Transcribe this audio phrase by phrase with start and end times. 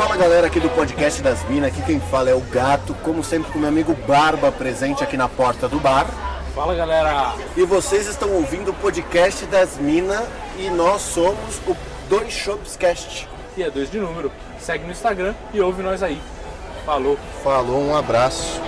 [0.00, 3.52] Fala galera aqui do podcast das Minas, aqui quem fala é o Gato, como sempre
[3.52, 6.06] com meu amigo Barba presente aqui na porta do bar.
[6.54, 7.34] Fala galera!
[7.54, 10.26] E vocês estão ouvindo o podcast das Minas
[10.58, 11.76] e nós somos o
[12.08, 13.28] Dois Shops Cast.
[13.58, 14.32] E é dois de número.
[14.58, 16.18] Segue no Instagram e ouve nós aí.
[16.86, 17.18] Falou!
[17.44, 18.58] Falou, um abraço.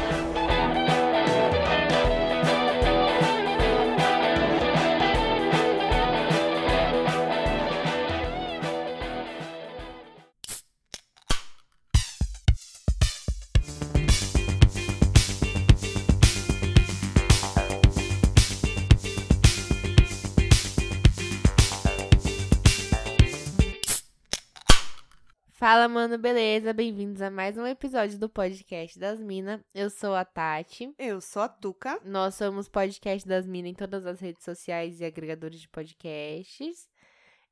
[26.02, 26.72] Mano, beleza?
[26.72, 29.60] Bem-vindos a mais um episódio do podcast das Minas.
[29.72, 30.92] Eu sou a Tati.
[30.98, 32.00] Eu sou a Tuca.
[32.04, 36.88] Nós somos podcast das Minas em todas as redes sociais e agregadores de podcasts.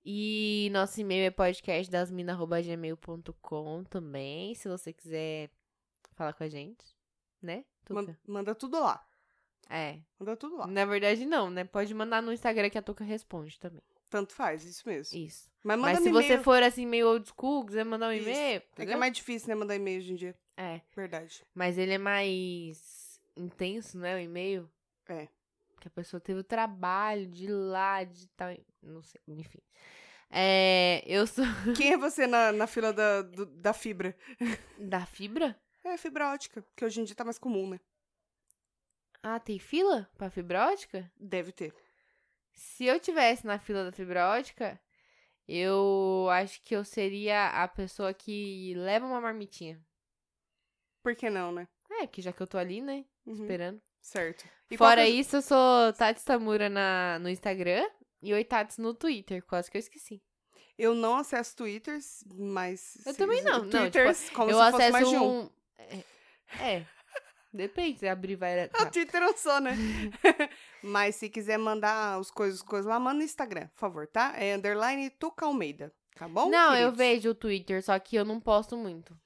[0.05, 5.49] E nosso e-mail é podcastdasmina.gmail.com também, se você quiser
[6.17, 6.85] falar com a gente,
[7.41, 7.65] né?
[7.85, 8.03] Tuca?
[8.03, 9.01] Man- manda tudo lá.
[9.69, 10.01] É.
[10.19, 10.67] Manda tudo lá.
[10.67, 11.63] Na verdade, não, né?
[11.63, 13.85] Pode mandar no Instagram que a Tuca responde também.
[14.11, 15.17] Tanto faz, isso mesmo.
[15.17, 15.49] Isso.
[15.63, 18.61] Mas manda Mas se você for assim, meio old school, quiser mandar um e-mail.
[18.77, 20.35] É que é mais difícil, né, mandar e-mail hoje em dia.
[20.57, 20.81] É.
[20.95, 21.45] Verdade.
[21.55, 24.17] Mas ele é mais intenso, né?
[24.17, 24.69] O e-mail.
[25.09, 25.29] É.
[25.81, 28.49] Que a pessoa teve o trabalho de ir lá, de tal.
[28.83, 29.61] Não sei, enfim.
[30.29, 31.45] É, eu sou
[31.77, 34.17] Quem é você na, na fila da, do- da fibra?
[34.79, 35.59] da fibra?
[35.85, 37.81] É, fibra ótica, que hoje em dia tá mais comum, né?
[39.23, 41.11] Ah, tem fila pra fibra ótica?
[41.19, 41.75] Deve ter.
[42.61, 44.79] Se eu tivesse na fila da fibra ótica,
[45.49, 49.81] eu acho que eu seria a pessoa que leva uma marmitinha.
[51.03, 51.67] Por que não, né?
[51.91, 53.07] É, que já que eu tô ali, né?
[53.25, 53.83] Uhum, Esperando.
[54.03, 54.47] Certo.
[54.71, 57.89] E Fora isso, eu sou Tati Samura na, no Instagram
[58.21, 59.43] e Oi Tats no Twitter.
[59.47, 60.23] Quase que eu esqueci.
[60.77, 62.99] Eu não acesso Twitters, mas...
[63.07, 65.45] Eu também não, não, Twitters, como eu se acesso mais de um.
[65.45, 65.51] um.
[65.79, 66.75] É.
[66.75, 66.87] é.
[67.53, 68.65] Depende, se abrir vai.
[68.75, 68.87] Ah, Tá.
[68.87, 69.77] Twitter eu sou, né?
[70.83, 74.35] Mas se quiser mandar os coisas, coisas lá, manda no Instagram, por favor, tá?
[74.37, 76.49] É underline Tuca Almeida, tá bom?
[76.49, 76.97] Não, eu queridos?
[76.99, 79.17] vejo o Twitter, só que eu não posto muito.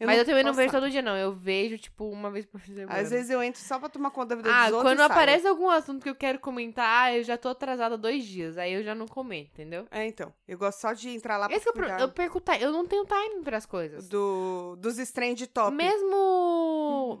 [0.00, 0.80] Eu Mas eu também não vejo nada.
[0.80, 1.16] todo dia, não.
[1.16, 2.92] Eu vejo, tipo, uma vez por semana.
[2.98, 5.02] Às vezes eu entro só pra tomar conta da vida Ah, dos outros quando e
[5.02, 5.12] saio.
[5.12, 8.58] aparece algum assunto que eu quero comentar, eu já tô atrasada dois dias.
[8.58, 9.86] Aí eu já não comento, entendeu?
[9.92, 10.34] É, então.
[10.48, 12.40] Eu gosto só de entrar lá pra Esse que é o pro- cuidar eu perco
[12.40, 12.60] time.
[12.60, 14.08] Eu não tenho time pras coisas.
[14.08, 15.70] do, dos trend top.
[15.70, 15.76] Uhum.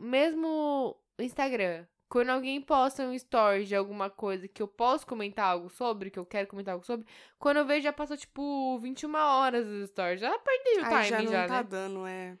[0.00, 1.86] Mesmo Instagram.
[2.08, 6.18] Quando alguém posta um story de alguma coisa que eu posso comentar algo sobre, que
[6.18, 7.06] eu quero comentar algo sobre,
[7.38, 10.20] quando eu vejo já passou, tipo, 21 horas os stories.
[10.20, 11.62] Já perdi o time, já já, não tá né?
[11.64, 12.38] dando, é...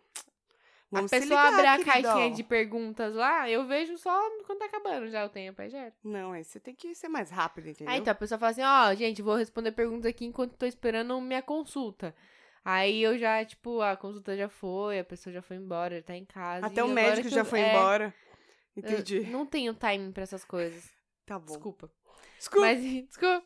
[0.92, 2.12] A Vamos se pessoa ligar, abre a queridão.
[2.12, 4.16] caixinha de perguntas lá, eu vejo só
[4.46, 5.94] quando tá acabando já o tempo, aí já era.
[6.04, 7.92] Não, aí você tem que ser mais rápido, entendeu?
[7.92, 11.20] Aí então a pessoa fala assim, ó, gente, vou responder perguntas aqui enquanto tô esperando
[11.20, 12.14] minha consulta.
[12.64, 16.16] Aí eu já, tipo, a consulta já foi, a pessoa já foi embora, já tá
[16.16, 16.66] em casa.
[16.66, 18.14] Até o médico já eu- foi é, embora.
[18.76, 19.20] Entendi.
[19.26, 20.90] não tenho timing pra essas coisas.
[21.26, 21.46] Tá bom.
[21.52, 21.90] Desculpa.
[22.38, 22.66] Desculpa.
[22.66, 23.44] Mas, desculpa.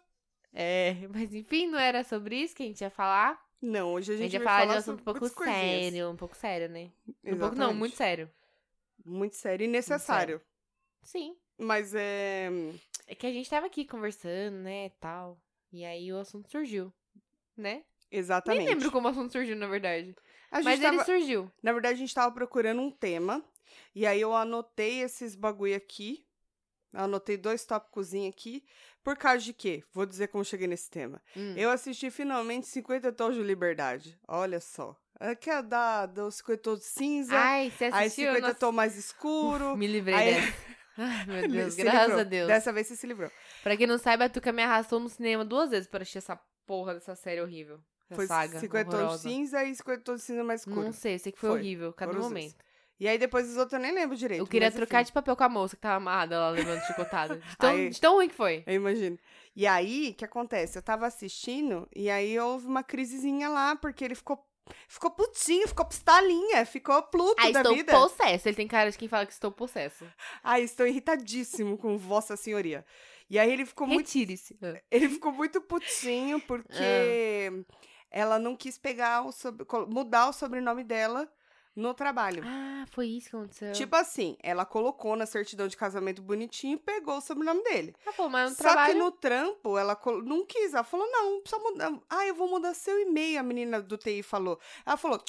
[0.53, 3.45] É, mas enfim, não era sobre isso que a gente ia falar.
[3.61, 5.29] Não, hoje a A gente, gente ia vai falar de um falar assunto um pouco
[5.45, 6.91] sério, um pouco sério, né?
[7.07, 7.75] Um pouco não, Exatamente.
[7.77, 8.31] muito sério.
[9.05, 10.41] Muito sério e necessário.
[11.03, 11.37] Sim.
[11.59, 12.49] Mas é...
[13.07, 15.41] É que a gente tava aqui conversando, né, tal.
[15.73, 16.93] E aí o assunto surgiu,
[17.57, 17.83] né?
[18.11, 18.65] Exatamente.
[18.65, 20.15] Nem lembro como o assunto surgiu, na verdade.
[20.51, 20.95] A gente Mas tava...
[20.97, 21.53] ele surgiu.
[21.63, 23.45] Na verdade, a gente tava procurando um tema.
[23.95, 26.25] E aí eu anotei esses bagulho aqui.
[26.93, 28.65] Anotei dois tópicos aqui.
[29.05, 29.85] Por causa de quê?
[29.93, 31.23] Vou dizer como cheguei nesse tema.
[31.37, 31.55] Hum.
[31.57, 34.19] Eu assisti finalmente 50 Tons de Liberdade.
[34.27, 34.97] Olha só.
[35.21, 37.35] É que é da, do 50 Tons de cinza.
[37.37, 38.29] Ai, você aí assistiu?
[38.29, 39.77] 50 Nossa, Tons mais escuro.
[39.77, 40.55] Me livrei Aí- dessa.
[41.01, 42.21] Ai, meu Deus, Se graças livrou.
[42.21, 42.49] a Deus.
[42.49, 43.31] Dessa vez você se livrou.
[43.63, 46.37] Pra quem não saiba, a Tuca me arrastou no cinema duas vezes pra assistir essa
[46.67, 47.81] porra dessa série horrível.
[48.17, 49.29] Foi saga 50 Tons de horrorosa.
[49.29, 50.83] cinza e 50 Tons cinza mais escuro.
[50.83, 51.59] Não sei, eu sei que foi, Foi.
[51.59, 52.55] horrível, cada os momento.
[53.01, 54.41] E aí depois os outros eu nem lembro direito.
[54.41, 57.37] Eu queria trocar de papel com a moça que tava amarrada lá levando chicotada.
[57.47, 58.65] De tão, Aí- de tão ruim que foi.
[58.67, 59.17] Eu imagino.
[59.55, 60.77] E aí, o que acontece?
[60.79, 64.45] Eu tava assistindo e aí houve uma crisezinha lá, porque ele ficou
[64.87, 67.91] ficou putinho, ficou pistolinha, ficou pluto Ah, da estou vida.
[67.93, 68.49] possesso.
[68.49, 70.05] Ele tem cara de quem fala que estou possesso.
[70.45, 72.85] Ai, estou irritadíssimo com vossa senhoria.
[73.31, 74.59] E aí ele ficou muito Retire-se.
[74.61, 74.79] Ah.
[74.91, 77.65] ele ficou muito putinho porque
[78.11, 81.31] ela não quis pegar o sob- col- mudar o sobrenome dela
[81.77, 82.43] no trabalho.
[82.45, 83.73] Ah, foi isso que aconteceu.
[83.73, 87.95] Tipo assim, ela colocou na certidão de casamento bonitinho e pegou o sobrenome dele.
[88.05, 88.93] ah, pô, mas no Só trabalho...
[88.95, 90.75] que no trampo, ela não quis.
[90.75, 91.93] Ela falou, não, precisa mudar.
[92.11, 94.59] Ah, eu vou mudar seu e-mail, a menina do TI falou.
[94.85, 95.23] Ela falou,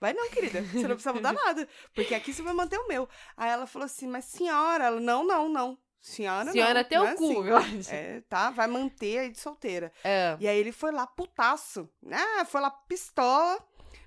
[0.00, 3.08] vai não, querida, você não precisa mudar nada, porque aqui você vai manter o meu.
[3.36, 5.78] Aí ela falou assim, mas senhora, ela, não, não, não.
[6.00, 7.48] Senhora, Senhora, não, teu não é cu, assim.
[7.48, 7.94] eu acho.
[7.94, 9.92] É, tá, vai manter aí de solteira.
[10.02, 10.36] É.
[10.40, 11.88] E aí ele foi lá putaço.
[12.10, 13.62] Ah, foi lá pistola.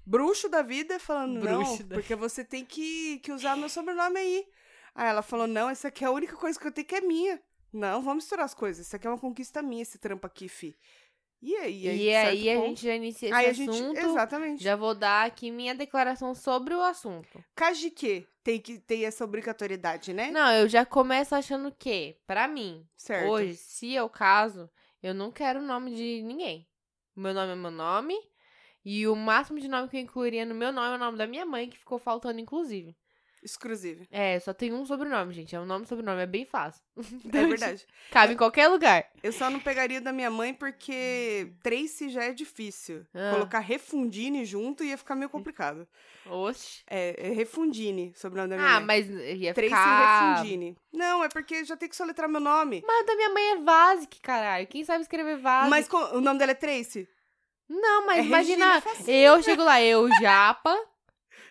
[0.06, 4.18] bruxo da vida falando, Bruxo não, da porque você tem que, que usar meu sobrenome
[4.18, 4.48] aí.
[4.96, 7.02] Aí ela falou, não, essa aqui é a única coisa que eu tenho que é
[7.02, 7.40] minha.
[7.72, 8.86] Não, vamos misturar as coisas.
[8.86, 10.76] Isso aqui é uma conquista minha, esse trampo aqui, fi.
[11.46, 11.86] E aí?
[12.06, 13.98] E aí a ponto- gente já inicia esse Aí a gente, assunto.
[14.00, 14.64] exatamente.
[14.64, 17.44] Já vou dar aqui minha declaração sobre o assunto.
[17.54, 20.32] Caso que tem que ter essa obrigatoriedade, né?
[20.32, 23.30] Não, eu já começo achando que, pra mim, certo.
[23.30, 24.70] hoje, se eu caso,
[25.02, 26.66] eu não quero o nome de ninguém.
[27.16, 28.16] O meu nome é meu nome.
[28.86, 31.28] E o máximo de nome que eu incluiria no meu nome é o nome da
[31.28, 32.96] minha mãe, que ficou faltando, inclusive.
[33.44, 34.08] Exclusive.
[34.10, 35.56] É, só tem um sobrenome, gente.
[35.56, 36.82] É um nome e sobrenome, é bem fácil.
[37.34, 37.86] É verdade.
[38.12, 39.06] Cabe em qualquer lugar.
[39.22, 43.06] Eu só não pegaria da minha mãe porque Tracy já é difícil.
[43.14, 43.32] Ah.
[43.34, 45.88] Colocar Refundine junto ia ficar meio complicado.
[46.26, 46.84] Oxe.
[46.90, 48.86] É, é Refundine, sobrenome da minha Ah, mãe.
[48.86, 50.34] mas ia Tracy ficar...
[50.36, 50.78] Refundine.
[50.94, 52.84] Não, é porque já tem que soletrar meu nome.
[52.86, 54.68] Mas da minha mãe é Vasic, caralho.
[54.68, 55.70] Quem sabe escrever Vasic?
[55.70, 57.08] Mas o nome dela é Tracy?
[57.68, 59.10] Não, mas É imagina, Facinho.
[59.18, 60.70] eu chego lá, eu japa,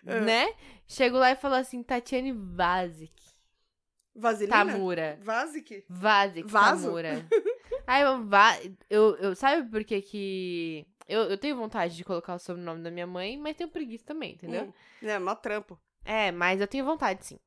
[0.06, 0.20] Ah.
[0.20, 0.52] né?
[0.92, 3.14] Chego lá e falo assim, Tatiane Vasic.
[4.14, 4.56] Vaselina?
[4.56, 5.18] Tamura.
[5.22, 5.86] Vasic?
[5.88, 6.82] Vasic, Vaso?
[6.82, 7.26] Tamura.
[7.86, 8.28] Aí eu,
[8.90, 12.90] eu, eu sabe por que que eu, eu tenho vontade de colocar o sobrenome da
[12.90, 14.64] minha mãe, mas tenho preguiça também, entendeu?
[15.02, 15.08] Hum.
[15.08, 15.80] É, mó trampo.
[16.04, 17.38] É, mas eu tenho vontade sim.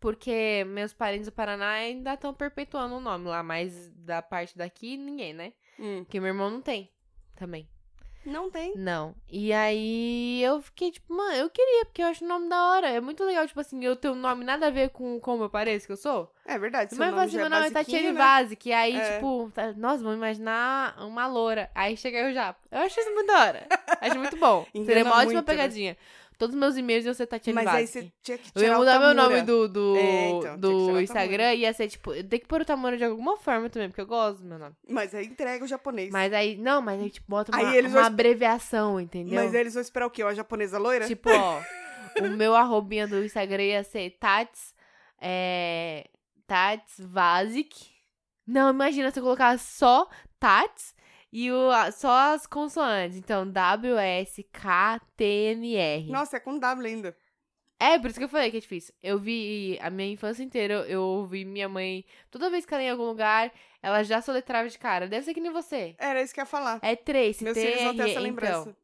[0.00, 4.96] Porque meus parentes do Paraná ainda estão perpetuando o nome lá, mas da parte daqui
[4.96, 5.52] ninguém, né?
[5.78, 6.04] Hum.
[6.04, 6.90] Porque meu irmão não tem
[7.34, 7.68] também.
[8.26, 8.74] Não tem.
[8.76, 9.14] Não.
[9.30, 12.88] E aí eu fiquei tipo, mano, eu queria, porque eu acho o nome da hora.
[12.88, 15.50] É muito legal, tipo assim, eu ter um nome nada a ver com como eu
[15.50, 16.32] pareço que eu sou.
[16.44, 16.90] É verdade.
[16.94, 18.18] seu Mas nome assim, já meu é nome é Tatiane né?
[18.18, 18.68] Vasic.
[18.68, 19.14] E aí, É.
[19.14, 21.70] tipo, tá- nossa, vamos imaginar uma loura.
[21.74, 22.54] Aí chega eu já.
[22.70, 23.66] Eu acho isso muito da hora.
[24.00, 24.66] acho muito bom.
[24.84, 25.96] Seria uma ótima muito, né?
[26.38, 27.92] Todos os meus e-mails iam ser Tatiane Mas aí Vasic.
[28.04, 31.02] você tinha que Eu ia tirar mudar meu nome do, do, É, então, do tirar
[31.02, 33.88] Instagram e ia ser, tipo, eu tenho que pôr o Tamura de alguma forma também,
[33.88, 34.74] porque eu gosto do meu nome.
[34.88, 36.10] Mas aí entrega o japonês.
[36.10, 39.42] Mas aí, não, mas aí, tipo, bota uma, Aí eles uma vão- abreviação, entendeu?
[39.42, 40.22] Mas aí eles vão esperar o quê?
[40.22, 41.06] Uma japonesa loira?
[41.06, 41.60] Tipo, ó,
[42.20, 44.74] o meu arrobinha do Instagram ia ser Tats,
[45.20, 46.06] é,
[46.46, 47.74] Tats Vasic.
[48.46, 50.94] Não, imagina se eu colocar só Tats
[51.38, 53.18] e o, só as consoantes.
[53.18, 56.10] Então, W, S, K, T, N, R.
[56.10, 57.14] Nossa, é com W ainda.
[57.78, 58.94] É, por isso que eu falei que é difícil.
[59.02, 62.88] Eu vi a minha infância inteira, eu, ouvi minha mãe, toda vez que ela ia
[62.88, 63.52] em algum lugar,
[63.82, 65.06] ela já soletrava de cara.
[65.06, 65.94] Deve ser que nem você.
[65.98, 66.78] Era isso que eu ia falar.
[66.80, 68.70] É Tracy, Meus filhos vão ter essa lembrança.
[68.70, 68.76] Então,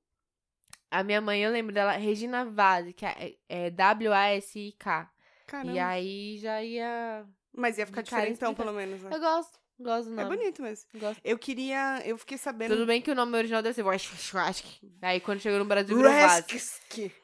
[0.90, 5.10] a minha mãe, eu lembro dela, Regina Vaz, que é, é W-A-S-I-K.
[5.46, 5.72] Caramba.
[5.72, 7.24] E aí já ia.
[7.54, 9.10] Mas ia ficar diferentão, explica- pelo menos, né?
[9.10, 10.36] Eu gosto, gosto do É nome.
[10.36, 10.88] bonito mesmo.
[10.94, 11.20] Gosto.
[11.24, 12.00] Eu queria...
[12.04, 12.74] Eu fiquei sabendo...
[12.74, 14.80] Tudo bem que o nome original deve ser Wojciech.
[15.02, 16.10] Aí quando chegou no Brasil virou.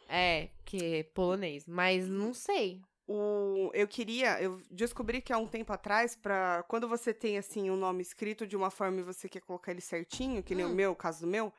[0.08, 1.66] É, que é polonês.
[1.66, 2.80] Mas não sei.
[3.06, 7.70] O, eu queria, eu descobri que há um tempo atrás, pra, quando você tem assim
[7.70, 10.68] um nome escrito de uma forma e você quer colocar ele certinho, que nem o
[10.68, 10.74] Hum.
[10.74, 11.50] meu, o caso do meu,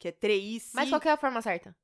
[0.00, 1.76] que é Treice, Mas qual que é a forma certa?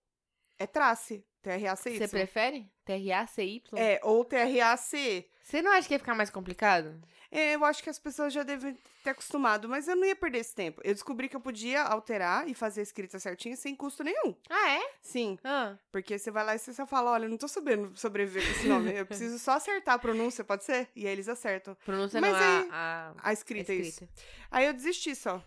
[0.59, 1.99] é Trace, T-R-A-C-Y.
[1.99, 2.69] Você prefere?
[2.85, 3.63] T-R-A-C-Y?
[3.77, 5.25] É, ou T-R-A-C.
[5.43, 7.01] Você não acha que ia ficar mais complicado?
[7.35, 10.39] É, eu acho que as pessoas já devem ter acostumado, mas eu não ia perder
[10.41, 10.83] esse tempo.
[10.85, 14.37] Eu descobri que eu podia alterar e fazer a escrita certinho sem custo nenhum.
[14.51, 14.83] Ah, é?
[15.01, 17.91] Sim, Ah, porque você vai lá e você só fala, olha, eu não tô sabendo
[17.99, 18.93] sobreviver com esse nome.
[18.93, 20.91] Eu preciso só acertar a pronúncia, pode ser?
[20.95, 21.75] E aí eles acertam.
[21.87, 24.05] pronúncia Mas não aí- a, a A escrita, é isso.
[24.05, 24.13] escrita.
[24.51, 25.43] Aí eu desisti só.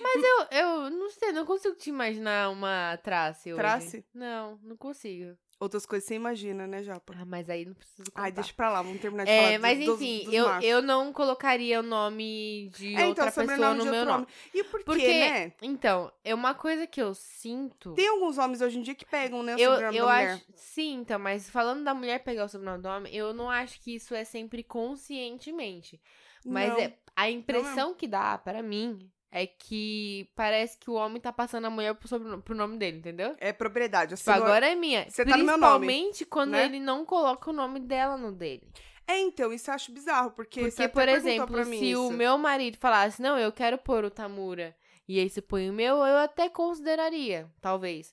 [0.00, 3.58] Mas eu, eu não sei, não consigo te imaginar uma trace hoje.
[3.62, 4.04] Trace?
[4.12, 5.34] Não, não consigo.
[5.60, 7.14] Outras coisas você imagina, né, Japa?
[7.18, 8.22] Ah, mas aí não preciso contar.
[8.22, 10.64] Ai, deixa pra lá, vamos terminar de falar É, mas enfim, dos eu, machos.
[10.70, 14.26] eu não colocaria o nome de É, então, outra pessoa sobrenome no meu outro nome.
[14.54, 15.52] E por Porque, quê, né?
[15.60, 17.92] então, é uma coisa que eu sinto.
[17.94, 20.34] Tem alguns homens hoje em dia que pegam, né, o eu sobrenome eu da mulher.
[20.34, 20.44] acho.
[20.54, 23.96] Sim, então, mas falando da mulher pegar o sobrenome do homem, eu não acho que
[23.96, 26.00] isso é sempre conscientemente.
[26.46, 26.78] Mas Não.
[26.80, 31.66] é a impressão que dá pra mim é que parece que o homem tá passando
[31.66, 33.36] a mulher pro, sobrenome, pro nome dele, entendeu?
[33.38, 34.16] É propriedade.
[34.16, 35.08] Tipo, agora é minha.
[35.08, 36.64] você tá no meu nome, Principalmente quando né?
[36.64, 38.66] ele não coloca o nome dela no dele.
[39.06, 42.12] É, então, isso eu acho bizarro, porque, Porque, por exemplo, se o isso.
[42.12, 44.76] meu marido falasse, não, eu quero pôr o Tamura,
[45.08, 48.12] e aí você põe o meu, eu até consideraria, talvez.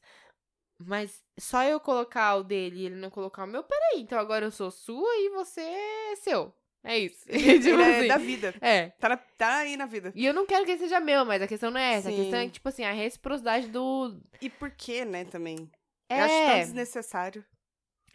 [0.77, 4.45] Mas só eu colocar o dele e ele não colocar o meu, peraí, então agora
[4.45, 6.53] eu sou sua e você é seu.
[6.87, 7.25] É isso.
[7.27, 8.07] Ele, Tipo ele é assim.
[8.07, 8.55] da vida.
[8.61, 8.89] É.
[8.91, 10.13] Tá, na- tá aí na vida.
[10.15, 12.09] E eu não quero que ele seja meu, mas a questão não é essa.
[12.09, 12.17] A Sim.
[12.21, 14.21] questão é, tipo assim, a reciprocidade do.
[14.39, 15.69] E por quê, né, também?
[16.07, 16.21] É.
[16.21, 17.43] Eu acho tão desnecessário.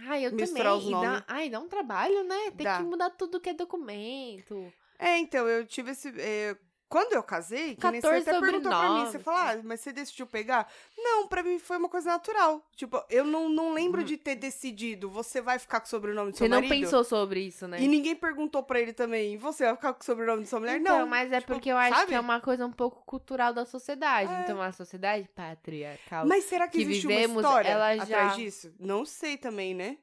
[0.03, 0.87] Ai, eu misturar também.
[0.87, 1.11] os nomes.
[1.21, 1.25] Dá...
[1.27, 2.53] Ai, dá um trabalho, né?
[2.57, 2.77] Tem Dá.
[2.79, 4.73] que mudar tudo que é documento.
[4.99, 6.09] É, então, eu tive esse...
[6.19, 6.57] é,
[6.91, 9.79] Quando eu casei, que nem você 14 até perguntou pra mim, você falou, ah, mas
[9.79, 10.69] você decidiu pegar?
[10.99, 12.61] Não, pra mim foi uma coisa natural.
[12.75, 16.37] Tipo, eu não, não lembro de ter decidido, você vai ficar com o sobrenome do
[16.37, 16.51] seu Uhum.
[16.51, 16.83] Você não marido?
[16.85, 17.81] pensou sobre isso, né?
[17.81, 20.81] E ninguém perguntou pra ele também, você vai ficar com o sobrenome da sua mulher?
[20.81, 21.07] Então, não.
[21.07, 22.09] mas é tipo, porque eu acho sabe?
[22.09, 24.33] que é uma coisa um pouco cultural da sociedade.
[24.33, 24.41] É.
[24.43, 26.27] Então, a sociedade patriarcal.
[26.27, 28.75] Mas será que, que existe vivemos, uma história ela atrás já- disso?
[28.81, 29.97] Não sei também, né?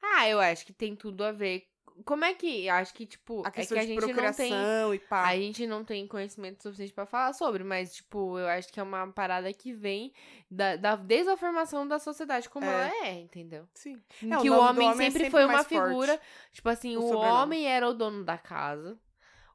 [0.00, 1.66] Ah, eu acho que tem tudo a ver.
[2.04, 2.68] Como é que.
[2.68, 4.94] Acho que, tipo, A é questão que a de gente não tem.
[4.94, 5.22] e pá.
[5.28, 8.82] A gente não tem conhecimento suficiente pra falar sobre, mas, tipo, eu acho que é
[8.82, 10.12] uma parada que vem
[10.50, 12.68] da, da, desde a formação da sociedade como É.
[12.68, 13.66] ela é, entendeu?
[13.74, 14.02] Sim.
[14.22, 15.86] Em É, o que o do homem homem é sempre sempre foi uma mais forte,
[15.88, 16.20] figura.
[16.52, 18.98] Tipo assim, o o, homem era o dono da casa.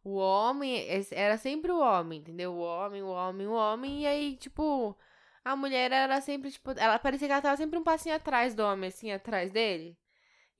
[0.03, 2.53] O homem es- era sempre o homem, entendeu?
[2.53, 4.01] O homem, o homem, o homem.
[4.01, 4.97] E aí, tipo,
[5.45, 8.63] a mulher era sempre, tipo, ela parecia que ela tava sempre um passinho atrás do
[8.63, 9.95] homem, assim, atrás dele.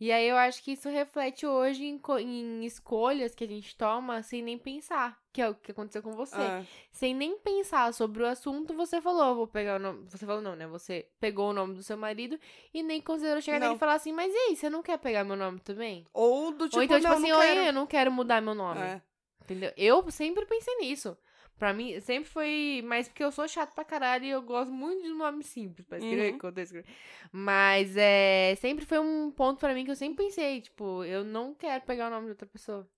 [0.04, 4.24] E aí eu acho que isso reflete hoje em, em escolhas que a gente toma
[4.24, 5.16] sem nem pensar.
[5.32, 6.36] Que é o que aconteceu com você.
[6.36, 10.04] Ah, Sem nem pensar sobre o assunto, você falou, "Eu vou pegar o nome.
[10.10, 10.66] Você falou não, né?
[10.66, 12.40] Você pegou o nome do seu marido
[12.74, 13.76] e nem considerou chegar nele Não.
[13.76, 16.04] e falar assim, mas e aí, você não quer pegar meu nome também?
[16.12, 17.60] Ou do tipo, Ou então, tipo não, assim, não quero.
[17.60, 18.82] eu não quero mudar meu nome.
[18.82, 19.02] É.
[19.44, 19.72] Entendeu?
[19.78, 21.16] Eu sempre pensei nisso.
[21.62, 22.82] Pra mim, sempre foi.
[22.84, 26.00] Mas porque eu sou chato pra caralho e eu gosto muito de nome simples pra
[26.00, 26.40] escrever, Uhum.
[26.40, 26.88] quando eu escrevo.
[27.32, 28.56] Mas é.
[28.60, 32.08] Sempre foi um ponto pra mim que eu sempre pensei, tipo, eu não quero pegar
[32.08, 32.90] o nome de outra pessoa.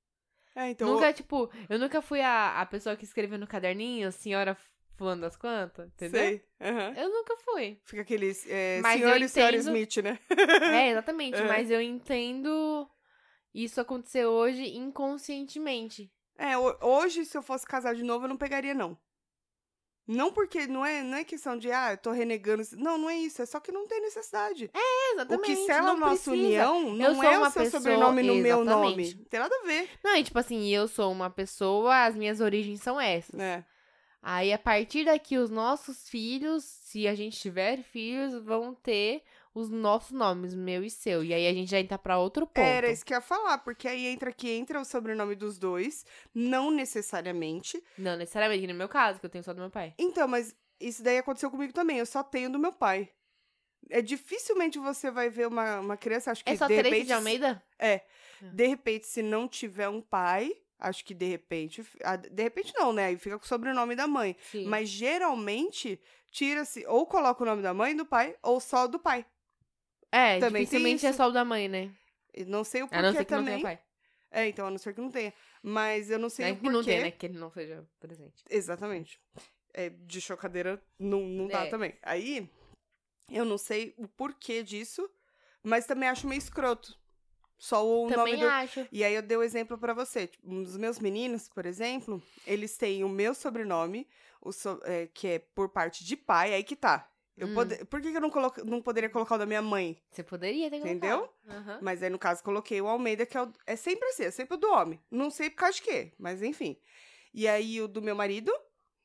[0.56, 4.56] É, então, nunca, tipo, eu nunca fui a, a pessoa que escreveu no caderninho, senhora
[4.96, 6.22] fulano das quantas, entendeu?
[6.22, 6.42] sei.
[6.62, 6.94] aham.
[6.96, 7.82] Eu nunca fui.
[7.84, 10.20] Fica aqueles é, Mas senhor eu e senhora entendo- Smith, né?
[10.30, 10.30] É,
[10.92, 11.36] exatamente.
[11.38, 11.48] É.
[11.50, 12.90] Mas eu entendo
[13.54, 16.10] isso acontecer hoje inconscientemente.
[16.38, 18.98] É, ho- hoje, se eu fosse casar de novo, eu não pegaria, não.
[20.06, 22.62] Não porque não é, não é questão de, ah, eu tô renegando.
[22.74, 23.42] Não, não é isso.
[23.42, 24.70] É só que não tem necessidade.
[24.74, 25.46] É, o exatamente.
[25.46, 26.32] que sela a nossa precisa.
[26.72, 29.04] união não sou é uma o seu pessoa- sobrenome no meu nome.
[29.04, 29.18] Exatamente.
[29.18, 29.90] Não tem nada a ver.
[30.04, 33.40] Não, e tipo assim, eu sou uma pessoa, as minhas origens são essas.
[33.40, 33.64] É.
[34.22, 39.22] Aí, a partir daqui, os nossos filhos, se a gente tiver filhos, vão ter
[39.54, 41.24] os nossos nomes, meu e seu.
[41.24, 42.66] E aí a gente já entra pra outro ponto.
[42.66, 46.06] Era isso que eu ia falar, porque aí entra que entra o sobrenome dos dois,
[46.34, 47.82] não necessariamente.
[47.98, 49.94] Não necessariamente no meu caso, que eu tenho só do meu pai.
[49.98, 51.98] Então, mas isso daí aconteceu comigo também.
[51.98, 53.10] Eu só tenho do meu pai.
[53.90, 57.14] É dificilmente você vai ver uma, uma criança, acho que É só de repente, de
[57.14, 57.64] Almeida?
[58.42, 62.92] de repente, se não tiver um pai, acho que de repente, ah, de repente não,
[62.94, 63.08] né?
[63.08, 64.36] Aí fica com o sobrenome da mãe.
[64.52, 64.66] Sim.
[64.66, 66.00] Mas geralmente
[66.32, 69.26] tira-se ou coloca o nome da mãe do pai ou só do pai.
[70.16, 71.92] É, também dificilmente é só o da mãe, né?
[72.34, 73.54] Eu não sei o A não porquê ser que não também.
[73.56, 73.80] tenha pai.
[74.32, 75.34] É, então, a não ser que não tenha.
[75.62, 76.76] Mas eu não sei É o que porquê.
[76.78, 77.12] não tem, né?
[77.12, 78.44] Que ele não seja presente.
[78.50, 79.20] Exatamente.
[79.74, 81.70] É, de chocadeira não, não dá É.
[81.70, 81.96] também.
[82.04, 82.50] Aí,
[83.32, 85.10] eu não sei o porquê disso,
[85.64, 86.96] mas também acho meio escroto.
[87.58, 88.46] Só o nome Também do.
[88.46, 88.88] acho.
[88.92, 90.28] E aí eu dei o exemplo pra você.
[90.28, 94.08] Tipo, um dos meus meninos, por exemplo, eles têm o meu sobrenome,
[94.42, 97.10] o so- é, que é por parte de pai, aí que tá.
[97.36, 97.54] Eu Hum.
[97.56, 97.84] pode...
[97.86, 98.64] Por que, que eu não, coloco...
[98.64, 99.98] não poderia colocar o da minha mãe?
[100.12, 100.96] Você poderia ter colocado.
[100.98, 101.30] Entendeu?
[101.50, 101.80] Aham.
[101.82, 103.52] Mas aí, no caso, coloquei o Almeida, que é, o...
[103.66, 105.00] é sempre assim, é sempre o do homem.
[105.10, 106.78] Não sei por causa de quê, mas enfim.
[107.34, 108.54] E aí o do meu marido.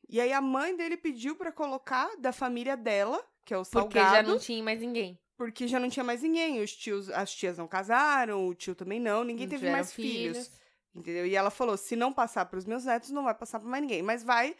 [0.08, 3.99] E aí a mãe dele pediu pra colocar da família dela, que é o Porque
[3.99, 5.18] Salgado, já não tinha mais ninguém.
[5.37, 6.61] porque já não tinha mais ninguém.
[6.62, 10.50] Os tios, as tias não casaram, o tio também não, ninguém Não teve mais filhos.
[10.94, 11.26] Entendeu?
[11.26, 14.02] E ela falou: se não passar pros meus netos, não vai passar pra mais ninguém.
[14.02, 14.54] Mas vai,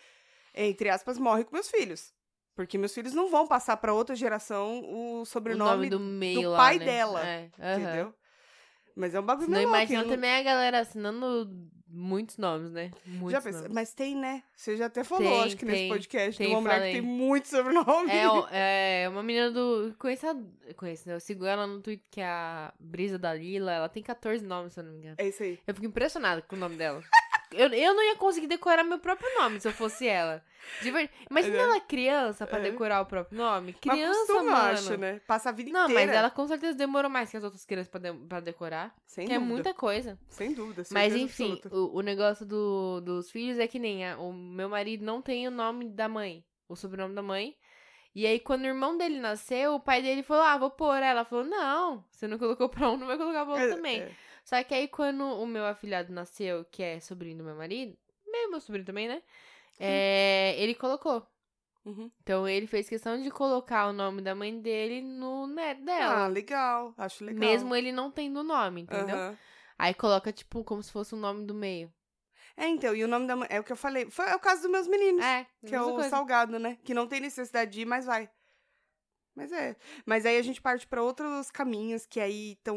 [0.55, 2.15] entre aspas, morre com meus filhos.
[2.59, 6.51] Porque meus filhos não vão passar pra outra geração o O sobrenome, nome do meio
[6.51, 6.85] lá, pai né?
[6.85, 7.81] dela, É, aham.
[7.81, 8.15] entendeu?
[8.97, 11.49] Mas é um bagulho Não imagina não- também a galera assinando
[11.87, 12.91] muitos nomes, né?
[13.07, 13.73] Muitos Já pensei, nomes.
[13.77, 14.43] mas tem, né?
[14.57, 16.93] Você já até falou, Tem, acho que nesse tem, podcast, de tem, uma mulher falei.
[16.95, 18.11] que tem muito sobrenome.
[18.11, 18.25] É,
[19.05, 19.95] é uma menina do.
[20.01, 21.15] Conheço, a- conheço, né?
[21.15, 23.71] Eu sigo ela no Twitter, que é a Brisa da Lila.
[23.73, 25.15] Ela tem 14 nomes, se eu não me engano.
[25.17, 25.61] É isso aí.
[25.65, 27.01] Eu fico impressionada com o nome dela.
[27.53, 30.43] Eu, eu não ia conseguir decorar meu próprio nome se eu fosse ela.
[30.83, 31.09] De ver...
[31.31, 31.61] Imagina É.
[31.61, 32.63] ela criança pra É.
[32.63, 33.73] decorar o próprio nome.
[33.85, 34.69] Mas Criança, costuma, mano.
[34.71, 35.21] acho, né?
[35.27, 36.07] Passa a vida Não, inteira.
[36.07, 38.95] mas ela com certeza demorou mais que as outras crianças pra, de- pra decorar.
[39.07, 39.55] Sem que é dúvida.
[39.55, 40.19] muita coisa.
[40.29, 40.83] Sem dúvida.
[40.91, 44.69] Mas certeza enfim, o, o negócio do- dos filhos é que nem a- o meu
[44.69, 47.55] marido não tem o nome da mãe, o sobrenome da mãe.
[48.15, 50.97] E aí, quando o irmão dele nasceu, o pai dele falou: Ah, vou pôr.
[51.03, 54.01] Ela falou: Não, você não colocou pra um, não vai colocar pra outro É, também.
[54.01, 54.11] é.
[54.49, 57.95] Só que aí, quando o meu afilhado nasceu, que é sobrinho do meu marido,
[58.27, 59.23] meu, sobrinho também, né?
[59.79, 61.23] É, ele colocou.
[61.85, 62.11] Uhum.
[62.23, 66.25] Então, ele fez questão de colocar o nome da mãe dele no neto dela.
[66.25, 66.95] Ah, legal.
[66.97, 67.39] Acho legal.
[67.39, 69.17] mesmo ele não tendo nome, entendeu?
[69.17, 69.39] Aham.
[69.79, 71.93] Aí coloca, tipo, como se fosse o nome do meio.
[72.57, 73.49] É, então, e o nome da mãe.
[73.51, 74.11] É o que eu falei.
[74.11, 75.23] Foi, é o caso dos meus meninos.
[75.23, 76.09] É, que é o coisa.
[76.09, 76.79] salgado, né?
[76.83, 78.31] Que não tem necessidade de ir, mas vai.
[79.39, 79.77] Mas é.
[80.05, 82.77] Mas aí a gente parte pra outros caminhos, que aí estão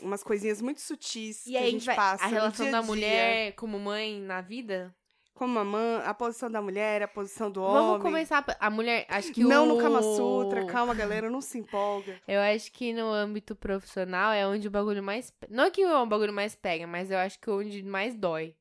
[0.00, 2.24] umas coisinhas muito sutis E que a gente vai- passa.
[2.24, 2.86] a relação dia da dia.
[2.86, 4.94] mulher como mãe na vida.
[5.34, 7.74] como a mãe, a posição da mulher, a posição do homem.
[7.80, 8.44] Vamos começar.
[8.58, 9.06] A mulher.
[9.08, 9.76] Acho que Não o...
[9.76, 12.20] no Kama Sutra, calma, galera, não se empolga.
[12.26, 15.32] Eu acho que no âmbito profissional é onde o bagulho mais.
[15.48, 18.56] Não é que o bagulho mais pega, mas eu acho que é onde mais dói.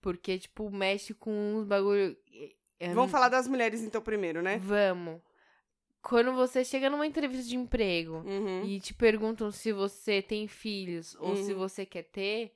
[0.00, 2.16] Porque, tipo, mexe com uns bagulho.
[2.80, 4.56] é- Vamos falar das mulheres então primeiro, né?
[4.58, 5.20] Vamos.
[6.04, 8.62] Quando você chega numa entrevista de emprego Uhum.
[8.64, 11.58] e te perguntam se você tem filhos ou se Uhum.
[11.58, 12.54] você quer ter,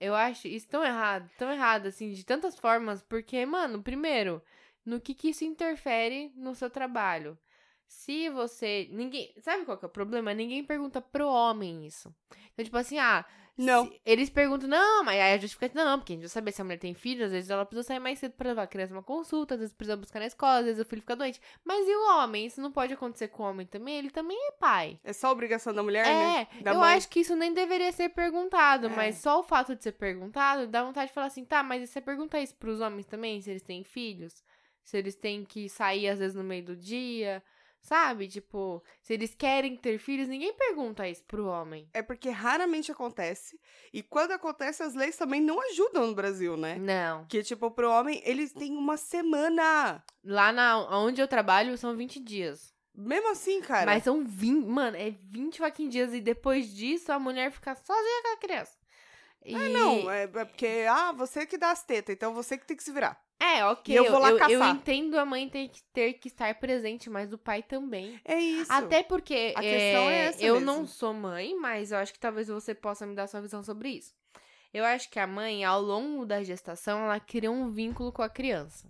[0.00, 4.42] eu acho isso tão errado, tão errado, assim, de tantas formas, porque, mano, primeiro,
[4.84, 7.38] no que que isso interfere no seu trabalho?
[7.86, 8.88] Se você.
[8.90, 9.34] Ninguém.
[9.42, 10.32] Sabe qual que é o problema?
[10.32, 12.12] Ninguém pergunta pro homem isso.
[12.52, 13.22] Então, tipo assim, ah.
[13.56, 13.86] Não.
[13.86, 16.60] se- eles perguntam, não, mas aí a justificativa, não, porque a gente vai saber se
[16.60, 18.94] a mulher tem filho, às vezes ela precisa sair mais cedo pra levar a criança
[18.94, 21.40] numa consulta, às vezes precisa buscar na escola, às vezes o filho fica doente.
[21.64, 22.46] Mas e o homem?
[22.46, 23.96] Isso não pode acontecer com o homem também?
[23.98, 24.98] Ele também é pai.
[25.04, 26.48] É só obrigação da mulher, É, né?
[26.62, 26.94] Da eu mãe.
[26.94, 28.88] acho que isso nem deveria ser perguntado, É.
[28.88, 31.86] mas só o fato de ser perguntado dá vontade de falar assim, tá, mas e
[31.86, 34.42] você pergunta isso pros homens também, se eles têm filhos?
[34.82, 37.40] Se eles têm que sair às vezes no meio do dia,
[37.82, 38.28] sabe?
[38.28, 41.88] Tipo, se eles querem ter filhos, ninguém pergunta isso pro homem.
[41.92, 43.60] É porque raramente acontece.
[43.92, 46.76] E quando acontece, as leis também não ajudam no Brasil, né?
[46.78, 47.26] Não.
[47.26, 50.02] Que, tipo, pro homem, eles têm uma semana.
[50.24, 52.72] Lá na, onde eu trabalho são 20 dias.
[52.94, 53.86] Mesmo assim, cara.
[53.86, 58.22] Mas são 20, mano, é 20 fucking dias e depois disso a mulher fica sozinha
[58.22, 58.76] com a criança.
[59.44, 59.54] E...
[59.54, 62.76] Ah, não, é, é porque, ah, você que dá as tetas, então você que tem
[62.76, 63.20] que se virar.
[63.42, 63.92] É, ok.
[63.92, 64.74] E eu vou lá eu, eu caçar.
[64.76, 68.20] entendo a mãe ter que, ter que estar presente, mas o pai também.
[68.24, 68.72] É isso.
[68.72, 70.66] Até porque A questão é essa eu mesmo.
[70.66, 73.88] não sou mãe, mas eu acho que talvez você possa me dar sua visão sobre
[73.90, 74.14] isso.
[74.72, 78.28] Eu acho que a mãe, ao longo da gestação, ela cria um vínculo com a
[78.28, 78.88] criança.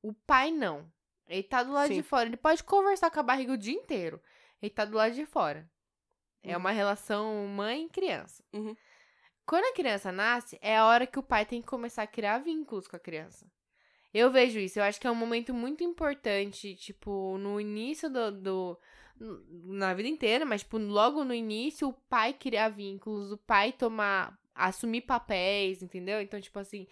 [0.00, 0.90] O pai não.
[1.28, 1.94] Ele tá do lado Sim.
[1.94, 2.26] de fora.
[2.28, 4.20] Ele pode conversar com a barriga o dia inteiro.
[4.60, 5.68] Ele tá do lado de fora.
[6.42, 6.60] É Uhum.
[6.60, 8.42] uma relação mãe e criança.
[8.52, 8.76] Uhum.
[9.44, 12.38] Quando a criança nasce, é a hora que o pai tem que começar a criar
[12.38, 13.46] vínculos com a criança.
[14.12, 14.78] Eu vejo isso.
[14.78, 18.30] Eu acho que é um momento muito importante, tipo, no início do.
[18.30, 18.78] do
[19.64, 24.36] na vida inteira, mas, tipo, logo no início, o pai criar vínculos, o pai tomar.
[24.54, 26.20] assumir papéis, entendeu?
[26.20, 26.86] Então, tipo assim.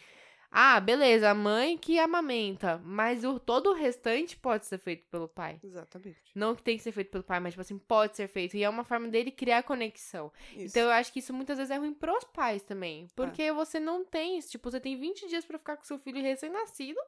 [0.53, 5.29] Ah, beleza, a mãe que amamenta, mas o, todo o restante pode ser feito pelo
[5.29, 5.61] pai.
[5.63, 6.19] Exatamente.
[6.35, 8.57] Não que tem que ser feito pelo pai, mas, tipo assim, pode ser feito.
[8.57, 10.33] E é uma forma dele criar conexão.
[10.51, 10.67] Isso.
[10.67, 13.07] Então eu acho que isso muitas vezes é ruim pros pais também.
[13.15, 17.01] Porque você não tem, tipo, você tem 20 dias pra ficar com seu filho recém-nascido.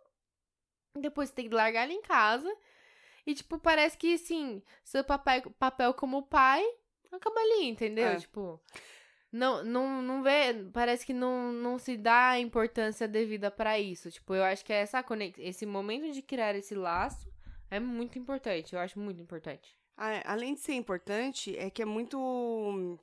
[0.96, 2.50] Depois você tem que largar ele em casa.
[3.26, 6.64] E, tipo, parece que, assim, seu papel, papel como pai
[7.10, 8.06] acaba ali, entendeu?
[8.06, 8.16] É.
[8.16, 8.60] Tipo.
[9.32, 10.52] Não, não, não vê.
[10.72, 14.10] Parece que não, não se dá a importância devida pra isso.
[14.10, 15.38] Tipo, eu acho que essa conex...
[15.38, 17.32] esse momento de criar esse laço
[17.70, 18.74] é muito importante.
[18.74, 19.74] Eu acho muito importante.
[19.96, 22.98] Além de ser importante, é que é muito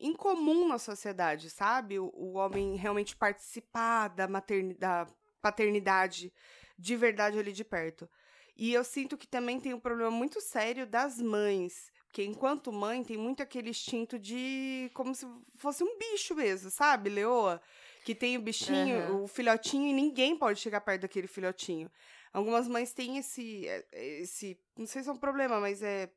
[0.00, 1.98] incomum na sociedade, sabe?
[1.98, 5.06] O, o homem realmente participar da, materni da
[5.40, 6.32] paternidade
[6.78, 8.08] de verdade ali de perto.
[8.56, 11.90] E eu sinto que também tem um problema muito sério das mães.
[12.16, 14.90] Porque enquanto mãe tem muito aquele instinto de.
[14.94, 17.60] como se fosse um bicho mesmo, sabe, Leoa?
[18.06, 19.22] Que tem o bichinho, Aham.
[19.24, 21.92] o filhotinho, e ninguém pode chegar perto daquele filhotinho.
[22.32, 23.68] Algumas mães têm esse.
[23.68, 26.10] é, esse não sei se é um problema, mas é.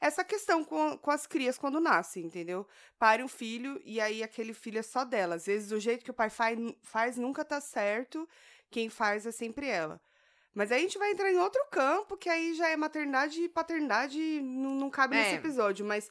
[0.00, 2.66] Essa questão com, com as crias quando nascem, entendeu?
[2.98, 5.36] Pare um filho e aí aquele filho é só dela.
[5.36, 8.28] Às vezes o jeito que o pai faz, faz nunca tá certo,
[8.68, 10.00] quem faz é sempre ela.
[10.56, 13.48] Mas aí a gente vai entrar em outro campo, que aí já é maternidade e
[13.48, 15.18] paternidade, não, não cabe É.
[15.22, 15.84] nesse episódio.
[15.84, 16.10] Mas,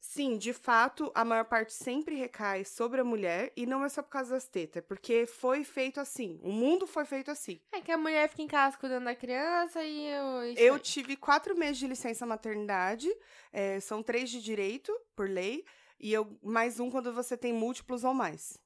[0.00, 4.02] sim, de fato, a maior parte sempre recai sobre a mulher, e não é só
[4.02, 6.40] por causa das tetas, é porque foi feito assim.
[6.42, 7.60] O mundo foi feito assim.
[7.70, 10.42] É que a mulher fica em casa cuidando da criança e eu.
[10.50, 10.80] isso Eu aí.
[10.80, 13.08] tive quatro meses de licença maternidade,
[13.52, 15.64] é, são três de direito, por lei,
[16.00, 18.58] e eu mais um quando você tem múltiplos ou mais.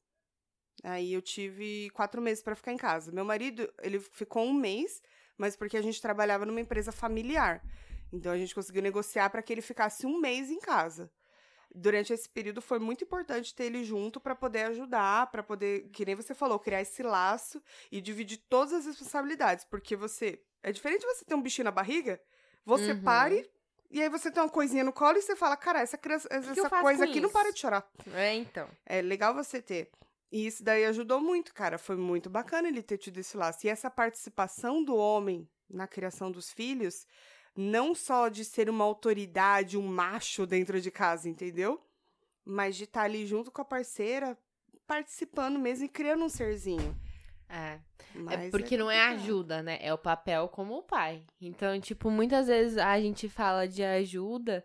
[0.83, 3.13] Aí eu tive quatro meses pra ficar em casa.
[3.13, 5.03] Meu marido, ele ficou um mês,
[5.37, 7.63] mas porque a gente trabalhava numa empresa familiar.
[8.13, 11.11] Então a gente conseguiu negociar para que ele ficasse um mês em casa.
[11.73, 16.05] Durante esse período foi muito importante ter ele junto para poder ajudar, para poder, que
[16.05, 17.63] nem você falou, criar esse laço
[17.93, 22.21] e dividir todas as responsabilidades, porque você é diferente você ter um bichinho na barriga,
[22.65, 23.03] você Uhum.
[23.03, 23.49] pare
[23.91, 26.71] e aí você tem uma coisinha no colo e você fala, cara, essa criança, essa
[26.71, 27.39] coisa aqui não isso?
[27.39, 27.89] para de chorar.
[28.15, 28.69] É, então.
[28.87, 29.91] É legal você ter.
[30.33, 31.77] E isso daí ajudou muito, cara.
[31.79, 33.67] Foi muito bacana ele ter tido esse laço.
[33.67, 37.07] E essa participação do homem na criação dos filhos,
[37.57, 41.81] não só de ser uma autoridade, um macho dentro de casa, entendeu?
[42.45, 44.39] Mas de estar ali junto com a parceira,
[44.87, 46.97] participando mesmo e criando um serzinho.
[47.49, 47.81] É.
[48.15, 49.79] Mas é porque não é ajuda, né?
[49.81, 51.25] É o papel como o pai.
[51.41, 54.65] Então, tipo, muitas vezes a gente fala de ajuda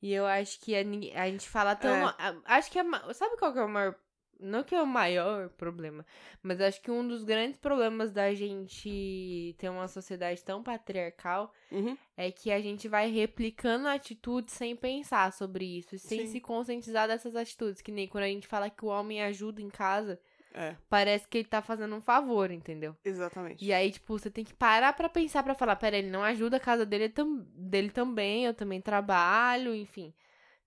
[0.00, 0.80] e eu acho que a,
[1.22, 1.90] a gente fala tão.
[1.94, 2.04] É.
[2.18, 3.94] a- acho que a sabe qual que é o maior
[4.40, 6.06] Não que é o maior problema,
[6.42, 11.96] mas acho que um dos grandes problemas da gente ter uma sociedade tão patriarcal Uhum.
[12.16, 16.32] é que a gente vai replicando atitudes sem pensar sobre isso, sem Sim.
[16.32, 17.80] se conscientizar dessas atitudes.
[17.82, 20.20] Que nem quando a gente fala que o homem ajuda em casa,
[20.54, 22.96] É, parece que ele tá fazendo um favor, entendeu?
[23.04, 23.64] exatamente.
[23.64, 26.56] E aí, tipo, você tem que parar pra pensar pra falar, pera, ele não ajuda
[26.56, 30.12] a casa dele, tam dele também, eu também trabalho, enfim.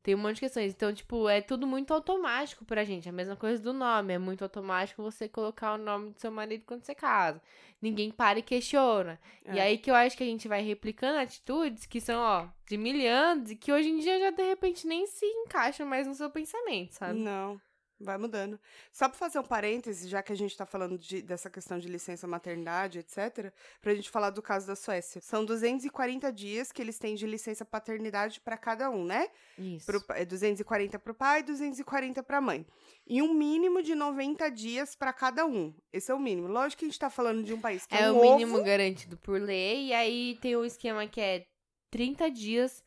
[0.03, 0.73] Tem um monte de questões.
[0.73, 3.07] Então, tipo, é tudo muito automático pra gente.
[3.07, 4.13] A mesma coisa do nome.
[4.13, 7.39] É muito automático você colocar o nome do seu marido quando você casa.
[7.81, 9.19] Ninguém para e questiona.
[9.45, 9.61] E É.
[9.61, 12.95] aí que eu acho que a gente vai replicando atitudes que são, ó, de mil
[13.09, 16.29] anos e que hoje em dia já de repente nem se encaixam mais no seu
[16.29, 17.19] pensamento, sabe?
[17.19, 17.59] Não,
[18.01, 18.59] vai mudando.
[18.91, 21.87] Só pra fazer um parêntese, já que a gente tá falando de- dessa questão de
[21.87, 25.21] licença maternidade, etc., pra gente falar do caso da Suécia.
[25.21, 29.27] São 240 dias que eles têm de licença paternidade pra cada um, né?
[29.57, 29.85] Isso.
[29.85, 32.65] Pro, é 240 pro pai e 240 pra mãe.
[33.07, 35.73] E um mínimo de 90 dias pra cada um.
[35.91, 36.47] Esse é o mínimo.
[36.47, 38.55] Lógico que a gente tá falando de um país que é, É um o mínimo
[38.55, 38.63] ovo.
[38.63, 39.87] garantido por lei.
[39.87, 41.45] E aí tem um esquema que é
[41.89, 42.83] 30 dias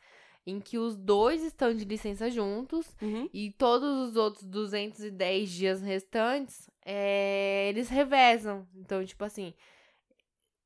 [0.47, 2.95] em que os dois estão de licença juntos.
[3.01, 3.29] Uhum.
[3.33, 8.67] E todos os outros 210 dias restantes, é, eles revezam.
[8.75, 9.55] Então, tipo assim,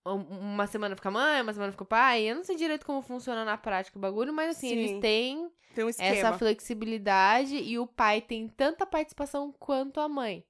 [0.06, 0.16] um-
[0.54, 2.22] uma semana fica a mãe, uma semana fica o pai.
[2.22, 4.76] Eu não sei direito como funciona na prática o bagulho, mas assim, Sim.
[4.78, 10.44] eles têm um essa flexibilidade e o pai tem tanta participação quanto a mãe.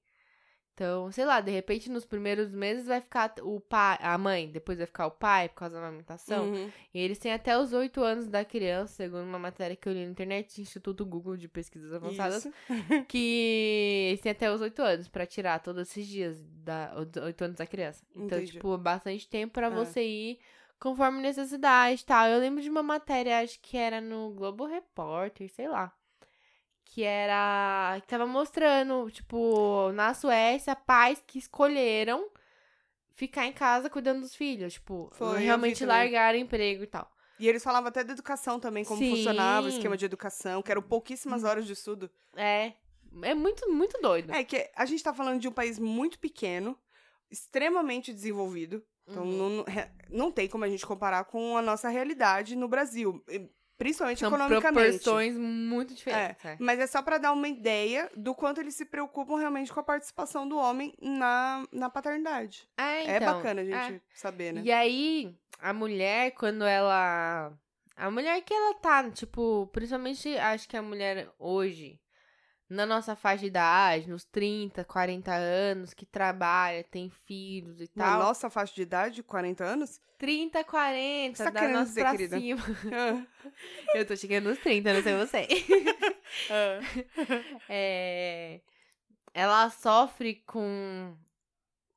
[0.79, 4.79] Então, sei lá, de repente nos primeiros meses vai ficar o pai, a mãe, depois
[4.79, 6.51] vai ficar o pai por causa da amamentação.
[6.51, 6.71] Uhum.
[6.95, 10.05] E eles têm até os oito anos da criança, segundo uma matéria que eu li
[10.05, 12.53] na internet, Instituto Google de Pesquisas Avançadas, Isso.
[13.09, 17.57] que eles têm até os oito anos pra tirar todos esses dias da oito anos
[17.57, 18.05] da criança.
[18.15, 18.53] Então, Entendi.
[18.53, 19.71] tipo, bastante tempo pra É.
[19.71, 20.39] você ir
[20.79, 22.29] conforme necessidade e tal.
[22.29, 25.93] Eu lembro de uma matéria, acho que era no Globo Repórter, sei lá.
[26.91, 27.99] Que era.
[28.01, 32.29] Que tava mostrando, tipo, na Suécia, pais que escolheram
[33.15, 34.75] ficar em casa cuidando dos filhos.
[34.75, 37.11] Tipo, Foi, realmente largaram emprego e tal.
[37.39, 39.11] E eles falavam até da educação também, como Sim.
[39.11, 42.11] funcionava o esquema de educação, que eram pouquíssimas horas de estudo.
[42.35, 42.73] É.
[43.23, 44.33] É muito, muito doido.
[44.33, 46.77] É que a gente tá falando de um país muito pequeno,
[47.31, 48.83] extremamente desenvolvido.
[49.07, 49.57] Então Uhum.
[49.59, 49.65] não,
[50.11, 53.25] não- tem como a gente comparar com a nossa realidade no Brasil,
[53.79, 54.99] principalmente São economicamente.
[54.99, 56.45] proporções muito diferentes.
[56.45, 56.57] é.
[56.59, 59.85] Mas é só pra dar uma ideia do quanto eles se preocupam realmente com a
[59.85, 62.69] participação do homem na, na paternidade.
[62.77, 63.89] É, é então, bacana a é.
[63.89, 64.63] gente saber, né?
[64.65, 67.53] E aí, a mulher, quando ela.
[67.97, 71.99] A mulher que ela tá, tipo, principalmente acho que a mulher hoje,
[72.69, 78.05] na nossa faixa de idade, nos 30, 40 anos, que trabalha, tem filhos e Na
[78.11, 78.19] tal.
[78.21, 82.39] nossa faixa de idade, 40 anos, 30, 40, Você tá querendo nós dizer, pra querida?
[82.39, 82.63] cima.
[83.95, 85.49] Eu tô chegando nos 30, não sei você.
[86.51, 86.81] ah,
[87.69, 88.61] É,
[89.33, 91.17] ela sofre com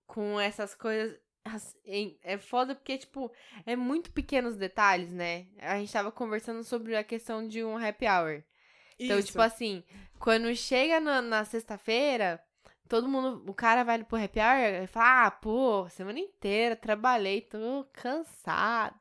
[0.08, 1.18] com essas coisas
[2.24, 3.32] é foda porque tipo
[3.66, 8.06] é muito pequenos detalhes né a gente tava conversando sobre a questão de um happy
[8.06, 8.44] hour
[9.06, 9.28] então isso.
[9.30, 9.84] tipo assim
[10.20, 12.42] quando chega na, na sexta-feira
[12.88, 17.42] todo mundo o cara vai pro happy hour e fala ah pô semana inteira trabalhei
[17.42, 18.96] tô cansado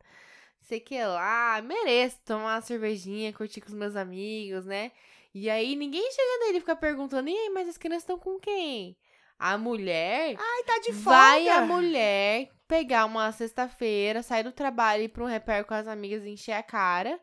[0.61, 4.93] sei que lá mereço tomar uma cervejinha curtir com os meus amigos né
[5.33, 8.39] e aí ninguém chega nele e fica perguntando, e aí, mas as crianças estão com
[8.39, 8.97] quem?
[9.39, 11.19] A mulher Ai, tá de folga.
[11.19, 15.73] vai a mulher pegar uma sexta-feira, sair do trabalho e ir pra um repair com
[15.73, 17.19] as amigas e encher a cara.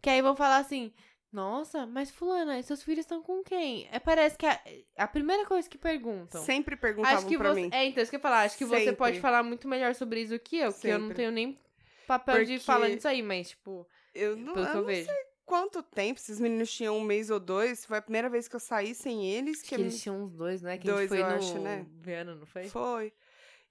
[0.00, 0.92] Que aí vão falar assim,
[1.32, 3.88] nossa, mas fulana, e seus filhos estão com quem?
[3.92, 4.60] É, parece que a,
[4.96, 6.42] a primeira coisa que perguntam.
[6.44, 7.70] Sempre perguntavam acho que pra você, mim.
[7.72, 8.42] É, então, isso que eu ia falar.
[8.42, 8.96] Acho que você Sempre.
[8.96, 11.14] pode falar muito melhor sobre isso que eu, que eu não Sempre.
[11.16, 11.58] tenho nem
[12.06, 14.86] papel de Porque- falar nisso aí, mas, tipo, Eu não, pelo eu que eu não
[14.86, 15.06] vejo.
[15.06, 15.16] sei
[15.46, 17.84] quanto tempo esses meninos tinham, um mês ou dois.
[17.84, 19.62] Foi a primeira vez que eu saí sem eles.
[19.62, 20.78] Que que eles tinham uns dois, né?
[20.78, 21.86] Que a Dois, gente foi eu no acho, né?
[22.00, 22.68] Viana, não foi?
[22.68, 23.12] Foi.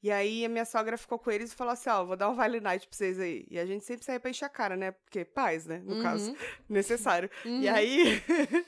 [0.01, 2.35] E aí a minha sogra ficou com eles e falou assim, ó, vou dar um
[2.35, 3.45] vale night pra vocês aí.
[3.49, 4.91] E a gente sempre saía pra encher a cara, né?
[4.91, 5.81] Porque paz, né?
[5.83, 6.37] No caso, Uhum,
[6.69, 7.29] necessário.
[7.45, 7.61] uhum.
[7.61, 8.23] E aí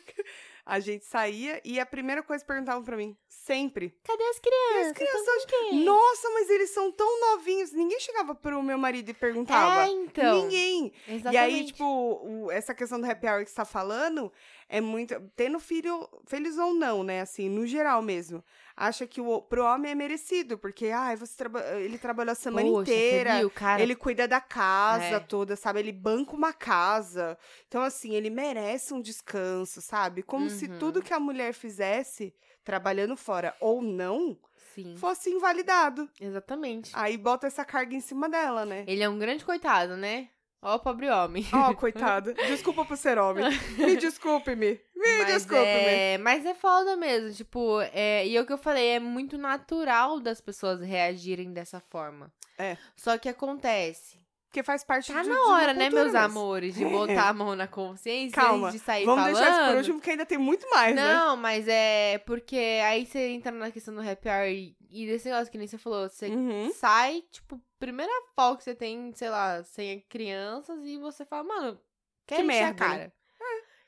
[0.65, 3.95] a gente saía e a primeira coisa que perguntavam pra mim, sempre.
[4.03, 4.87] Cadê as crianças?
[4.87, 5.83] As crianças quem?
[5.83, 7.71] Nossa, mas eles são tão novinhos.
[7.71, 9.85] Ninguém chegava pro meu marido e perguntava.
[9.85, 10.43] É, então.
[10.43, 10.93] Ninguém.
[11.07, 11.33] Exatamente.
[11.33, 14.31] E aí, tipo, o- essa questão do happy hour que você tá falando
[14.71, 15.13] é muito.
[15.35, 17.21] Tendo filho, feliz ou não, né?
[17.21, 18.43] Assim, no geral mesmo.
[18.75, 22.67] Acha que o, pro homem é merecido, porque, ai, você traba- ele trabalhou a semana
[22.69, 23.37] Poxa, inteira.
[23.39, 23.81] viu, cara?
[23.81, 25.19] Ele cuida da casa É.
[25.19, 25.79] toda, sabe?
[25.79, 27.37] Ele banca uma casa.
[27.67, 30.23] Então, assim, ele merece um descanso, sabe?
[30.23, 30.79] Como se Uhum.
[30.79, 34.39] tudo que a mulher fizesse, trabalhando fora ou não,
[34.73, 36.09] Sim, fosse invalidado.
[36.19, 36.91] exatamente.
[36.93, 38.85] Aí bota essa carga em cima dela, né?
[38.87, 40.29] Ele é um grande coitado, né?
[40.61, 41.45] Ó, o pobre homem.
[41.51, 42.33] Ó, coitado.
[42.33, 43.45] Desculpa por ser homem.
[43.77, 44.79] Me desculpe-me.
[44.95, 45.67] Me Mas desculpe-me.
[45.67, 49.35] é, mas é foda mesmo, tipo, é, e é o que eu falei, é muito
[49.37, 52.31] natural das pessoas reagirem dessa forma.
[52.59, 52.77] É.
[52.95, 54.20] Só que acontece.
[54.51, 56.83] Porque faz parte Tá de, na de uma hora, né, meus amores, de
[57.15, 58.67] botar a mão na consciência Calma.
[58.67, 59.37] e de sair Vamos falando.
[59.37, 61.13] deixar isso por último, porque ainda tem muito mais, né?
[61.13, 65.29] Não, mas é porque aí você entra na questão do happy hour e, e desse
[65.29, 66.69] negócio que nem você falou, você Uhum.
[66.73, 71.79] sai, tipo, primeira folga que você tem, sei lá, sem crianças e você fala, mano,
[72.27, 73.13] quer Que merda, a cara.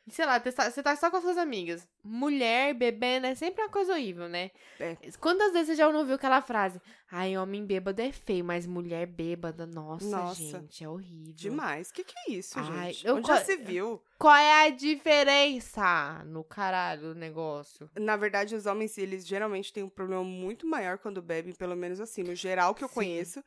[0.10, 1.88] Sei lá, você tá- só com as suas amigas.
[2.04, 4.52] Mulher bebendo é sempre uma coisa horrível, né?
[4.80, 4.98] É.
[5.20, 6.82] Quantas vezes você já não ouviu aquela frase?
[7.10, 10.36] Ai, homem bêbado é feio, mas mulher bêbada, nossa, Nossa.
[10.60, 11.34] gente, é horrível.
[11.34, 11.90] Demais.
[11.90, 13.08] O que, que é isso, Ai, gente?
[13.08, 14.04] eu Onde co- já se viu?
[14.18, 17.90] Qual é a diferença no caralho do negócio?
[17.98, 22.00] Na verdade, os homens, eles geralmente têm um problema muito maior quando bebem, pelo menos
[22.00, 22.94] assim, no geral que eu Sim.
[22.96, 23.44] conheço.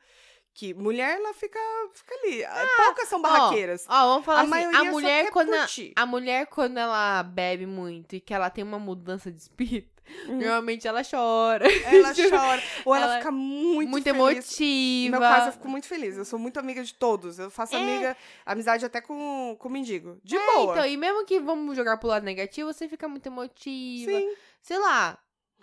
[0.59, 1.59] Que mulher, ela fica,
[1.93, 2.43] fica ali.
[2.83, 3.85] Poucas são barraqueiras.
[3.87, 8.15] Ó, vamos falar A assim, a mulher quando a, a mulher quando ela bebe muito
[8.15, 10.37] e que ela tem uma mudança de espírito, Uhum.
[10.37, 11.67] normalmente ela chora.
[11.83, 12.63] Ela chora.
[12.85, 14.19] Ou ela, Ela- fica muito, muito feliz.
[14.19, 15.15] emotiva.
[15.17, 16.17] No meu caso, eu fico muito feliz.
[16.17, 17.37] Eu sou muito amiga de todos.
[17.37, 17.77] Eu faço É.
[17.77, 20.17] amiga, amizade até com, com mendigo.
[20.23, 20.71] De É, boa.
[20.73, 24.11] então, e mesmo que vamos jogar pro lado negativo, você fica muito emotiva.
[24.11, 24.33] Sim.
[24.61, 25.19] Sei lá.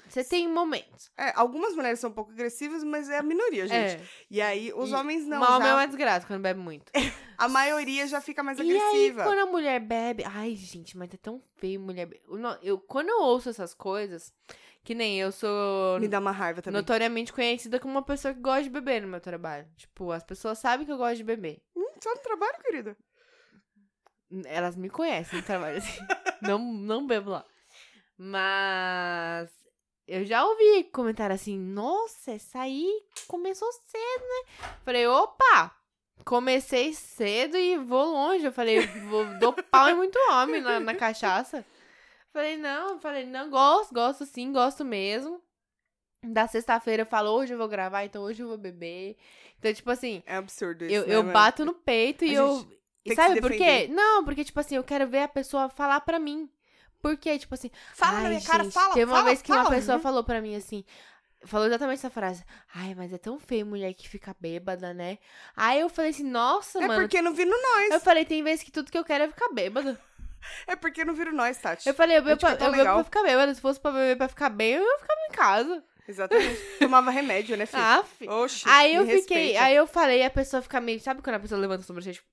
[0.09, 1.11] Você tem momentos.
[1.17, 4.01] É, algumas mulheres são um pouco agressivas, mas é a minoria, gente.
[4.03, 4.07] É.
[4.31, 5.39] E aí, os E homens não.
[5.39, 6.93] Uma homem é já- uma desgraça quando bebe muito.
[7.37, 9.25] A maioria já fica mais E aí, agressiva.
[9.25, 10.23] quando a mulher bebe.
[10.25, 12.23] Ai, gente, mas é tão feio mulher bebe.
[12.29, 14.33] Eu, eu- quando eu ouço essas coisas,
[14.85, 16.81] que nem eu sou Me dá uma raiva também.
[16.81, 19.67] notoriamente conhecida como uma pessoa que gosta de beber no meu trabalho.
[19.77, 21.61] Tipo, as pessoas sabem que eu gosto de beber.
[21.75, 22.97] Hum, só no trabalho, querida.
[24.47, 25.99] Elas me conhecem no trabalho, assim.
[26.41, 27.45] não, não bebo lá.
[28.17, 29.51] Mas
[30.07, 32.89] eu já ouvi comentário assim, nossa, essa aí
[33.27, 34.69] começou cedo, né?
[34.85, 35.75] Falei, opa!
[36.25, 38.45] Comecei cedo e vou longe.
[38.47, 41.65] Eu falei, vou, dou pau em muito homem na, na cachaça.
[42.33, 45.41] Falei, não, falei, não, gosto, gosto sim, gosto mesmo.
[46.25, 49.17] Da sexta-feira eu falo, hoje eu vou gravar, então hoje eu vou beber.
[49.59, 50.95] Então, tipo assim, É absurdo isso.
[50.95, 52.67] eu, né, eu bato no peito e eu.
[53.15, 53.89] sabe por quê?
[53.89, 56.49] Não, porque, tipo assim, eu quero ver a pessoa falar pra mim.
[57.05, 57.71] Porque, tipo assim.
[57.95, 59.75] Fala na minha cara, gente, fala, Teve uma fala, vez que uma fala.
[59.77, 60.03] pessoa Uhum.
[60.03, 60.85] falou pra mim assim.
[61.45, 62.43] Falou exatamente essa frase.
[62.75, 65.19] Ai, mas é tão feio mulher que fica bêbada, né?
[65.55, 67.03] Aí eu falei assim, nossa, É mano.
[67.03, 67.91] porque não viram nós.
[67.91, 70.01] Eu falei, tem vezes que tudo que eu quero é ficar bêbada.
[70.67, 71.89] É porque não viram nós, Tati.
[71.89, 73.55] Eu falei, eu bebo, tipo, pra, eu bebo pra ficar bêbada.
[73.55, 75.85] Se fosse pra beber pra ficar bem, eu ficava em casa.
[76.07, 76.61] Exatamente.
[76.81, 77.83] Tomava remédio, né, filho?
[77.83, 78.29] Ah, fi.
[78.29, 79.63] Oxi, Aí eu fiquei, respeita.
[79.63, 81.01] aí eu falei, a pessoa fica meio.
[81.01, 82.15] Sabe quando a pessoa levanta a sobrancelha?
[82.17, 82.29] Tipo,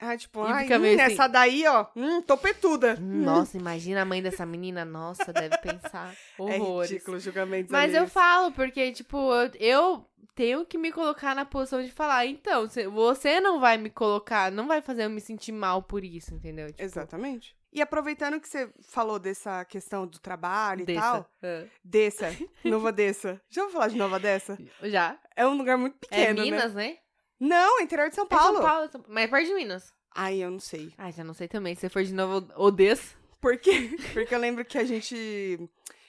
[0.00, 1.00] Ah, tipo, e ai, hum, assim.
[1.00, 2.96] essa daí, ó, hum, topetuda.
[2.96, 4.84] Nossa, imagina a mãe dessa menina.
[4.84, 6.90] Nossa, deve pensar É horrores.
[6.90, 11.82] ridículo julgamentos Mas eu falo, porque, tipo, eu, eu tenho que me colocar na posição
[11.82, 15.52] de falar, então, cê- você não vai me colocar, não vai fazer eu me sentir
[15.52, 16.66] mal por isso, entendeu?
[16.68, 17.56] Tipo, Exatamente.
[17.72, 21.00] E aproveitando que você falou dessa questão do trabalho e desça.
[21.00, 21.64] tal, Ah.
[21.82, 22.26] desça,
[22.64, 23.40] Nova Dessa.
[23.48, 24.56] Já vou falar de Nova Dessa?
[24.82, 25.18] Já?
[25.36, 26.44] É um lugar muito É pequeno, né?
[26.44, 26.96] Minas, né?
[27.40, 28.56] Não, é interior de São É Paulo.
[28.58, 29.92] São Paulo, São- mas é perto de Minas.
[30.14, 30.92] Ai, eu não sei.
[30.96, 31.74] Ah, já não sei também.
[31.74, 33.16] Se você for de novo, Odessa.
[33.40, 33.90] Por quê?
[34.14, 35.58] Porque eu lembro que a gente,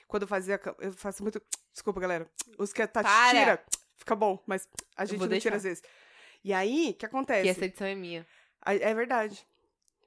[0.06, 3.38] quando eu fazia, eu faço muito, desculpa, galera, os que a Tati Para.
[3.38, 3.64] tira,
[3.96, 5.54] fica bom, mas a gente não tira deixar.
[5.56, 5.82] às vezes.
[6.44, 7.42] E aí, o que acontece?
[7.42, 8.26] Que essa edição é minha.
[8.64, 9.46] É verdade.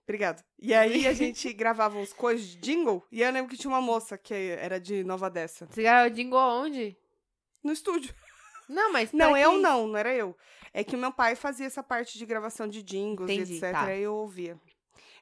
[0.03, 0.43] Obrigada.
[0.57, 3.81] E aí a gente gravava uns coisas de jingle, e eu lembro que tinha uma
[3.81, 6.97] moça que era de Nova Dessa, Você grava jingle aonde?
[7.63, 8.15] no estúdio.
[8.69, 9.11] Não, mas.
[9.11, 9.61] Não, eu quem?
[9.61, 10.37] não, não era eu.
[10.73, 13.71] É que o meu pai fazia essa parte de gravação de jingles Entendi, e etc.
[13.71, 13.85] tá.
[13.85, 14.57] Aí eu ouvia.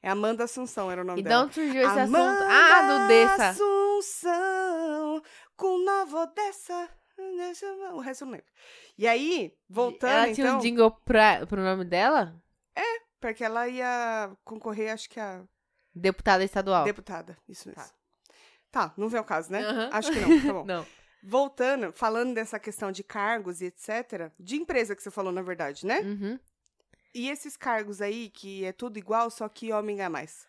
[0.04, 1.46] É Amanda Assunção era o nome E de dela.
[1.46, 2.16] onde surgiu esse assunto?
[2.18, 3.50] Amanda Ah, do Dessa.
[3.50, 5.22] Assunção,
[5.56, 6.90] com Nova Odessa.
[7.18, 8.46] O resto eu não lembro.
[8.98, 12.36] E aí, voltando Ela tinha então, um jingle pra, pro nome dela?
[13.20, 15.42] porque ela ia concorrer, acho que a
[15.96, 16.84] Deputada estadual.
[16.86, 17.36] deputada.
[17.50, 17.82] Isso mesmo.
[17.82, 17.90] Tá.
[18.70, 19.64] Tá, não vem ao caso, né?
[19.92, 20.64] Acho que não, tá bom.
[20.68, 20.86] Não.
[21.24, 24.32] Voltando, falando dessa questão de cargos e etc.
[24.40, 26.00] De empresa que você falou, na verdade, né?
[26.02, 26.40] Uhum.
[27.14, 30.48] E esses cargos aí, que é tudo igual, só que homem ganha mais.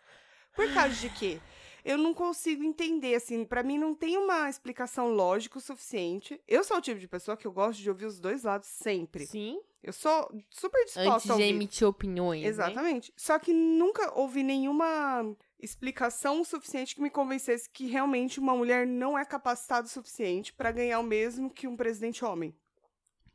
[0.54, 1.40] Por causa de quê?
[1.84, 6.38] Eu não consigo entender, assim, pra mim não tem uma explicação lógica o suficiente.
[6.46, 9.26] Eu sou o tipo de pessoa que eu gosto de ouvir os dois lados sempre.
[9.26, 9.58] Sim.
[9.82, 11.54] Eu sou super disposta Antes a de ouvir.
[11.54, 12.42] emitir opiniões.
[12.42, 12.48] né?
[12.48, 13.12] Exatamente.
[13.16, 19.18] Só que nunca ouvi nenhuma explicação suficiente que me convencesse que realmente uma mulher não
[19.18, 22.54] é capacitada o suficiente pra ganhar o mesmo que um presidente homem.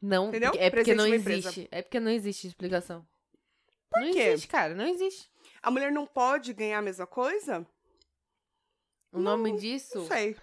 [0.02, 0.50] Não, Entendeu?
[0.56, 1.50] é porque Presidente não de uma empresa.
[1.50, 1.68] existe.
[1.72, 3.08] É porque não existe explicação.
[3.90, 4.20] Por não quê?
[4.20, 4.74] existe, cara.
[4.76, 5.30] Não existe.
[5.62, 7.66] A mulher não pode ganhar a mesma coisa?
[9.12, 10.36] O nome disso Não sei.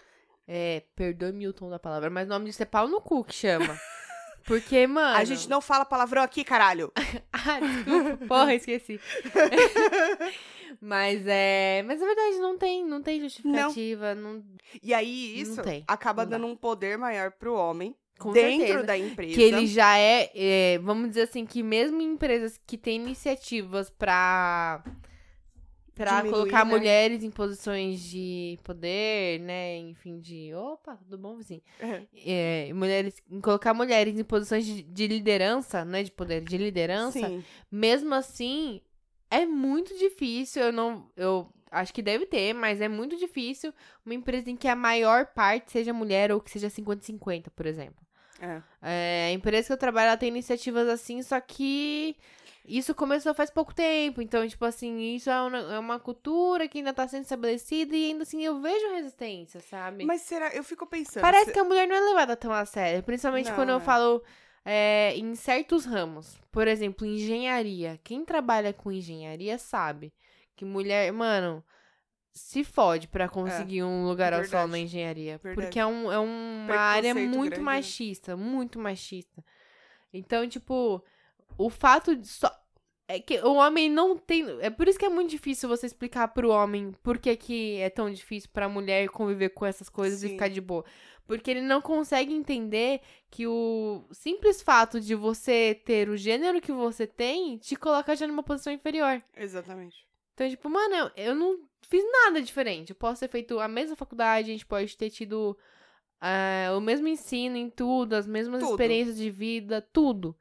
[0.46, 0.84] é.
[0.94, 3.78] Perdoe-me o tom da palavra, mas o nome disso é pau no cu que chama.
[4.50, 5.16] Porque, mano.
[5.16, 6.92] A gente não fala palavrão aqui, caralho.
[7.32, 8.26] Ah, desculpa.
[8.26, 9.00] Porra, esqueci.
[10.82, 11.82] mas é.
[11.86, 14.14] Mas na verdade não tem, não tem justificativa.
[14.14, 14.42] Não.
[14.82, 16.36] E aí, Não isso tem, acaba não dá.
[16.36, 18.82] dando um poder maior pro homem Com dentro certeza.
[18.86, 19.34] da empresa.
[19.34, 23.88] Que ele já é, é, Vamos dizer assim, que mesmo em empresas que têm iniciativas
[23.88, 24.82] pra.
[26.00, 26.70] Pra Diminuir, colocar né?
[26.70, 29.76] mulheres em posições de poder, né?
[29.76, 30.50] Enfim, de.
[30.54, 31.60] Opa, tudo bom, vizinho?
[31.78, 32.02] É.
[32.24, 37.18] É, mulheres, colocar mulheres em posições de, de liderança, não é de poder, de liderança,
[37.18, 37.44] Sim.
[37.70, 38.80] mesmo assim,
[39.30, 40.62] é muito difícil.
[40.62, 41.10] Eu não.
[41.14, 43.70] Eu acho que deve ter, mas é muito difícil
[44.04, 48.02] uma empresa em que a maior parte seja mulher ou que seja 50-50, por exemplo.
[48.40, 48.62] É.
[48.80, 52.16] É, a empresa que eu trabalho, ela tem iniciativas assim, só que
[52.78, 54.20] isso começou faz pouco tempo.
[54.22, 58.06] Então, tipo assim, isso é uma, é uma cultura que ainda tá sendo estabelecida e
[58.10, 60.04] ainda assim eu vejo resistência, sabe?
[60.04, 60.54] Mas será?
[60.54, 61.22] Eu fico pensando.
[61.22, 63.02] Parece se- que a mulher não é levada tão a sério.
[63.02, 63.80] Principalmente Não, quando eu é.
[63.80, 64.22] falo
[64.64, 66.36] é, em certos ramos.
[66.52, 67.98] Por exemplo, engenharia.
[68.04, 70.12] Quem trabalha com engenharia sabe
[70.56, 71.64] que mulher, mano,
[72.32, 75.38] se fode pra conseguir um lugar ao sol na engenharia.
[75.42, 75.66] Verdade.
[75.66, 77.62] Porque é, um, é uma área muito grande, né?
[77.62, 78.36] machista.
[78.36, 79.44] Muito machista.
[80.12, 81.02] Então, tipo,
[81.56, 82.50] o fato de só.
[83.08, 84.44] É que o homem não tem.
[84.60, 87.90] É por isso que é muito difícil você explicar pro homem por que, que é
[87.90, 90.32] tão difícil pra mulher conviver com essas coisas e Sim.
[90.34, 90.84] ficar de boa.
[91.26, 96.70] Porque ele não consegue entender que o simples fato de você ter o gênero que
[96.70, 99.20] você tem te coloca já numa posição inferior.
[99.36, 100.06] Exatamente.
[100.34, 101.58] Então, tipo, mano, eu, eu não
[101.88, 102.90] fiz nada diferente.
[102.90, 105.58] Eu posso ter feito a mesma faculdade, a gente pode ter tido
[106.20, 108.72] ah, o mesmo ensino em tudo, as mesmas Tudo.
[108.72, 110.36] experiências de vida, tudo.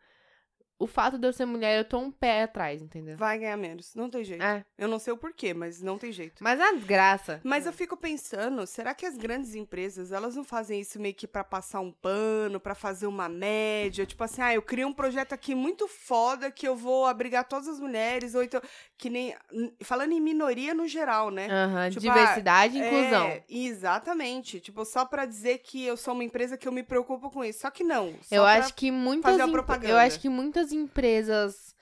[0.80, 3.18] O fato de eu ser mulher, eu tô um pé atrás, entendeu?
[3.18, 3.94] Vai ganhar menos.
[3.96, 4.42] Não tem jeito.
[4.42, 4.63] É.
[4.78, 6.42] Eu não sei o porquê, mas não tem jeito.
[6.42, 7.42] Mas a desgraça.
[7.44, 11.28] Mas eu fico pensando, será que as grandes empresas, elas não fazem isso meio que
[11.28, 15.34] pra passar um pano, pra fazer uma média, tipo assim, ah, eu criei um projeto
[15.34, 18.62] aqui muito foda que eu vou abrigar todas as mulheres, ou então,
[18.98, 19.36] que nem,
[19.84, 21.48] falando em minoria no geral, né?
[21.52, 23.26] Aham, Tipo, diversidade e inclusão.
[23.28, 24.60] É, exatamente.
[24.60, 27.60] Tipo, só pra dizer que eu sou uma empresa que eu me preocupo com isso.
[27.60, 28.13] Só que não.
[28.22, 29.89] só Eu acho que muitas fazer a empre- propaganda.
[29.89, 31.75] eu acho que muitas empresas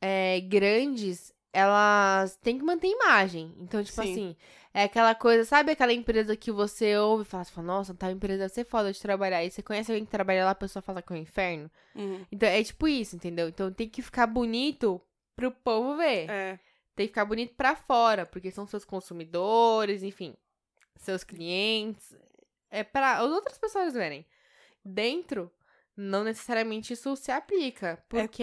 [0.00, 3.54] é, grandes elas têm que manter imagem.
[3.58, 4.12] Então, tipo Sim.
[4.12, 4.36] assim,
[4.72, 8.10] é aquela coisa, sabe aquela empresa que você ouve e fala, você fala, nossa, tal
[8.10, 9.44] empresa deve ser foda de trabalhar.
[9.44, 11.70] E você conhece alguém que trabalha lá, a pessoa fala que é um inferno.
[11.94, 12.24] Uhum.
[12.30, 13.48] Então, é tipo isso, entendeu?
[13.48, 15.00] Então tem que ficar bonito
[15.34, 16.30] pro povo ver.
[16.30, 16.60] É.
[16.94, 20.36] Tem que ficar bonito pra fora, porque são seus consumidores, enfim,
[20.96, 22.14] seus clientes.
[22.70, 24.24] É para as outras pessoas verem.
[24.84, 25.50] Dentro,
[25.96, 28.42] não necessariamente isso se aplica, porque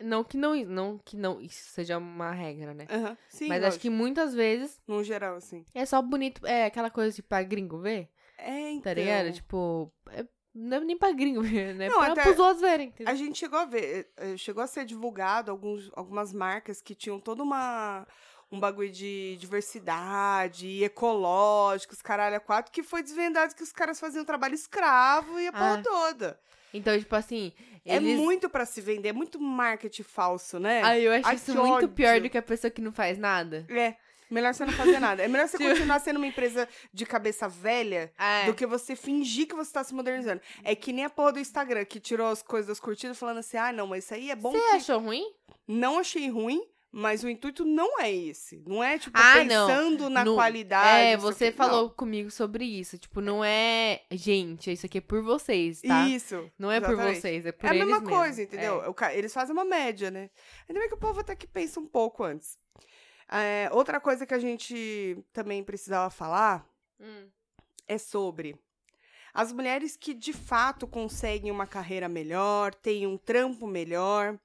[0.00, 2.86] É não que não, não que não isso seja uma regra, né?
[2.88, 3.16] Aham.
[3.28, 3.82] Sim, Mas acho lógico.
[3.82, 5.64] que muitas vezes No geral, assim.
[5.74, 8.82] é só bonito, é aquela coisa tipo pra gringo ver, É, então.
[8.82, 9.32] tá ligado?
[9.32, 11.88] Tipo, é- não é nem pra gringo ver, né?
[11.88, 12.88] Não, pra, até- pros outros verem.
[12.88, 13.12] entendeu?
[13.12, 17.18] A gente chegou a ver, eh, chegou a ser divulgado alguns, algumas marcas que tinham
[17.20, 18.06] toda uma
[18.50, 24.24] um bagulho de diversidade, ecológicos, caralho, a quatro, que foi desvendado que os caras faziam
[24.24, 26.40] trabalho escravo e a porra Ah, toda.
[26.74, 27.52] Então, tipo assim,
[27.84, 28.18] É eles...
[28.18, 30.82] muito pra se vender, é muito marketing falso, né?
[30.82, 31.88] Ai, eu acho Ai, isso muito ódio.
[31.88, 33.64] pior do que a pessoa que não faz nada.
[33.70, 33.94] É,
[34.30, 35.22] melhor você não fazer nada.
[35.22, 38.44] É melhor você Tipo- continuar sendo uma empresa de cabeça velha É.
[38.46, 40.40] do que você fingir que você tá se modernizando.
[40.62, 43.56] É que nem a porra do Instagram, que tirou as coisas das curtidas falando assim,
[43.56, 44.76] ah, não, mas isso aí é bom Você que...
[44.76, 45.24] achou ruim?
[45.66, 46.62] Não achei ruim,
[46.98, 48.62] mas o intuito não é esse.
[48.66, 49.66] Não é, tipo, Ah, não.
[49.68, 51.00] pensando na No- qualidade.
[51.02, 52.98] É, não você falou comigo sobre isso.
[52.98, 54.02] Tipo, não é.
[54.10, 55.88] Gente, isso aqui é por vocês, tá?
[56.02, 56.08] Não.
[56.08, 56.50] Isso.
[56.58, 57.20] Não é por exatamente.
[57.20, 58.16] vocês, é por É a eles mesma mesmo.
[58.16, 58.94] coisa, entendeu?
[59.00, 59.16] É.
[59.18, 60.28] Eles fazem uma média, né?
[60.68, 62.58] Ainda bem que o povo até que pensa um pouco antes.
[63.30, 66.66] É, outra coisa que a gente também precisava falar
[66.98, 67.28] Hum.
[67.86, 68.56] é sobre
[69.34, 74.36] as mulheres que de fato conseguem uma carreira melhor, têm um trampo melhor,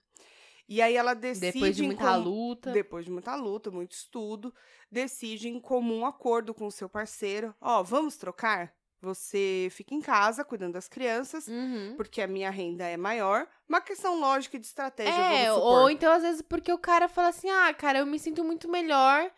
[0.68, 2.72] e aí ela decide Depois de muita com- luta.
[2.72, 4.54] depois de muita luta, muito estudo,
[4.92, 8.74] decide em comum acordo com o seu parceiro, ó, vamos trocar?
[9.02, 11.94] Você fica em casa cuidando das crianças, Uhum.
[11.98, 13.46] porque a minha renda é maior.
[13.68, 17.28] Uma questão lógica e de estratégia, É, ou então às vezes porque o cara fala
[17.28, 19.30] assim: ah, cara, eu me sinto muito melhor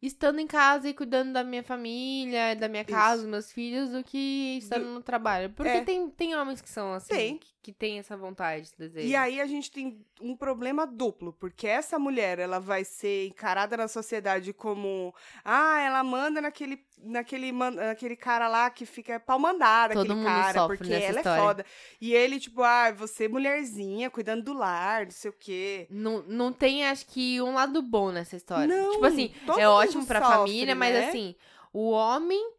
[0.00, 3.22] estando em casa e cuidando da minha família, da minha casa, Isso.
[3.22, 5.50] dos meus filhos, do que estando Do- no trabalho.
[5.50, 5.84] Porque É.
[5.84, 7.38] tem, tem homens que são assim, Tem.
[7.38, 9.06] Que, que têm essa vontade, esse desejo.
[9.06, 13.76] E aí a gente tem um problema duplo, porque essa mulher, ela vai ser encarada
[13.76, 19.94] na sociedade como, ah, ela manda naquele naquele naquele cara lá que fica pau mandada,
[19.94, 21.40] Todo aquele mundo cara, porque ela história.
[21.40, 21.66] é foda.
[22.00, 25.86] E ele tipo, ah, você mulherzinha, cuidando do lar, não sei o quê.
[25.88, 28.66] Não, não tem, acho que, um lado bom nessa história.
[28.66, 31.08] Não, tipo assim, é ótimo pra sofre, família, mas né?
[31.08, 31.36] assim,
[31.72, 32.52] o homem,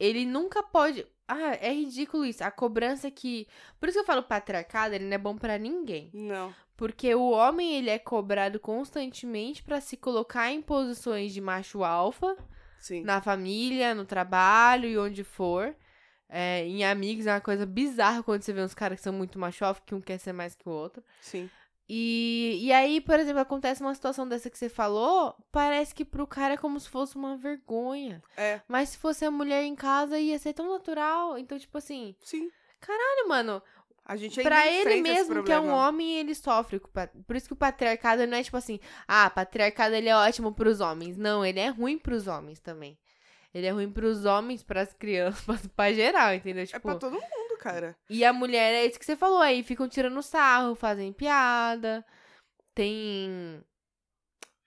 [0.00, 1.06] ele nunca pode.
[1.28, 2.42] Ah, é ridículo isso.
[2.42, 3.46] A cobrança que.
[3.78, 6.10] Por isso que eu falo patriarcado, ele não é bom pra ninguém.
[6.14, 6.54] Não.
[6.74, 12.36] Porque o homem, ele é cobrado constantemente pra se colocar em posições de macho alfa,
[12.78, 13.02] Sim.
[13.02, 15.76] na família, no trabalho e onde for.
[16.30, 19.38] É, em amigos é uma coisa bizarra quando você vê uns caras que são muito
[19.38, 21.02] macho alfa, que um quer ser mais que o outro.
[21.20, 21.50] Sim.
[21.88, 26.26] E, e aí, por exemplo, acontece uma situação dessa que você falou, parece que pro
[26.26, 28.22] cara é como se fosse uma vergonha.
[28.36, 28.60] É.
[28.68, 31.38] Mas se fosse a mulher em casa, ia ser tão natural.
[31.38, 32.50] Então, tipo assim, Sim.
[32.86, 33.62] olha, mano,
[34.04, 36.78] A gente ainda pra ele mesmo, que é um homem, ele sofre.
[37.26, 40.80] Por isso que o patriarcado não é tipo assim, ah, patriarcado ele é ótimo pros
[40.80, 41.16] homens.
[41.16, 42.98] Não, ele é ruim pros homens também.
[43.52, 46.64] Ele é ruim pros homens, pras crianças, pra, pra geral, entendeu?
[46.64, 47.96] É Tipo, pra todo mundo, cara.
[48.08, 52.04] e a mulher, é isso que você falou aí, ficam tirando sarro, fazem piada.
[52.74, 53.62] Tem.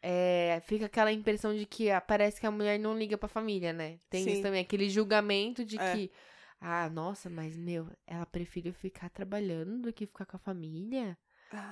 [0.03, 3.71] É, fica aquela impressão de que ah, parece que a mulher não liga pra família,
[3.71, 3.99] né?
[4.09, 4.31] Tem Sim.
[4.33, 5.93] isso também, aquele julgamento de É.
[5.95, 6.11] que.
[6.59, 11.17] Ah, nossa, mas meu, ela prefere ficar trabalhando do que ficar com a família,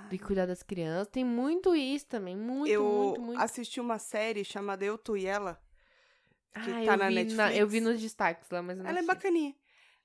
[0.06, 1.08] do que cuidar das crianças.
[1.10, 3.40] Tem muito isso também, muito, eu muito, muito.
[3.42, 5.62] assisti uma série chamada Eu, Tu e Ela.
[6.54, 7.58] que ah, tá eu, na Netflix.
[7.58, 9.16] eu vi nos destaques lá, mas eu não Ela é assisti.
[9.16, 9.56] bacaninha.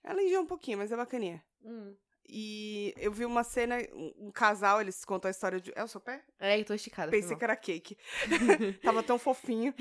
[0.04, 1.42] Ela enjoa um pouquinho, mas é bacaninha.
[1.64, 1.96] Hum.
[2.28, 5.72] E eu vi uma cena, um, um casal, eles contam a história de.
[5.74, 6.22] É o seu pé?
[6.38, 7.10] É, eu tô esticada.
[7.10, 7.96] Pensei que era cake.
[8.82, 9.74] Tava tão fofinho.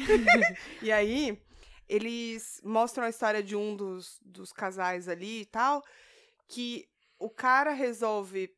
[0.82, 1.42] e aí,
[1.88, 5.84] eles mostram a história de um dos, dos casais ali e tal,
[6.48, 6.88] que
[7.20, 8.54] o cara resolve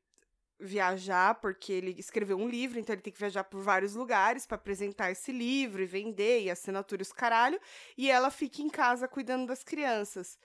[0.59, 4.55] viajar porque ele escreveu um livro, então ele tem que viajar por vários lugares pra
[4.55, 7.59] apresentar esse livro e vender e assinatura e os caralho,
[7.97, 10.39] e ela fica em casa cuidando das crianças.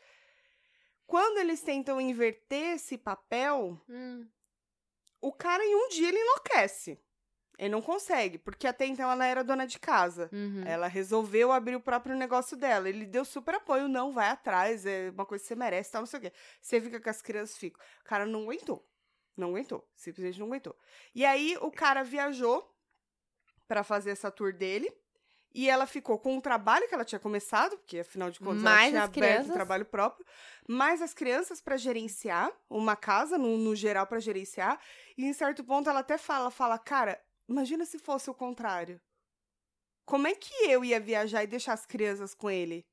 [1.10, 4.24] Quando eles tentam inverter esse papel, Hum.
[5.20, 7.02] o cara em um dia ele enlouquece.
[7.58, 10.30] Ele não consegue, porque até então ela era dona de casa.
[10.32, 10.62] Uhum.
[10.64, 12.88] Ela resolveu abrir o próprio negócio dela.
[12.88, 16.06] Ele deu super apoio, não, vai atrás, é uma coisa que você merece, tal, não
[16.06, 16.32] sei o quê.
[16.62, 17.78] Você fica com as crianças, fica.
[18.02, 18.88] O cara não aguentou.
[19.36, 19.86] Não aguentou.
[19.96, 20.78] Simplesmente não aguentou.
[21.12, 22.72] E aí o cara viajou
[23.66, 24.90] pra fazer essa tour dele.
[25.52, 28.70] E ela ficou com o trabalho que ela tinha começado, porque afinal de contas ela
[28.70, 30.24] Mais tinha as aberto um trabalho próprio,
[30.68, 34.78] mais as crianças pra gerenciar, uma casa no, no geral pra gerenciar,
[35.18, 39.00] e em certo ponto ela até fala, fala, cara, imagina se fosse o contrário.
[40.04, 42.84] Como é que eu ia viajar e deixar as crianças com ele?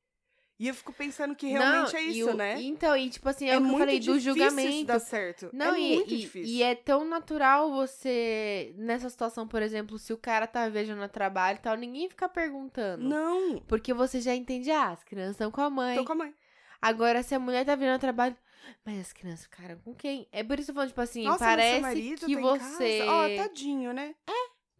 [0.59, 2.59] E eu fico pensando que realmente Não, é isso, o- né?
[2.61, 4.85] Então, e tipo assim, é, é o que eu falei do difícil isso julgamento.
[4.87, 5.49] dar certo.
[5.53, 6.51] Não, é e, muito e- difícil.
[6.55, 11.07] e é tão natural você, nessa situação, por exemplo, se o cara tá viajando a
[11.07, 13.03] trabalho e tal, ninguém fica perguntando.
[13.07, 15.95] Não, Porque você já entende, ah, as crianças estão com a mãe.
[15.95, 16.33] tô com a mãe.
[16.81, 18.35] Agora, se a mulher tá vindo a trabalho,
[18.83, 20.27] mas as crianças ficaram com quem?
[20.31, 23.01] É por isso que eu falando, tipo assim, Nossa, parece que tá você.
[23.03, 24.15] Ó, tadinho, né?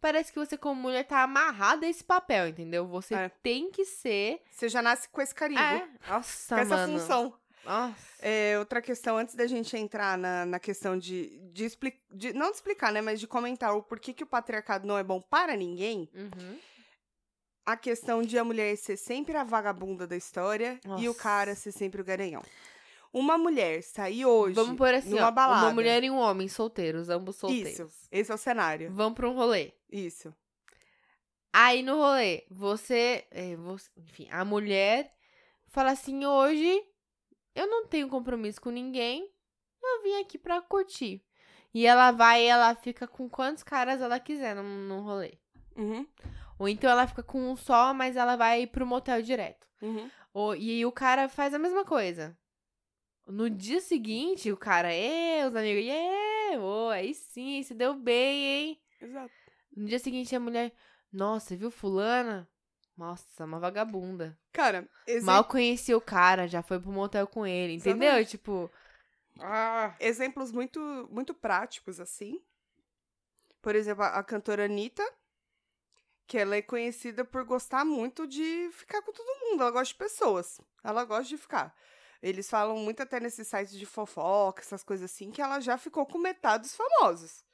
[0.00, 2.86] Parece que você, como mulher, tá amarrada a esse papel, entendeu?
[2.86, 3.28] Você É.
[3.42, 4.40] tem que ser.
[4.50, 5.60] Você já nasce com esse carimbo.
[5.60, 5.88] É.
[6.08, 6.98] Nossa, com essa mano.
[6.98, 7.34] função.
[7.64, 7.96] Nossa.
[8.20, 12.50] É, outra questão, antes da gente entrar na, na questão de, de, expli- de- Não
[12.50, 13.00] de explicar, né?
[13.02, 16.08] Mas de comentar o porquê que o patriarcado não é bom para ninguém.
[16.14, 16.58] Uhum.
[17.66, 21.22] A questão de a mulher ser sempre a vagabunda da história e o Nossa.
[21.22, 22.42] cara ser sempre o garanhão.
[23.12, 25.30] Uma mulher sair hoje Vamos por assim, numa ó.
[25.30, 25.66] balada.
[25.66, 27.70] Uma mulher e um homem solteiros, ambos solteiros.
[27.78, 28.92] Isso, esse é o cenário.
[28.92, 29.72] Vão pra um rolê.
[29.90, 30.34] Isso.
[31.52, 35.12] Aí no rolê, você, é, você- Enfim, a mulher
[35.68, 36.82] fala assim: hoje
[37.54, 39.28] eu não tenho compromisso com ninguém,
[39.82, 41.24] eu vim aqui pra curtir.
[41.74, 45.34] E ela vai e ela fica com quantos caras ela quiser no, no rolê.
[45.76, 46.06] Uhum,
[46.58, 49.66] Ou então ela fica com um só, mas ela vai pro motel direto.
[49.80, 50.10] uhum.
[50.34, 52.36] Ou, e o cara faz a mesma coisa.
[53.28, 58.44] No dia seguinte, o cara, é, os amigos, é, ô, aí sim, se deu bem,
[58.44, 58.80] hein?
[59.00, 59.34] Exato.
[59.76, 60.72] No dia seguinte, a mulher,
[61.12, 62.48] nossa, viu fulana?
[62.96, 64.36] Nossa, uma vagabunda.
[64.52, 64.88] Cara,
[65.22, 68.08] Mal conhecia o cara, já foi pro motel com ele, entendeu?
[68.08, 68.30] Exatamente.
[68.30, 68.70] Tipo,
[69.40, 72.42] ah, exemplos muito, muito práticos, assim.
[73.62, 75.04] Por exemplo, a, a cantora Anitta,
[76.26, 79.62] que ela é conhecida por gostar muito de ficar com todo mundo.
[79.62, 80.60] Ela gosta de pessoas.
[80.82, 81.74] Ela gosta de ficar.
[82.22, 86.04] Eles falam muito até nesses sites de fofoca, essas coisas assim, que ela já ficou
[86.04, 87.44] com metade dos famosos.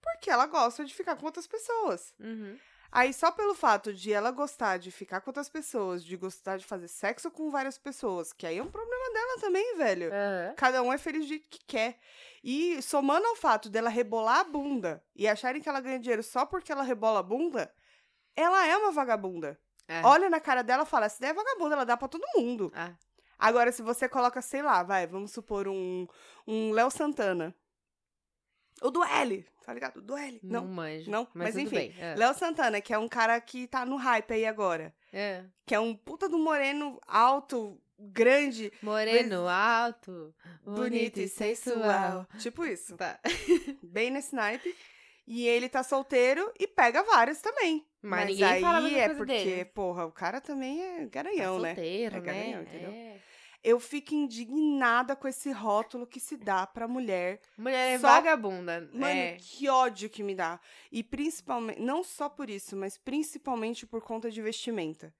[0.00, 2.14] Porque ela gosta de ficar com outras pessoas.
[2.18, 2.58] uhum.
[2.92, 6.64] Aí, só pelo fato de ela gostar de ficar com outras pessoas, de gostar de
[6.64, 10.10] fazer sexo com várias pessoas, que aí é um problema dela também, velho.
[10.10, 10.54] aham.
[10.56, 11.98] Cada um é feliz jeito que quer.
[12.42, 16.46] E somando ao fato dela rebolar a bunda e acharem que ela ganha dinheiro só
[16.46, 17.70] porque ela rebola a bunda,
[18.34, 19.60] ela é uma vagabunda.
[19.88, 20.02] É.
[20.02, 22.72] Olha na cara dela e fala: essa ideia é vagabunda, ela dá pra todo mundo.
[22.74, 22.94] Ah,
[23.38, 26.06] Agora, se você coloca, sei lá, vai, vamos supor um,
[26.46, 27.54] um Léo Santana.
[28.82, 29.98] O do L, tá ligado?
[29.98, 30.38] O do L.
[30.42, 30.68] não, Não.
[30.68, 31.10] manjo.
[31.10, 31.94] não, mas, mas enfim.
[31.98, 32.14] É.
[32.14, 34.94] Léo Santana, que é um cara que tá no hype aí agora.
[35.12, 35.44] É.
[35.64, 42.26] Que é um puta do moreno alto, grande, Moreno, alto, bonito e sensual.
[42.38, 42.96] Tipo isso.
[42.96, 43.18] Tá.
[43.82, 44.76] Bem nesse naipe.
[45.26, 47.84] E ele tá solteiro e pega várias também.
[48.06, 49.64] Mas Mas, aí é porque, dele.
[49.64, 51.74] porra, o cara também é garanhão, né?
[51.74, 52.24] solteiro, É né?
[52.24, 52.90] garanhão, entendeu?
[52.90, 53.20] É.
[53.64, 57.40] Eu fico indignada com esse rótulo que se dá pra mulher.
[57.58, 58.88] Mulher é Só- vagabunda.
[58.92, 59.36] Mano, é.
[59.40, 60.60] que ódio que me dá.
[60.92, 65.12] E principalmente, não só por isso, mas principalmente por conta de vestimenta.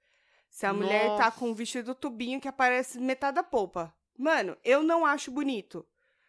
[0.48, 1.32] Se a mulher tá Nossa.
[1.32, 3.92] com um vestido tubinho que aparece metade da polpa.
[4.16, 5.84] Mano, eu não acho bonito.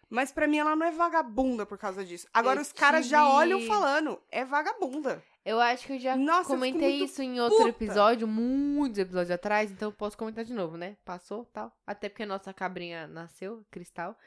[0.09, 2.27] Mas pra mim ela não é vagabunda por causa disso.
[2.33, 5.23] Agora Eu os caras já olham falando, é vagabunda.
[5.47, 7.69] Eu acho que eu já Nossa, eu comentei muito isso em outro puta.
[7.69, 10.97] episódio, muitos episódios atrás, então eu posso comentar de novo, né?
[11.05, 11.71] Passou, tal.
[11.85, 14.17] Até porque a nossa cabrinha nasceu, cristal.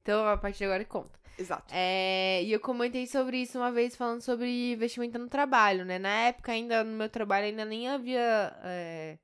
[0.00, 1.20] Então, a partir de agora conta.
[1.38, 1.66] Exato.
[1.70, 5.98] É, e eu comentei sobre isso uma vez, falando sobre vestimenta no trabalho, né?
[5.98, 8.58] Na época, ainda, no meu trabalho, ainda nem havia...
[8.64, 9.18] é,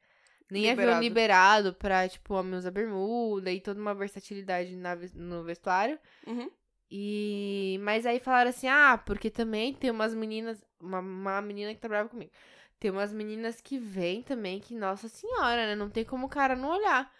[0.50, 1.02] nem Liberado.
[1.02, 5.98] liberado pra, tipo, homem usar bermuda e toda uma versatilidade na no vestuário.
[6.26, 6.50] Uhum.
[6.90, 7.78] E.
[7.82, 10.62] Mas aí falaram assim: ah, porque também tem umas meninas.
[10.80, 12.30] Uma, uma menina que trabalhava comigo.
[12.78, 15.74] Tem umas meninas que vêm também, que, nossa senhora, né?
[15.74, 17.10] Não tem como o cara não olhar.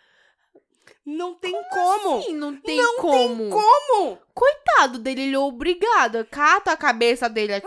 [1.05, 2.23] Não tem como.
[2.23, 3.51] Sim, não tem Não como.
[3.51, 4.19] Como?
[4.35, 6.25] Coitado dele, ele é obrigado.
[6.27, 7.67] Cata a cabeça dele aqui,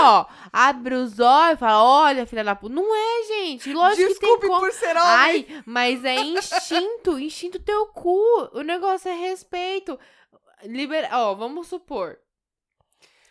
[0.00, 0.26] ó.
[0.52, 2.74] Abre os olhos e fala: olha, filha da puta.
[2.74, 3.72] Não é, gente.
[3.72, 4.60] Lógico que tem Desculpe como.
[4.60, 5.00] por ser homem.
[5.00, 8.50] Ai, mas é instinto, instinto teu cu.
[8.52, 9.98] O negócio é respeito.
[10.64, 11.08] Libera...
[11.12, 12.18] Ó, vamos supor.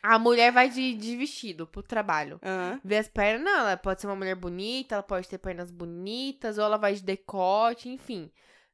[0.02, 2.40] A mulher vai de, de vestido pro trabalho.
[2.44, 2.80] Aham.
[2.84, 6.58] Vê as pernas, não, ela pode ser uma mulher bonita, ela pode ter pernas bonitas,
[6.58, 8.32] ou ela vai de decote, enfim.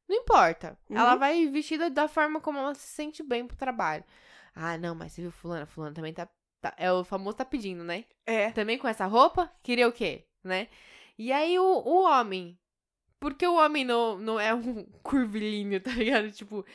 [0.08, 0.78] Não importa.
[0.90, 0.98] Uhum.
[0.98, 4.04] Ela vai vestida da forma como ela se sente bem pro trabalho.
[4.54, 5.66] Ah, não, mas você viu fulana?
[5.66, 6.28] Fulana também tá,
[6.62, 8.06] tá- É o famoso tá pedindo, né?
[8.26, 8.52] É.
[8.52, 10.68] também com essa roupa, queria o quê, né?
[11.18, 12.60] E aí o, o homem,
[13.20, 16.32] porque o homem não, não é um curvilíneo, tá ligado?
[16.32, 16.66] Tipo,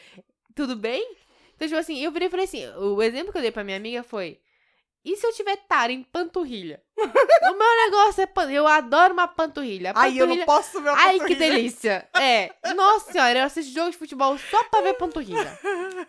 [0.55, 1.17] tudo bem?
[1.59, 3.77] Então, tipo assim, eu virei e falei assim, o exemplo que eu dei pra minha
[3.77, 4.41] amiga foi,
[5.05, 6.81] e se eu tiver tara em panturrilha?
[6.97, 9.91] o meu negócio é, pan- eu adoro uma panturrilha.
[9.91, 11.51] A Ai, eu não panturrilha- posso ver a Ai, que panturrilha.
[11.51, 12.09] delícia.
[12.21, 15.59] É, nossa senhora, eu assisto jogo de futebol só pra ver panturrilha.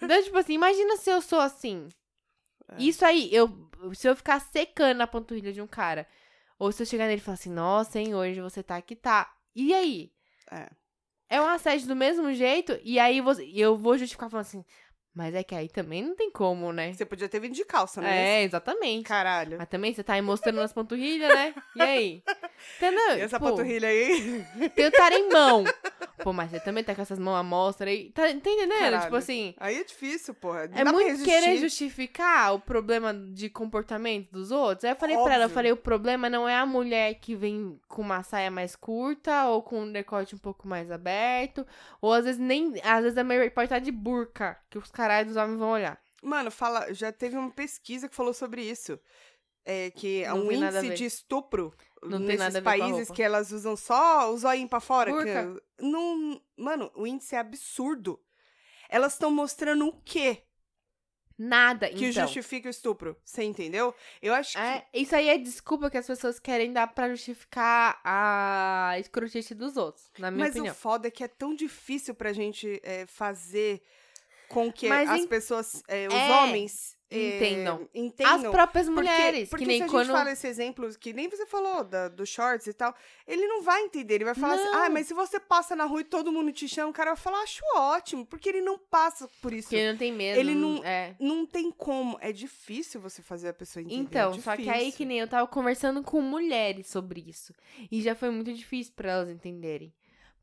[0.02, 1.88] Então, tipo assim, imagina se eu sou assim.
[2.72, 2.76] É.
[2.84, 3.50] Isso aí, eu,
[3.96, 6.08] se eu ficar secando a panturrilha de um cara,
[6.60, 9.34] ou se eu chegar nele e falar assim, nossa, hein, hoje você tá aqui, tá.
[9.56, 10.12] E aí?
[10.52, 10.70] É.
[11.32, 14.66] É um assédio do mesmo jeito, e aí você, eu vou justificar falando assim,
[15.14, 16.94] mas é que aí também não tem como, né?
[16.94, 18.42] Você podia ter vindo de calça, né?
[18.42, 19.04] É, exatamente.
[19.06, 19.58] Caralho.
[19.58, 21.54] Mas também você tá aí mostrando nas panturrilhas, né?
[21.76, 22.24] E aí?
[22.78, 23.18] Entendeu?
[23.18, 24.46] E essa Tipo, panturrilha aí?
[24.76, 25.64] Tem o mão.
[26.24, 28.12] Pô, mas você também tá com essas mãos à mostra aí.
[28.12, 28.78] Tá, tá entendendo?
[28.78, 29.04] Caralho.
[29.04, 30.68] Tipo assim, Aí é difícil, porra.
[30.68, 34.84] Não é muito querer justificar o problema de comportamento dos outros.
[34.84, 35.56] Aí eu falei pra ela, eu Óbvio.
[35.56, 39.64] falei, o problema não é a mulher que vem com uma saia mais curta ou
[39.64, 41.66] com um decote um pouco mais aberto.
[42.02, 42.74] Ou às vezes nem.
[42.84, 46.00] Às vezes a mulher pode estar de burca, que os caras dos homens vão olhar.
[46.22, 49.00] Mano, fala, já teve uma pesquisa que falou sobre isso.
[49.66, 54.32] É que é Não um índice de estupro Não nesses países que elas usam só
[54.32, 55.12] o zoinho pra fora.
[55.12, 55.54] Burca.
[55.78, 58.20] Que, não, mano, o índice é absurdo.
[58.90, 60.44] Elas estão mostrando o quê
[61.40, 62.24] Nada, que então.
[62.24, 63.16] justifica o estupro?
[63.24, 63.96] Você entendeu?
[64.22, 64.60] Eu acho que.
[64.60, 69.78] É, isso aí é desculpa que as pessoas querem dar pra justificar a escrotice dos
[69.78, 70.74] outros, na minha Mas opinião.
[70.74, 73.82] o foda é que é tão difícil pra gente é, fazer
[74.50, 77.76] com que Mas as pessoas, é, os É, homens é, entendam.
[77.84, 78.52] As entendam.
[78.52, 80.08] próprias Porque- mulheres, porque que nem se a quando...
[80.08, 82.94] gente fala esse exemplo, que nem você falou, da, do shorts e tal,
[83.28, 84.84] ele não vai entender, ele vai falar assim, Não.
[84.84, 87.24] ah, mas se você passa na rua e todo mundo te chama, o cara vai
[87.24, 89.70] falar, acho ótimo, porque ele não passa por isso.
[89.70, 90.40] Que ele não tem medo.
[90.40, 91.16] Ele não- É.
[91.20, 94.02] Não tem como, é difícil você fazer a pessoa entender.
[94.02, 97.54] Então, é só que aí que nem eu tava conversando com mulheres sobre isso.
[97.92, 99.94] E já foi muito difícil pra elas entenderem.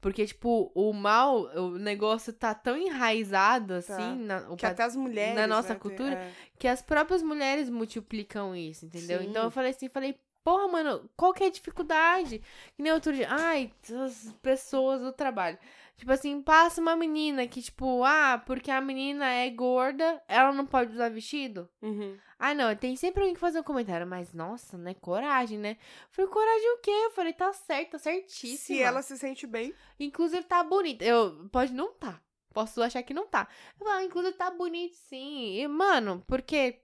[0.07, 4.15] Porque, tipo, o mal, o negócio tá tão enraizado, assim, Tá.
[4.15, 5.35] na, o Que pat- até as mulheres.
[5.35, 6.31] na nossa né, cultura, é.
[6.61, 9.19] que as próprias mulheres multiplicam isso, entendeu?
[9.21, 9.27] Sim.
[9.31, 12.39] Então eu falei assim, falei, porra, mano, qual que é a dificuldade?
[12.77, 13.73] Que nem outro dia, ai,
[14.05, 15.59] as pessoas do trabalho.
[15.97, 20.67] Tipo assim, passa uma menina que, tipo, ah, porque a menina é gorda, ela não
[20.67, 21.69] pode usar vestido?
[21.81, 22.19] Uhum.
[22.39, 24.93] Ah, não, tem sempre alguém que faz um comentário, mas nossa, né?
[24.93, 25.79] Coragem, né?
[25.81, 26.91] Eu falei, coragem o quê?
[26.91, 28.77] Eu falei, tá certo, tá certíssima.
[28.77, 31.03] Se ela se sente bem, Inclusive, tá bonita.
[31.03, 32.21] Eu, pode não tá.
[32.53, 33.49] Posso achar que não tá.
[33.81, 35.57] Eu falo, inclusive, tá bonito sim.
[35.59, 36.83] E, mano, porque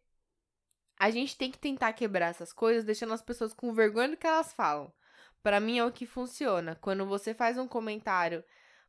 [0.99, 4.27] a gente tem que tentar quebrar essas coisas, deixando as pessoas com vergonha do que
[4.27, 4.91] elas falam.
[5.43, 6.77] Pra mim é o que funciona.
[6.77, 8.43] Quando você faz um comentário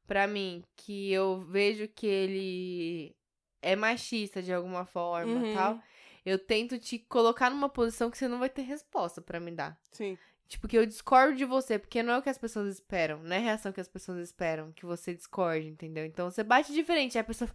[0.08, 3.16] pra mim que eu vejo que ele
[3.62, 5.54] é machista de alguma forma Uhum.
[5.54, 5.82] tal,
[6.26, 9.78] eu tento te colocar numa posição que você não vai ter resposta pra me dar.
[9.92, 10.18] Sim.
[10.48, 13.36] Tipo, que eu discordo de você, porque não é o que as pessoas esperam, não
[13.36, 16.06] é a reação que as pessoas esperam, que você discorde, entendeu?
[16.06, 17.50] Então você bate diferente, aí a pessoa.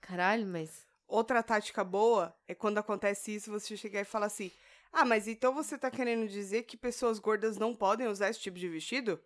[0.00, 0.86] Caralho, mas.
[1.06, 4.50] Outra tática boa é quando acontece isso, você chegar e falar assim:
[4.90, 8.58] Ah, mas então você tá querendo dizer que pessoas gordas não podem usar esse tipo
[8.58, 9.20] de vestido?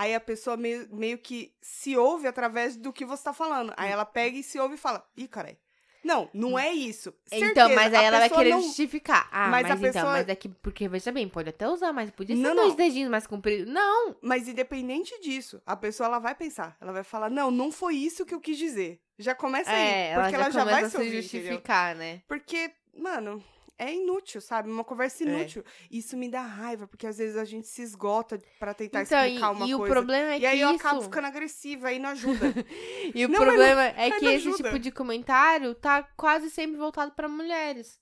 [0.00, 3.74] Aí a pessoa meio, meio que se ouve através do que você tá falando.
[3.76, 5.56] Aí ela pega e se ouve e fala: Ih, caralho.
[6.04, 7.12] Não, não é isso.
[7.26, 9.28] Então, Certeza, mas aí ela vai querer não- justificar.
[9.32, 10.48] Ah, Mas mas, a então, pessoa- mas é que.
[10.48, 12.76] Porque veja bem, pode até usar, mas podia ser Não, dois não.
[12.76, 13.66] dedinhos mais compridos.
[13.70, 14.14] Não!
[14.22, 16.76] Mas independente disso, a pessoa ela vai pensar.
[16.80, 19.00] Ela vai falar: Não, não foi isso que eu quis dizer.
[19.18, 19.76] Já começa aí.
[19.76, 21.22] É, porque ela já, começa vai a se ouvir, entendeu?
[21.22, 22.22] justificar, né?
[22.28, 23.42] Porque, mano,
[23.78, 24.68] é inútil, sabe?
[24.70, 25.26] Uma conversa É.
[25.26, 25.64] inútil.
[25.90, 29.26] Isso me dá raiva, porque às vezes a gente se esgota pra tentar Então, e,
[29.28, 29.94] explicar uma e o coisa.
[29.94, 30.80] problema é e aí eu isso...
[30.86, 32.40] acabo ficando agressiva, aí não ajuda.
[33.14, 34.64] E o Não, problema é mas que não esse ajuda.
[34.64, 37.98] tipo de comentário tá quase sempre voltado pra mulheres.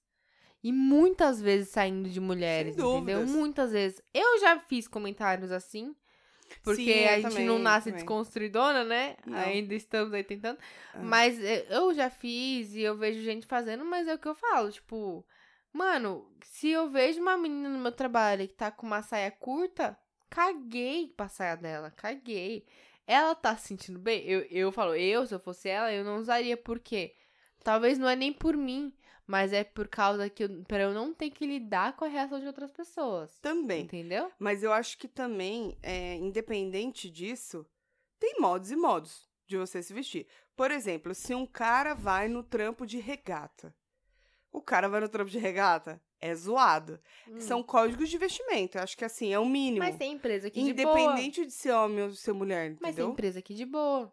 [0.65, 3.19] E muitas vezes saindo de mulheres, Sem entendeu?
[3.21, 3.31] dúvidas.
[3.31, 4.03] Muitas vezes.
[4.13, 5.95] Eu já fiz comentários assim.
[6.63, 7.97] Porque Sim, a gente também, não nasce também.
[7.97, 9.17] desconstruidona, né?
[9.27, 9.37] Não.
[9.39, 10.59] Ainda estamos aí tentando.
[10.95, 10.99] Ah.
[11.03, 14.35] Mas é, eu já fiz e eu vejo gente fazendo, mas é o que eu
[14.35, 15.25] falo, tipo,
[15.73, 19.99] mano, se eu vejo uma menina no meu trabalho que tá com uma saia curta,
[20.29, 22.67] caguei pra saia dela, caguei.
[23.07, 24.25] Ela tá se sentindo bem?
[24.27, 27.15] Eu, eu falo, eu, se eu fosse ela, eu não usaria, por quê?
[27.63, 28.93] Talvez não é nem por mim,
[29.27, 32.39] mas é por causa que eu, pra eu não ter que lidar com a reação
[32.39, 33.39] de outras pessoas.
[33.41, 33.83] Também.
[33.83, 34.31] Entendeu?
[34.39, 37.67] Mas eu acho que também, é, independente disso,
[38.19, 40.27] tem modos e modos de você se vestir.
[40.55, 43.75] Por exemplo, se um cara vai no trampo de regata,
[44.57, 46.99] o cara vai no trampo de regata, é zoado.
[47.39, 48.79] São códigos de vestimento.
[48.79, 49.85] Eu acho que assim, é o mínimo.
[49.85, 50.99] Mas tem empresa aqui de boa.
[50.99, 53.11] Independente de ser homem ou ser mulher, Mas tem entendeu?
[53.13, 54.11] empresa aqui de boa.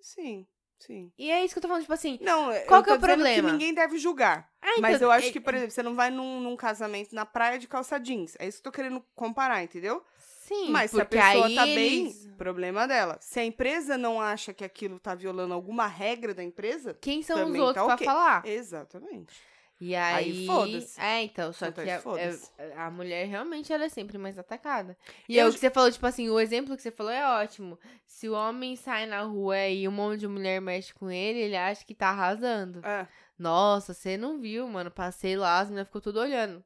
[0.00, 0.46] Sim,
[0.78, 1.12] sim.
[1.18, 2.18] E é isso que eu tô falando, tipo assim.
[2.22, 3.34] Não, Qual que é o problema?
[3.48, 4.50] que ninguém deve julgar.
[4.62, 7.14] Ah, Mas então, eu acho é- que, por exemplo, você não vai num, num casamento
[7.14, 8.34] na praia de calça jeans.
[8.38, 10.02] É isso que eu tô querendo comparar, entendeu?
[10.18, 13.18] Sim, Mas se a pessoa tá eles- bem, problema dela.
[13.20, 17.50] Se a empresa não acha que aquilo tá violando alguma regra da empresa, Quem são
[17.50, 18.06] os outros tá pra ok.
[18.06, 18.46] falar?
[18.46, 19.34] exatamente.
[19.78, 20.46] E Aí aí.
[20.46, 20.98] foda-se.
[21.00, 22.50] É, então, só Então, que a, foda-se.
[22.56, 24.96] é- a mulher realmente ela é sempre mais atacada.
[25.28, 27.26] E Eu é o que você falou, tipo assim, o exemplo que você falou é
[27.42, 27.78] ótimo.
[28.06, 31.56] Se o homem sai na rua e um monte de mulher mexe com ele, ele
[31.56, 32.80] acha que tá arrasando.
[32.86, 33.06] É,
[33.38, 34.90] Nossa, você não viu, mano.
[34.90, 36.64] Passei lá, as meninas ficou tudo olhando.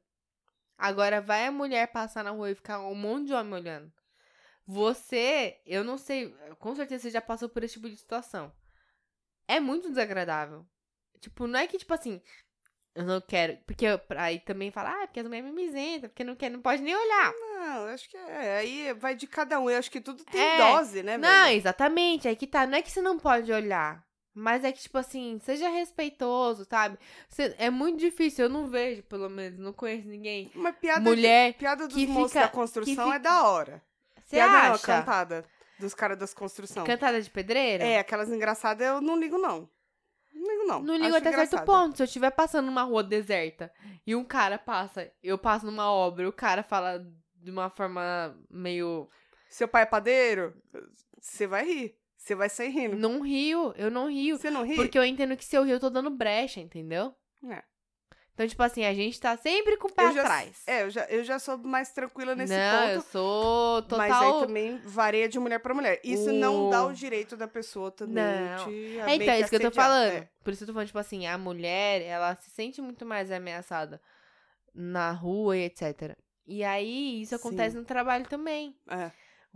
[0.77, 3.91] Agora vai a mulher passar na rua e ficar um monte de homem olhando.
[4.65, 8.53] Você, eu não sei, com certeza você já passou por esse tipo de situação.
[9.47, 10.65] É muito desagradável.
[11.19, 12.21] Tipo, não é que, tipo assim,
[12.95, 13.57] eu não quero.
[13.65, 16.81] Porque eu- aí também fala, ah, porque as mulheres mimizentas, porque não quer, não pode
[16.81, 17.33] nem olhar.
[17.61, 18.57] não, acho que é.
[18.57, 19.69] Aí vai de cada um.
[19.69, 20.57] Eu acho que tudo tem É.
[20.57, 21.55] dose, né, Não, velho?
[21.57, 22.27] exatamente.
[22.27, 22.65] Aí que tá.
[22.65, 24.03] Não é que você não pode olhar.
[24.33, 26.97] Mas é que, tipo assim, seja respeitoso, sabe?
[27.27, 30.49] Você- é muito difícil, eu não vejo, pelo menos, não conheço ninguém.
[30.55, 33.81] Uma piada, Mulher piada dos que moços fica- da construção que é fica- da hora.
[34.25, 34.85] Você piada não, acha?
[34.87, 35.45] cantada
[35.79, 36.85] dos caras das construção.
[36.85, 37.83] Cantada de pedreira?
[37.83, 39.67] É, aquelas engraçadas eu não ligo, não.
[40.33, 40.81] Não ligo, não.
[40.81, 41.65] Não ligo até certo engraçada.
[41.65, 41.97] ponto.
[41.97, 43.71] Se eu estiver passando numa rua deserta
[44.05, 47.05] e um cara passa, eu passo numa obra, e o cara fala
[47.35, 49.09] de uma forma meio.
[49.49, 50.55] Seu pai é padeiro,
[51.19, 51.97] você vai rir.
[52.17, 52.95] Você vai sair rindo.
[52.95, 54.37] Não rio, eu não rio.
[54.37, 54.75] Você não ri?
[54.75, 57.15] Porque eu entendo que se eu rio, eu tô dando brecha, entendeu?
[57.49, 57.63] É.
[58.41, 60.63] Então, tipo assim, a gente tá sempre com o pé Eu já- atrás.
[60.65, 63.11] É, eu já, eu já sou mais tranquila nesse não, eu ponto.
[63.11, 63.97] sou total.
[63.99, 65.99] Mas aí também varia de mulher pra mulher.
[66.03, 68.65] Isso não O- dá o direito da pessoa também Não.
[68.65, 70.11] te É, então, é isso que eu tô falando.
[70.13, 70.29] É.
[70.43, 74.01] Por isso eu tô falando, tipo assim, a mulher, ela se sente muito mais ameaçada
[74.73, 76.17] na rua e etc.
[76.47, 77.79] E aí, isso acontece Sim.
[77.79, 78.75] no trabalho também.
[78.89, 79.11] É.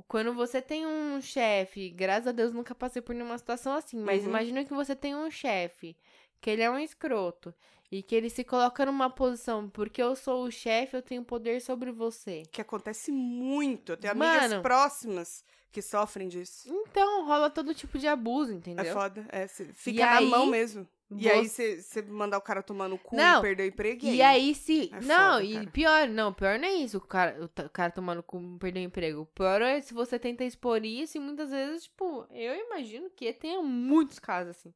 [0.08, 4.24] Quando você tem um chefe, graças a Deus nunca passei por nenhuma situação assim, mas
[4.24, 4.30] Uhum.
[4.30, 5.98] imagina que você tem um chefe,
[6.42, 7.54] que ele é um escroto,
[8.00, 11.62] e que ele se coloca numa posição, porque eu sou o chefe, eu tenho poder
[11.62, 12.44] sobre você.
[12.52, 13.94] Que acontece muito.
[13.94, 14.62] Eu tenho amigas Mano.
[14.62, 16.68] próximas que sofrem disso.
[16.72, 18.86] Então, rola todo tipo de abuso, entendeu?
[18.86, 19.26] É foda.
[19.30, 20.88] É, fica E na aí, mão mesmo.
[21.18, 24.06] E aí Você- você mandar o cara tomar no cu Não, e perder o emprego.
[24.08, 24.90] E aí se.
[24.92, 25.68] É não, foda, e cara.
[25.72, 28.80] pior, não, pior não é isso, o cara, o, ta- o cara tomando com perder
[28.80, 29.22] o emprego.
[29.22, 33.32] O pior é se você tenta expor isso e muitas vezes, tipo, eu imagino que
[33.34, 34.74] tenha muitos casos assim.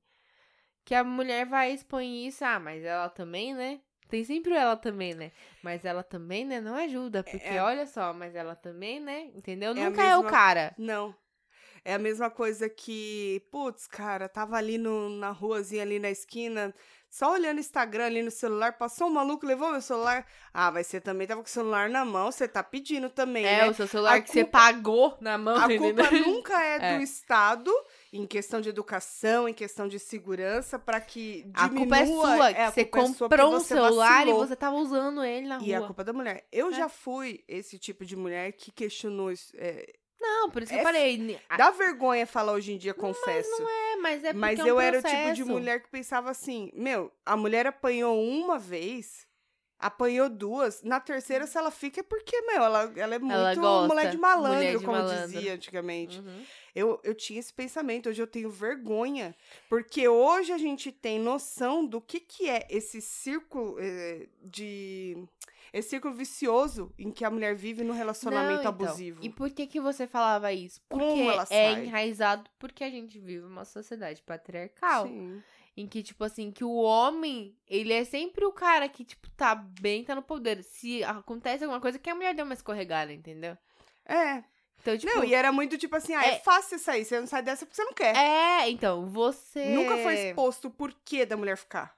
[0.90, 3.80] Que a mulher vai expor isso, ah, mas ela também, né?
[4.08, 5.32] Tem sempre o ela também, né?
[5.62, 6.60] Mas ela também, né?
[6.60, 7.22] Não ajuda.
[7.24, 7.62] Porque É.
[7.62, 9.30] olha só, mas ela também, né?
[9.36, 9.70] Entendeu?
[9.70, 10.74] É Nunca é o mesma- cara.
[10.80, 11.16] Não.
[11.86, 16.74] É a mesma coisa que, putz, cara, tava ali no, na ruazinha, ali na esquina,
[17.08, 20.26] só olhando Instagram ali no celular, passou um maluco, levou meu celular.
[20.52, 23.58] Ah, mas você também tava com o celular na mão, você tá pedindo também, É,
[23.62, 23.70] né?
[23.70, 26.86] o seu celular A que você culpa- pagou na mão, A culpa nunca é do
[26.86, 27.04] É.
[27.04, 27.72] Estado
[28.12, 31.86] em questão de educação, em questão de segurança, pra que A diminua...
[31.86, 34.44] culpa é sua, a que você culpa é sua comprou um você celular vacilou.
[34.44, 35.88] e você tava usando ele na E a rua.
[35.88, 36.48] culpa é da mulher.
[36.52, 36.74] Eu É.
[36.74, 39.54] já fui esse tipo de mulher que questionou isso.
[39.58, 39.86] É,
[40.22, 41.18] Não, por isso que É eu falei.
[41.18, 43.50] ni- a- dá vergonha falar hoje em dia, confesso.
[43.62, 45.46] É, mas é porque Mas é um eu era o tipo de processo.
[45.50, 49.26] mulher que pensava assim: meu, a mulher apanhou uma vez,
[49.80, 53.56] apanhou duas, na terceira, se ela fica, é porque, meu, ela, ela é muito Ela
[53.56, 55.28] gosta, mulher de malandro, mulher de como malandro.
[55.32, 56.20] dizia antigamente.
[56.20, 56.44] Uhum.
[56.76, 59.36] Eu, eu tinha esse pensamento, hoje eu tenho vergonha,
[59.68, 65.18] porque hoje a gente tem noção do que, que é esse círculo eh, de.
[65.72, 69.20] Esse círculo vicioso em que a mulher vive no relacionamento Não, então, abusivo.
[69.24, 70.82] E por que que você falava isso?
[70.90, 71.86] Como Porque ela é sai?
[71.86, 75.08] enraizado porque a gente vive uma sociedade patriarcal.
[75.08, 75.44] Sim.
[75.78, 79.54] Em que, tipo assim, que o homem, ele é sempre o cara que, tipo, tá
[79.56, 80.64] bem, tá no poder.
[80.64, 83.56] Se acontece alguma coisa, que a mulher deu uma escorregada, entendeu?
[84.06, 84.44] É.
[84.82, 85.14] Então, tipo.
[85.14, 87.66] não, e era muito tipo assim: ah, é, é- fácil sair, você não sai dessa
[87.66, 88.16] porque você não quer.
[88.16, 89.66] É, então, você.
[89.70, 91.96] Nunca foi exposto o porquê da mulher ficar.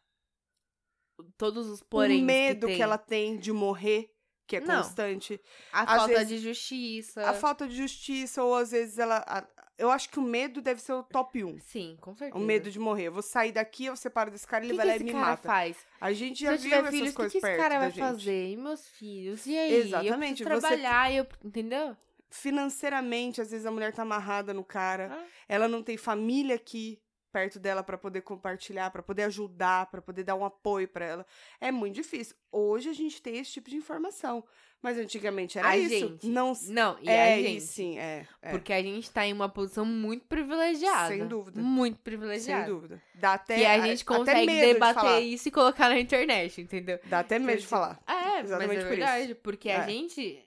[1.38, 2.22] Todos os porém.
[2.22, 2.82] o medo que, tem.
[2.82, 4.12] ela tem de morrer,
[4.48, 4.82] que é Não.
[4.82, 5.40] constante.
[5.72, 7.30] A às falta vezes- de justiça.
[7.30, 9.24] A falta de justiça, ou às vezes ela.
[9.28, 9.46] a-
[9.78, 11.60] eu acho que o medo deve ser o top 1.
[11.60, 12.44] Sim, com O certeza.
[12.44, 13.08] medo de morrer.
[13.08, 15.04] Eu vou sair daqui, eu separo desse cara, O ele que, vai que lá e
[15.04, 15.48] me mata.
[15.48, 15.78] faz?
[16.00, 18.50] A gente Se já viu essas filhos, o que, coisas que esse cara vai fazer?
[18.50, 19.46] E meus filhos?
[19.46, 19.74] E aí?
[19.76, 21.28] Exatamente, Eu você- preciso trabalhar, eu...
[21.44, 21.98] entendeu?
[22.32, 25.10] Financeiramente, às vezes a mulher tá amarrada no cara.
[25.12, 25.26] Ah.
[25.48, 27.00] Ela não tem família aqui
[27.32, 31.26] perto dela pra poder compartilhar, pra poder ajudar, pra poder dar um apoio pra ela.
[31.62, 32.36] É muito difícil.
[32.52, 34.44] Hoje a gente tem esse tipo de informação,
[34.82, 35.90] mas antigamente era A isso.
[35.98, 36.28] gente.
[36.28, 37.56] Não Não, e é a gente.
[37.58, 38.28] isso, sim, é.
[38.42, 38.50] é.
[38.52, 41.08] Porque a gente tá em uma posição muito privilegiada.
[41.08, 41.62] Sem dúvida.
[41.62, 42.66] Muito Sem privilegiada.
[42.66, 43.02] dúvida.
[43.16, 46.60] Dá até que a a- gente consegue medo de debater isso e colocar na internet,
[46.60, 47.00] entendeu?
[47.06, 47.98] Dá até medo de falar.
[48.06, 48.88] É, Exatamente mas é por isso.
[48.90, 49.36] verdade.
[49.36, 49.88] Porque a É.
[49.88, 50.46] gente.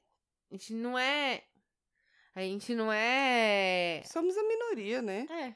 [0.50, 1.42] A gente não é.
[2.34, 4.02] A gente não é.
[4.06, 5.26] Somos a minoria, né?
[5.30, 5.54] É.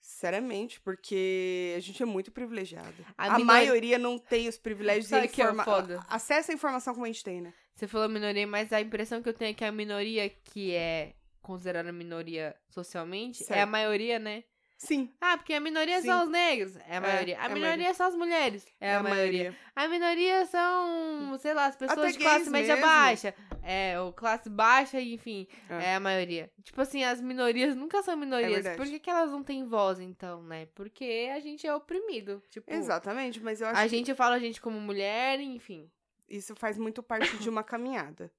[0.00, 2.94] Sinceramente, porque a gente é muito privilegiado.
[3.18, 5.64] A A, minori- maioria não tem os privilégios Sabe e é informa...
[5.64, 6.06] foda?
[6.08, 7.52] Acessa a informação como a gente tem, né?
[7.74, 11.14] Você falou minoria, mas a impressão que eu tenho é que a minoria que é
[11.42, 13.68] considerada minoria socialmente é a Certo.
[13.70, 14.44] maioria, né?
[14.78, 15.10] Sim.
[15.20, 16.06] Ah, porque a minoria Sim.
[16.08, 16.76] são os negros.
[16.76, 17.34] É a É, maioria.
[17.34, 17.94] é a a minoria maioria.
[17.94, 18.66] são as mulheres.
[18.78, 19.56] É, a, maioria.
[19.74, 22.86] A minoria são, sei lá, as pessoas Até de classe média mesmo.
[22.90, 23.34] baixa.
[23.62, 25.46] É, ou classe baixa, enfim.
[25.70, 25.92] É.
[25.92, 25.94] É.
[25.94, 26.50] a maioria.
[26.62, 28.68] Tipo assim, as minorias nunca são minorias.
[28.76, 30.66] Por que, que elas não têm voz, então, né?
[30.74, 32.42] Porque a gente é oprimido.
[32.50, 35.90] Tipo, Exatamente, mas eu acho a que gente fala a gente como mulher, enfim.
[36.28, 38.30] isso faz muito parte de uma caminhada.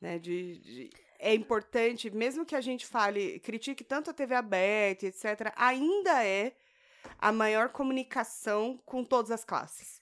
[0.00, 0.18] Né?
[0.18, 5.52] De, de- É importante, mesmo que a gente fale, critique tanto a TV aberta, etc.,
[5.56, 6.52] ainda é
[7.18, 10.00] a maior comunicação com todas as classes.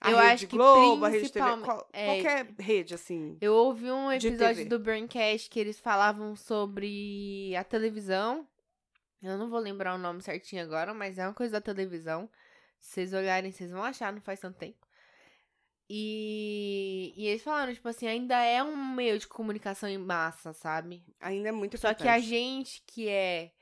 [0.00, 3.36] A Eu Rede acho que Globo, a Rede TV, qual- é, qualquer rede, assim.
[3.40, 8.46] Eu ouvi um episódio do Burncast que eles falavam sobre a televisão.
[9.22, 12.28] Eu não vou lembrar o nome certinho agora, mas é uma coisa da televisão.
[12.78, 14.86] Se vocês olharem, vocês vão achar, não faz tanto tempo.
[15.96, 21.04] E, e eles falaram, tipo assim, ainda é um meio de comunicação em massa, sabe?
[21.20, 22.02] Ainda é muito Só importante.
[22.02, 23.52] que a gente que é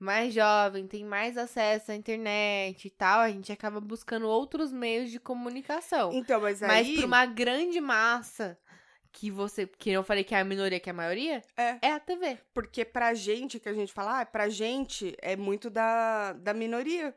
[0.00, 5.12] mais jovem, tem mais acesso à internet e tal, a gente acaba buscando outros meios
[5.12, 6.12] de comunicação.
[6.12, 6.96] Então, mas Mas aí...
[6.96, 8.58] pra uma grande massa
[9.12, 9.64] que você.
[9.66, 11.78] Que eu falei que é a minoria, que é a maioria, É.
[11.82, 12.36] é a TV.
[12.52, 17.14] Porque pra gente, que a gente fala, ah, pra gente é muito da, da minoria.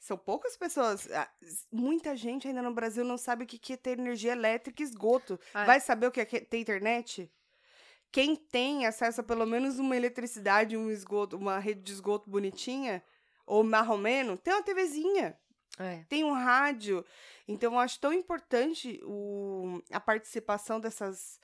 [0.00, 1.08] São poucas pessoas.
[1.12, 1.28] ah,
[1.70, 5.38] Muita gente ainda no Brasil não sabe o que é ter energia elétrica e esgoto.
[5.52, 7.30] Ah, Vai saber o que é que- ter internet?
[8.10, 13.04] Quem tem acesso a pelo menos uma eletricidade, um esgoto, uma rede de esgoto bonitinha,
[13.46, 15.38] ou marromeno, tem uma TVzinha,
[15.78, 16.02] É.
[16.08, 17.04] tem um rádio.
[17.46, 21.38] Então, eu acho tão importante o, a participação dessas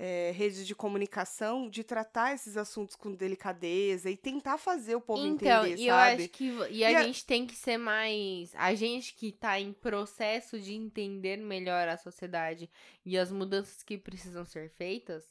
[0.00, 5.26] eh, redes de comunicação, de tratar esses assuntos com delicadeza e tentar fazer o povo
[5.26, 6.22] Então, entender, e eu sabe?
[6.22, 6.44] acho que.
[6.70, 8.52] E a E a- gente tem que ser mais.
[8.54, 12.70] A gente que tá em processo de entender melhor a sociedade
[13.04, 15.24] e as mudanças que precisam ser feitas.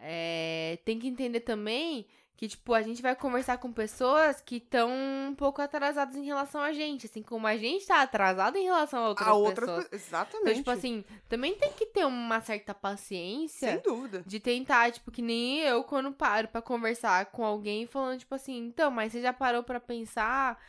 [0.00, 2.06] é, tem que entender também
[2.38, 4.88] que, tipo, a gente vai conversar com pessoas que estão
[5.28, 7.06] um pouco atrasadas em relação a gente.
[7.06, 9.88] Assim como a gente tá atrasado em relação a outras a outras pessoas.
[9.88, 10.42] pe- Exatamente.
[10.42, 14.22] Então, tipo assim, também tem que ter uma certa paciência Sem dúvida.
[14.24, 18.56] de tentar, tipo, que nem eu quando paro pra conversar com alguém falando, tipo assim,
[18.68, 20.62] então, mas você já parou pra pensar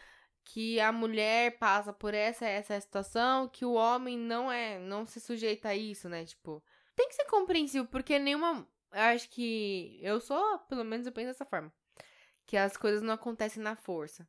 [0.43, 5.19] que a mulher passa por essa essa situação, que o homem não é, não se
[5.19, 6.25] sujeita a isso, né?
[6.25, 6.63] Tipo,
[6.95, 8.67] tem que ser compreensível, porque nenhuma.
[8.91, 9.99] Eu acho que.
[10.01, 11.71] Eu sou, pelo menos eu penso dessa forma.
[12.45, 14.27] Que as coisas não acontecem na força.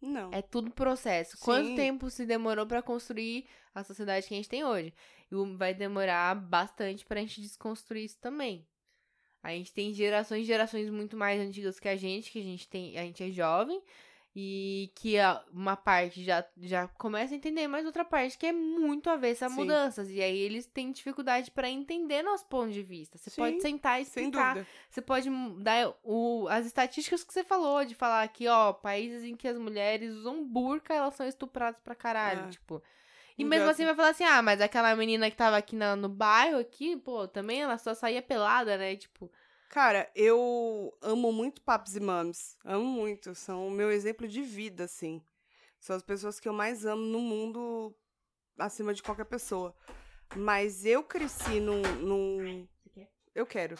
[0.00, 0.30] Não.
[0.32, 1.38] É tudo processo.
[1.38, 1.76] Quanto Sim.
[1.76, 4.92] tempo se demorou pra construir a sociedade que a gente tem hoje?
[5.30, 8.66] E vai demorar bastante pra gente desconstruir isso também.
[9.42, 12.68] A gente tem gerações e gerações muito mais antigas que a gente, que a gente
[12.68, 13.82] tem, a gente é jovem.
[14.36, 18.52] E que a- uma parte já, já começa a entender, mas outra parte que é
[18.52, 19.54] muito avessa a Sim.
[19.54, 20.10] mudanças.
[20.10, 23.16] E aí eles têm dificuldade pra entender nosso ponto de vista.
[23.16, 24.66] Você Sim, pode sentar e explicar.
[24.90, 25.30] Você pode
[25.60, 29.56] dar o, as estatísticas que você falou, de falar que, ó, países em que as
[29.56, 32.48] mulheres usam burca, elas são estupradas pra caralho, É.
[32.48, 32.82] tipo.
[33.38, 36.08] E mesmo assim vai falar assim, ah, mas aquela menina que tava aqui na- no
[36.08, 38.94] bairro aqui, pô, também ela só saía pelada, né?
[38.96, 39.30] Tipo,
[39.74, 42.56] Cara, eu amo muito Paps e Mams.
[42.64, 43.34] Amo muito.
[43.34, 45.20] São o meu exemplo de vida, assim.
[45.80, 47.92] São as pessoas que eu mais amo no mundo,
[48.56, 49.74] acima de qualquer pessoa.
[50.36, 51.82] Mas eu cresci num.
[51.96, 52.68] num...
[53.34, 53.76] Eu quero.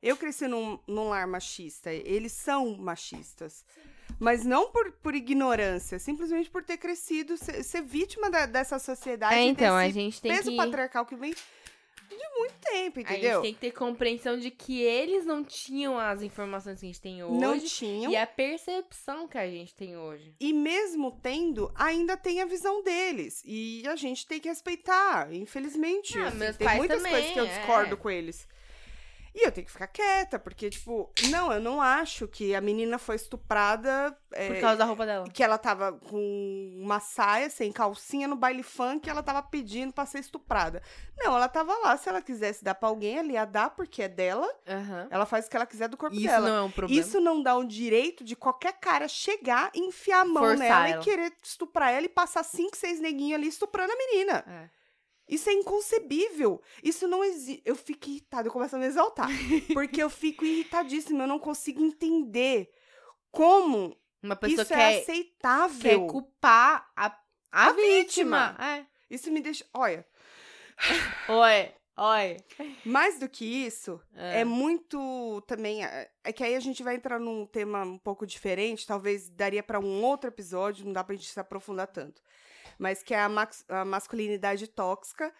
[0.00, 1.92] Eu cresci num, num lar machista.
[1.92, 3.66] Eles são machistas.
[4.18, 9.34] Mas não por, por ignorância, simplesmente por ter crescido, ser, ser vítima da- dessa sociedade.
[9.34, 10.56] é, então, a gente tem peso que...
[10.56, 11.34] patriarcal que vem
[12.16, 13.34] de muito tempo, A entendeu?
[13.34, 17.00] gente tem que ter compreensão de que eles não tinham as informações que a gente
[17.00, 17.38] tem hoje.
[17.38, 18.12] Não tinham.
[18.12, 20.34] E a percepção que a gente tem hoje.
[20.40, 23.42] E mesmo tendo, ainda tem a visão deles.
[23.44, 26.18] E a gente tem que respeitar, infelizmente.
[26.18, 27.58] Ah, assim, meus tem muitas também, coisas que eu é.
[27.58, 28.48] discordo com eles.
[29.34, 32.98] E eu tenho que ficar quieta, porque, tipo, não, eu não acho que a menina
[32.98, 34.14] foi estuprada.
[34.32, 35.24] é, Por causa da roupa dela.
[35.30, 39.90] que ela tava com uma saia, sem calcinha, no baile funk, e ela tava pedindo
[39.92, 40.82] pra ser estuprada.
[41.16, 44.08] Não, ela tava lá, se ela quisesse dar pra alguém, ela ia dar, porque é
[44.08, 44.46] dela.
[44.68, 45.08] Aham.
[45.10, 46.48] Ela faz o que ela quiser do corpo Isso dela.
[46.50, 47.00] não é um problema.
[47.00, 51.00] Isso não dá o direito de qualquer cara chegar, enfiar a mão Forçar nela ela.
[51.00, 54.44] e querer estuprar ela e passar cinco, seis neguinhos ali estuprando a menina.
[54.46, 54.81] É.
[55.28, 56.60] Isso é inconcebível.
[56.82, 57.62] Isso não existe.
[57.64, 59.28] Eu fico irritada, eu começo a me exaltar.
[59.72, 62.70] porque eu fico irritadíssima, eu não consigo entender
[63.30, 65.80] como Uma pessoa isso é quer, aceitável.
[65.80, 67.06] quer culpar a,
[67.50, 68.48] a, A vítima.
[68.52, 68.56] vítima.
[68.60, 68.86] É.
[69.10, 69.64] Isso me deixa.
[69.74, 70.06] Olha,
[71.28, 72.36] Oi, oi.
[72.84, 74.40] mais do que isso, É.
[74.40, 75.84] É muito também.
[75.84, 79.62] É é que aí a gente vai entrar num tema um pouco diferente, talvez daria
[79.62, 82.22] pra um outro episódio, não dá pra gente se aprofundar tanto.
[82.82, 83.30] Mas que é a,
[83.68, 85.32] a masculinidade tóxica,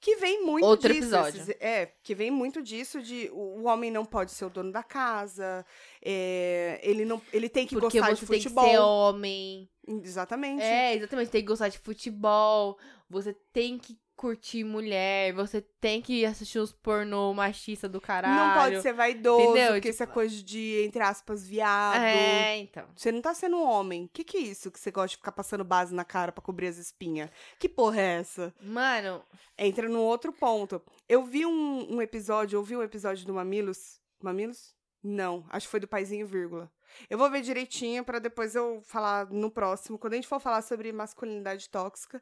[0.00, 1.04] que vem muito Outro disso.
[1.06, 1.40] episódio.
[1.42, 4.72] esses- é, que vem muito disso de o, o homem não pode ser o dono
[4.72, 5.64] da casa,
[6.04, 8.68] é, ele não ele tem que Porque gostar você de tem que futebol.
[8.70, 9.70] ser homem.
[9.86, 10.62] Exatamente.
[10.62, 11.30] É, exatamente.
[11.30, 12.78] Tem que gostar de futebol.
[13.08, 15.32] Você tem que curtir mulher.
[15.32, 18.34] Você tem que assistir os pornô machista do caralho.
[18.34, 19.72] Não pode ser vaidoso, Entendeu?
[19.74, 22.02] porque isso é Tipo- coisa de, entre aspas, viado.
[22.02, 22.84] É, então.
[22.96, 24.04] Você não tá sendo um homem.
[24.04, 26.42] O que, que é isso que você gosta de ficar passando base na cara pra
[26.42, 27.30] cobrir as espinhas?
[27.58, 28.52] Que porra é essa?
[28.60, 29.22] Mano,
[29.56, 30.80] Entra num outro ponto.
[31.08, 34.00] Eu vi um, um episódio, eu vi um episódio do Mamilos.
[34.22, 34.74] Mamilos?
[35.02, 36.70] Não, acho que foi do Paizinho Vírgula.
[37.08, 40.62] Eu vou ver direitinho pra depois eu falar no próximo, quando a gente for falar
[40.62, 42.20] sobre masculinidade tóxica,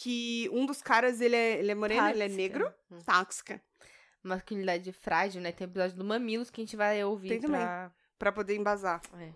[0.00, 2.72] que um dos caras, ele é, ele é moreno, ele é negro.
[2.88, 2.98] Hum.
[3.04, 3.60] Tóxica.
[4.22, 5.50] Masculinidade frágil, né?
[5.50, 7.60] Tem episódio do Mamilos que a gente vai ouvir Tem também.
[7.60, 7.90] pra...
[8.16, 9.00] Pra poder embasar.
[9.14, 9.30] É.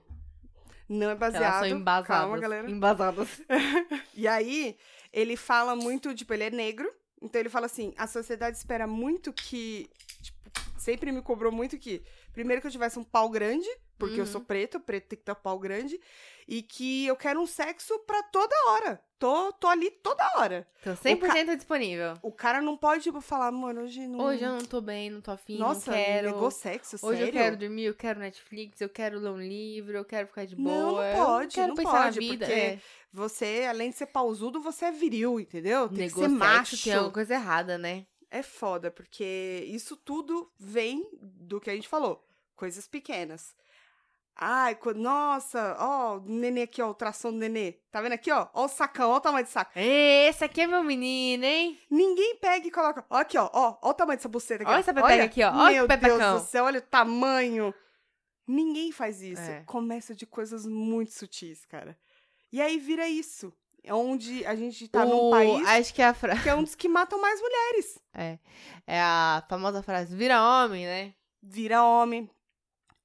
[0.89, 1.59] Não é que Elas baseado.
[1.61, 2.07] são embasadas.
[2.07, 2.71] Calma, galera.
[2.71, 3.29] Embasadas.
[4.15, 4.77] E aí,
[5.13, 6.93] ele fala muito, tipo, ele é negro.
[7.21, 9.89] Então ele fala assim: a sociedade espera muito que.
[10.21, 12.03] Tipo, sempre me cobrou muito que.
[12.33, 14.31] Primeiro que eu tivesse um pau grande, porque eu Uhum.
[14.31, 15.99] sou preto, preto tem que ter um pau grande.
[16.47, 19.01] E que eu quero um sexo pra toda hora.
[19.19, 20.67] Tô, tô ali toda hora.
[20.81, 22.15] Então, 100% disponível.
[22.23, 24.19] O cara não pode, tipo, falar, mano, hoje não.
[24.19, 26.27] Hoje eu não tô bem, não tô afim, Nossa, não quero...
[26.33, 27.27] negou sexo, Hoje sério?
[27.29, 30.57] eu quero dormir, eu quero Netflix, eu quero ler um livro, eu quero ficar de
[30.57, 31.03] Não, boa.
[31.03, 32.47] não eu pode, quero não pensar pode, vida.
[32.47, 32.81] porque é.
[33.13, 35.89] Você, além de ser pausudo, você é viril, entendeu?
[35.89, 36.83] Tem Negou que ser sexo, macho.
[36.85, 38.07] tem alguma coisa errada, né?
[38.29, 42.27] É foda, porque isso tudo vem do que a gente falou.
[42.57, 43.55] Coisas pequenas.
[44.35, 47.73] Ai, nossa, ó, o nenê aqui, ó, o tração do nenê.
[47.91, 48.49] Tá vendo aqui, ó?
[48.55, 49.73] Ó o sacão, ó o tamanho do saco.
[49.77, 51.79] Esse aqui é meu menino, hein?
[51.91, 53.05] Ninguém pega e coloca.
[53.11, 54.71] Ó, aqui, ó, ó, ó o tamanho dessa buceta aqui.
[54.71, 54.81] Olha ó.
[54.81, 55.49] essa pepeca aqui, ó.
[55.55, 56.39] Olha Meu Deus pepecão.
[56.39, 57.75] do céu, olha o tamanho.
[58.47, 59.43] Ninguém faz isso.
[59.43, 59.63] É.
[59.65, 61.97] Começa de coisas muito sutis, cara.
[62.51, 63.53] E aí vira isso.
[63.85, 66.43] É onde a gente tá num O- país Acho que é a frase.
[66.43, 67.99] que é um dos que matam mais mulheres.
[68.15, 68.39] É.
[68.87, 71.15] É a famosa frase, vira homem, né?
[71.43, 72.29] Vira homem.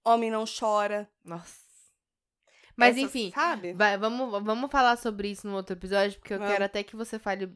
[0.08, 1.10] Homem não chora.
[1.24, 1.56] Nossa.
[2.76, 3.74] Mas Essas- enfim, Sabe?
[3.74, 6.52] vai- vamos, vamos falar sobre isso no outro episódio, porque eu Vamos.
[6.54, 7.52] quero até que você fale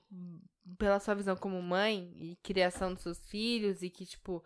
[0.80, 4.44] pela sua visão como mãe e criação dos seus filhos e que, tipo.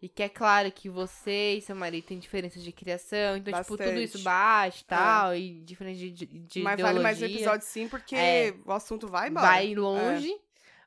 [0.00, 3.66] E que é claro que você e seu marido têm diferença de criação, então, tipo,
[3.66, 4.04] tudo Bastante.
[4.04, 7.36] isso bate e tal, e diferente de, de, de Mas vale mais um ideologia.
[7.46, 8.54] episódio sim, porque É.
[8.64, 9.46] o assunto vai embora.
[9.46, 10.32] vai longe.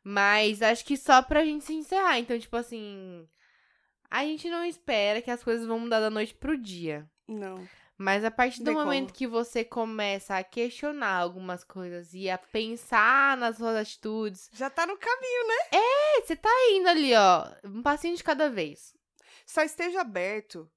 [0.03, 2.19] Mas acho que só pra gente se encerrar.
[2.19, 3.27] Então, tipo assim.
[4.11, 7.09] A gente não espera que as coisas vão mudar da noite pro dia.
[7.27, 7.65] Não.
[7.97, 9.17] Mas a partir do momento como.
[9.17, 14.85] que você começa a questionar algumas coisas e a pensar nas suas atitudes, Já tá
[14.87, 15.45] no caminho.
[15.71, 18.93] é, você tá indo ali, ó, um passinho de cada vez.
[19.45, 20.69] Só esteja aberto,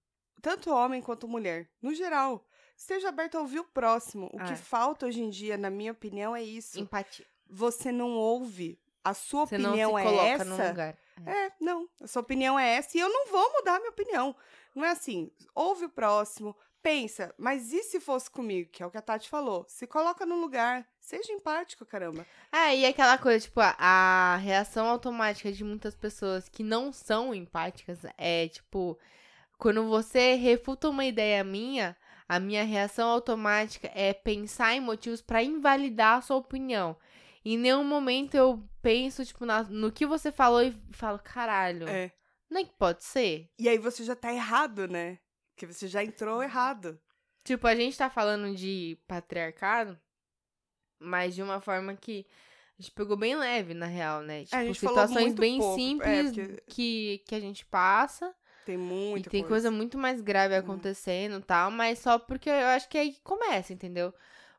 [0.42, 2.46] tanto homem quanto mulher, no geral.
[2.76, 4.28] Esteja aberto a ouvir o próximo.
[4.32, 4.44] O É.
[4.44, 6.78] que falta hoje em dia, na minha opinião, é isso.
[6.78, 7.24] Empatia.
[7.48, 8.78] Você não ouve.
[9.04, 10.44] A sua Você opinião é essa.
[10.44, 10.96] no lugar.
[11.26, 11.88] É, não.
[12.00, 14.34] A sua opinião é essa e eu não vou mudar a minha opinião.
[14.74, 15.30] Não é assim.
[15.54, 18.70] Ouve o próximo, pensa, mas e se fosse comigo?
[18.70, 19.64] Que é o que a Tati falou.
[19.68, 20.86] Se coloca no lugar.
[21.00, 22.26] Seja empático, caramba.
[22.50, 27.34] É, e aquela coisa, tipo, a, a reação automática de muitas pessoas que não são
[27.34, 28.98] empáticas é, tipo,
[29.58, 31.96] quando você refuta uma ideia minha,
[32.28, 36.96] a minha reação automática é pensar em motivos pra invalidar a sua opinião.
[37.44, 42.10] Em nenhum momento eu penso, tipo, na- no que você falou e falo, caralho, É.
[42.50, 43.50] não é que pode ser?
[43.58, 45.18] E aí você já tá errado, né?
[45.54, 46.98] Porque você já entrou errado.
[47.44, 49.98] Tipo, a gente tá falando de patriarcado,
[50.98, 52.26] mas de uma forma que
[52.78, 54.44] a gente pegou bem leve, na real, né?
[54.44, 58.34] Tipo, É, a gente situações bem pouco, é, simples porque- que, que a gente passa.
[58.64, 59.48] Tem muita e tem coisa.
[59.68, 60.58] coisa muito mais grave Hum.
[60.60, 64.12] acontecendo e tal, mas só porque eu acho que é aí que começa, entendeu?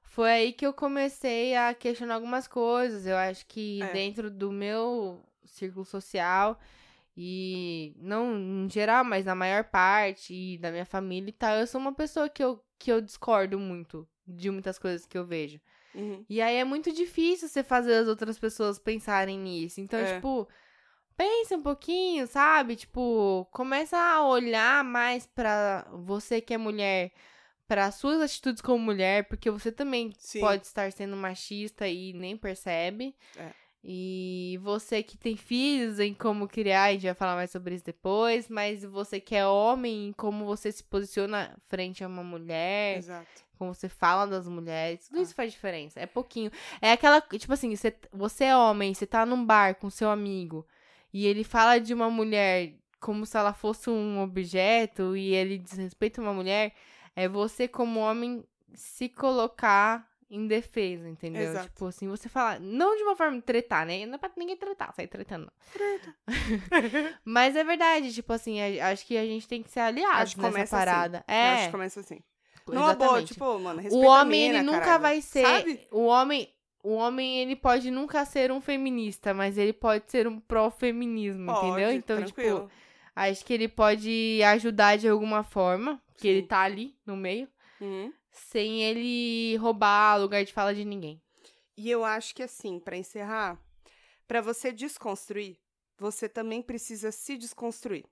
[0.06, 3.06] Foi aí que eu comecei a questionar algumas coisas.
[3.06, 3.92] Eu acho que É.
[3.92, 6.60] dentro do meu círculo social,
[7.18, 11.68] e não em geral, mas na maior parte, e da minha família e tal, eu
[11.68, 15.60] sou uma pessoa que eu, que eu discordo muito de muitas coisas que eu vejo.
[15.94, 16.26] Uhum.
[16.30, 19.80] E aí é muito difícil você fazer as outras pessoas pensarem nisso.
[19.80, 20.16] Então, É.
[20.16, 20.48] tipo,
[21.16, 22.76] pensa um pouquinho, sabe?
[22.76, 27.12] Tipo, começa a olhar mais pra você que é mulher,
[27.68, 30.40] para suas atitudes como mulher, porque você também Sim.
[30.40, 33.16] pode estar sendo machista e nem percebe.
[33.36, 33.50] É.
[33.88, 37.86] E você que tem filhos em como criar, a gente vai falar mais sobre isso
[37.86, 42.98] depois, mas você que é homem, em como você se posiciona frente a uma mulher,
[42.98, 43.28] Exato.
[43.60, 45.22] como você fala das mulheres, tudo Ah.
[45.22, 46.00] isso faz diferença.
[46.00, 46.50] É pouquinho.
[46.82, 50.66] É aquela, tipo assim, você, você é homem, você tá num bar com seu amigo
[51.14, 56.20] e ele fala de uma mulher como se ela fosse um objeto e ele desrespeita
[56.20, 56.74] uma mulher,
[57.16, 58.44] é você como homem
[58.74, 61.44] se colocar em defesa, entendeu?
[61.44, 61.68] Exato.
[61.68, 64.06] Tipo assim, você falar, não de uma forma de tretar, né?
[64.06, 65.46] Não é pra ninguém tretar, sair tretando.
[65.46, 65.54] não.
[67.24, 70.52] Mas é verdade, tipo assim, acho que a gente tem que ser aliados Acho nessa
[70.52, 71.18] começa parada.
[71.28, 71.38] assim.
[71.38, 71.54] É.
[71.54, 72.20] acho que começa assim.
[72.68, 75.02] Não é boa, tipo, mano, O respeita a homem, mina, ele nunca caralho.
[75.04, 75.46] vai ser.
[75.46, 75.88] Sabe?
[75.92, 76.52] O homem.
[76.84, 81.92] O homem, ele pode nunca ser um feminista, mas ele pode ser um pró-feminismo, entendeu?
[81.92, 82.60] Então, tranquilo.
[82.62, 82.72] tipo,
[83.16, 87.50] acho que ele pode ajudar de alguma forma, porque ele tá ali no meio,
[87.82, 88.14] Uhum.
[88.32, 91.22] sem ele roubar lugar de fala de ninguém.
[91.78, 93.62] E eu acho que assim, pra encerrar,
[94.26, 95.60] pra você desconstruir,
[95.98, 98.06] você também precisa se desconstruir.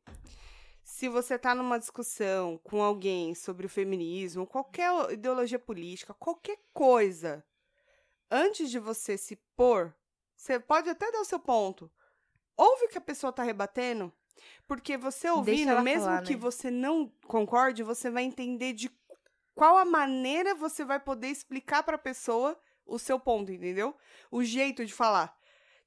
[0.84, 7.42] Se você tá numa discussão com alguém sobre o feminismo, qualquer ideologia política, qualquer coisa,
[8.30, 9.96] antes de você se pôr,
[10.36, 11.90] você pode até dar o seu ponto.
[12.58, 14.12] Ouve o que a pessoa tá rebatendo,
[14.68, 16.40] porque você ouvindo, mesmo falar, que né?
[16.40, 18.90] você não concorde, você vai entender de
[19.56, 23.96] qual a maneira você vai poder explicar pra pessoa o seu ponto, entendeu?
[24.32, 25.38] O jeito de falar.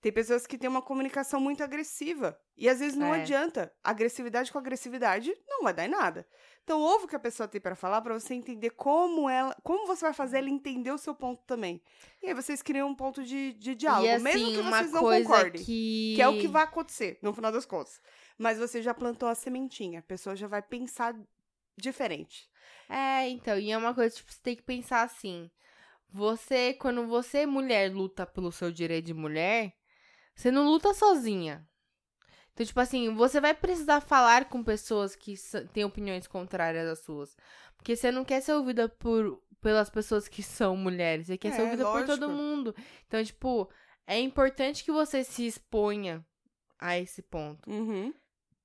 [0.07, 2.39] Tem pessoas que têm uma comunicação muito agressiva.
[2.57, 3.23] E às vezes não É.
[3.23, 3.73] adianta.
[3.83, 6.25] Agressividade com agressividade não vai dar em nada.
[6.63, 9.57] Então, ouve o que a pessoa tem pra falar pra você entender como ela.
[9.65, 11.83] Como você vai fazer ela entender o seu ponto também.
[12.23, 14.09] E aí vocês criam um ponto de, de diálogo.
[14.09, 15.65] assim, mesmo que vocês não concordem.
[15.65, 16.13] que...
[16.15, 18.01] Que é o que vai acontecer, no final das contas.
[18.39, 19.99] Mas você já plantou a sementinha.
[19.99, 21.17] A pessoa já vai pensar
[21.77, 22.49] diferente.
[22.89, 25.51] É, então, e é uma coisa, tipo, você tem que pensar assim.
[26.11, 29.75] Você, quando você, mulher, luta pelo seu direito de mulher,
[30.37, 31.67] você não luta sozinha.
[32.53, 35.35] Então, tipo assim, você vai precisar falar com pessoas que
[35.73, 37.37] têm opiniões contrárias às suas.
[37.77, 41.27] Porque você não quer ser ouvida por, pelas pessoas que são mulheres.
[41.27, 42.31] Você quer ser É, ouvida por todo lógico.
[42.43, 42.75] mundo.
[43.07, 43.69] Então, tipo,
[44.07, 46.25] é importante que você se exponha
[46.79, 47.69] a esse ponto.
[47.71, 48.15] Uhum.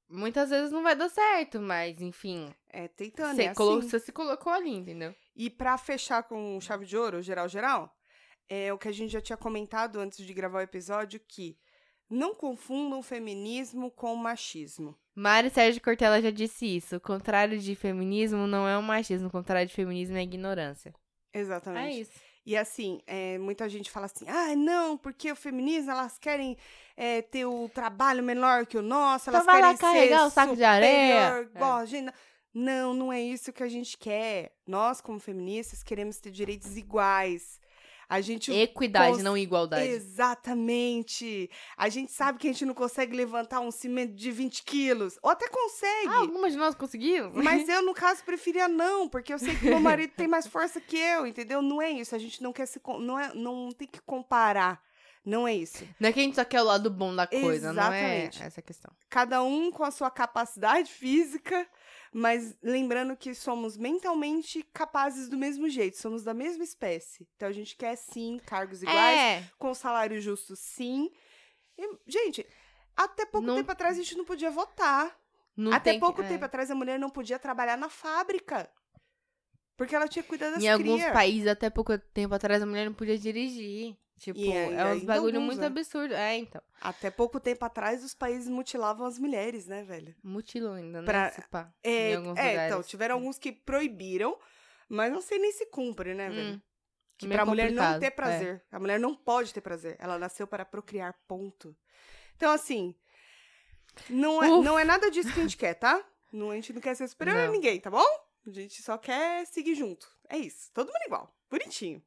[0.10, 3.82] Muitas vezes não vai dar certo, mas, enfim, É tentando, você, é assim.
[3.82, 5.16] você se colocou ali, entendeu?
[5.36, 7.94] E pra fechar com chave de ouro, geral, geral,
[8.54, 11.58] é o que a gente já tinha comentado antes de gravar o episódio, que
[12.10, 14.94] não confundam o feminismo com o machismo.
[15.16, 16.98] Mari Sérgio Cortella já disse isso.
[16.98, 20.94] O contrário de feminismo não é o machismo, o contrário de feminismo é a ignorância.
[21.34, 21.96] Exatamente.
[21.96, 22.12] É isso.
[22.46, 26.58] E assim, é, muita gente fala assim, ah, não, porque o feminismo, elas querem
[26.98, 30.30] é, ter o trabalho menor que o nosso, Então elas lá querem carregar ser o
[30.30, 31.44] saco de areia.
[31.44, 32.14] superior, a gente.
[32.54, 34.52] Não, não é isso que a gente quer.
[34.68, 37.61] Nós, como feministas, queremos ter direitos iguais.
[38.14, 39.88] A gente Equidade, cons- não igualdade.
[39.88, 41.50] Exatamente.
[41.78, 45.18] A gente sabe que a gente não consegue levantar um cimento de 20 quilos.
[45.22, 46.08] Ou até consegue.
[46.10, 47.32] Ah, algumas de nós conseguimos?
[47.42, 50.82] Mas eu, no caso, preferia não, porque eu sei que meu marido tem mais força
[50.82, 51.62] que eu, entendeu?
[51.62, 52.14] Não é isso.
[52.14, 52.82] A gente não quer se.
[53.00, 54.82] Não, é, não tem que comparar.
[55.24, 55.88] Não é isso.
[56.00, 58.42] Não é que a gente só quer o lado bom da coisa, não Exatamente.
[58.42, 58.92] é essa a questão.
[59.08, 61.68] Cada um com a sua capacidade física,
[62.14, 67.28] mas lembrando que somos mentalmente capazes do mesmo jeito, somos da mesma espécie.
[67.36, 71.10] Então a gente quer sim cargos iguais, É, com salário justo sim.
[71.78, 72.46] E, gente,
[72.96, 75.18] até pouco Não- tempo atrás a gente não podia votar.
[75.56, 76.28] não até que- pouco é.
[76.28, 78.70] tempo atrás a mulher não podia trabalhar na fábrica.
[79.82, 81.12] Porque ela tinha cuidar das Em alguns crias.
[81.12, 83.98] países, até pouco tempo atrás, a mulher não podia dirigir.
[84.20, 85.66] Tipo, E ainda- é ainda bagulho alguns, muito né?
[85.66, 86.14] absurdo.
[86.14, 86.62] É, então.
[86.80, 90.14] Até pouco tempo atrás os países mutilavam as mulheres, né, velho?
[90.24, 91.06] Mutilou ainda, né?
[91.08, 92.72] Pra- se pá, É, alguns é, lugares.
[92.72, 94.38] então, tiveram alguns que proibiram,
[94.88, 96.54] mas não sei nem se cumpre, né, velho?
[96.58, 96.62] Hum,
[97.18, 98.10] Que pra mulher não ter é.
[98.12, 98.64] prazer.
[98.72, 99.96] A mulher não pode ter prazer.
[99.98, 101.76] Ela nasceu para procriar, ponto.
[102.36, 102.94] Então, assim,
[104.08, 104.64] não é, Uf.
[104.64, 106.00] não é nada disso que a gente quer, tá?
[106.32, 108.06] Não, a gente não quer ser superior a ninguém, tá bom?
[108.46, 110.08] A gente só quer seguir junto.
[110.30, 110.72] É isso.
[110.74, 111.36] Todo mundo igual.
[111.50, 112.02] Bonitinho.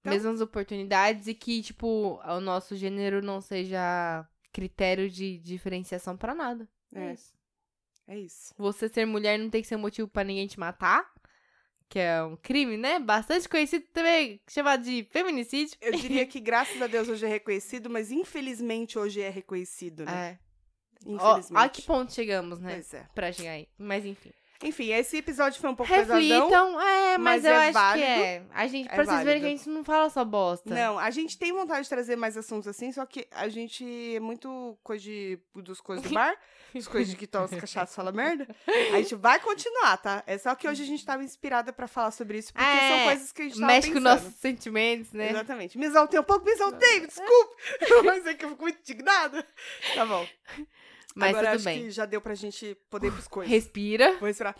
[0.00, 6.34] Então- Mesmas oportunidades e que, tipo, o nosso gênero não seja critério de diferenciação pra
[6.34, 6.68] nada.
[6.94, 7.06] É.
[7.08, 7.12] É.
[7.14, 7.36] isso.
[8.08, 8.54] É isso.
[8.56, 11.12] Você ser mulher não tem que ser motivo pra ninguém te matar.
[11.88, 12.98] Que é um crime, né?
[12.98, 15.76] Bastante conhecido também, chamado de feminicídio.
[15.80, 20.30] Eu diria que graças a Deus hoje é reconhecido, mas infelizmente hoje é reconhecido, né?
[20.32, 20.38] É.
[21.06, 21.64] Ó, Infelizmente.
[21.64, 22.72] a que ponto chegamos, né?
[22.74, 23.08] Pois é.
[23.14, 23.68] Pra chegar aí.
[23.78, 24.32] Mas enfim.
[24.62, 26.16] Enfim, esse episódio foi um pouco pesadão.
[26.18, 28.06] Reflitam, é, mas, mas eu é acho válido.
[28.06, 28.42] que é.
[28.54, 30.74] A gente, É pra vocês verem que a gente não fala só bosta.
[30.74, 33.84] Não, a gente tem vontade de trazer mais assuntos assim, só que a gente
[34.16, 36.34] é muito coisa de, dos coisas do bar,
[36.74, 38.46] as coisas de que toma as cachaças fala merda.
[38.92, 40.22] A gente vai continuar, tá?
[40.26, 43.04] É só que hoje a gente tava inspirada pra falar sobre isso, porque É, são
[43.04, 44.12] coisas que a gente tava Mexe com pensando.
[44.14, 45.30] nossos sentimentos, né?
[45.30, 45.78] Exatamente.
[45.78, 47.56] Me exaltei um pouco, me exaltei, desculpe.
[48.04, 49.46] Mas é que eu fico muito indignada.
[49.94, 50.26] Tá bom.
[51.16, 51.82] Mas Agora tudo acho bem.
[51.82, 53.50] que já deu pra gente poder ir pros coisas.
[53.50, 54.12] Respira.
[54.18, 54.54] Vou respirar.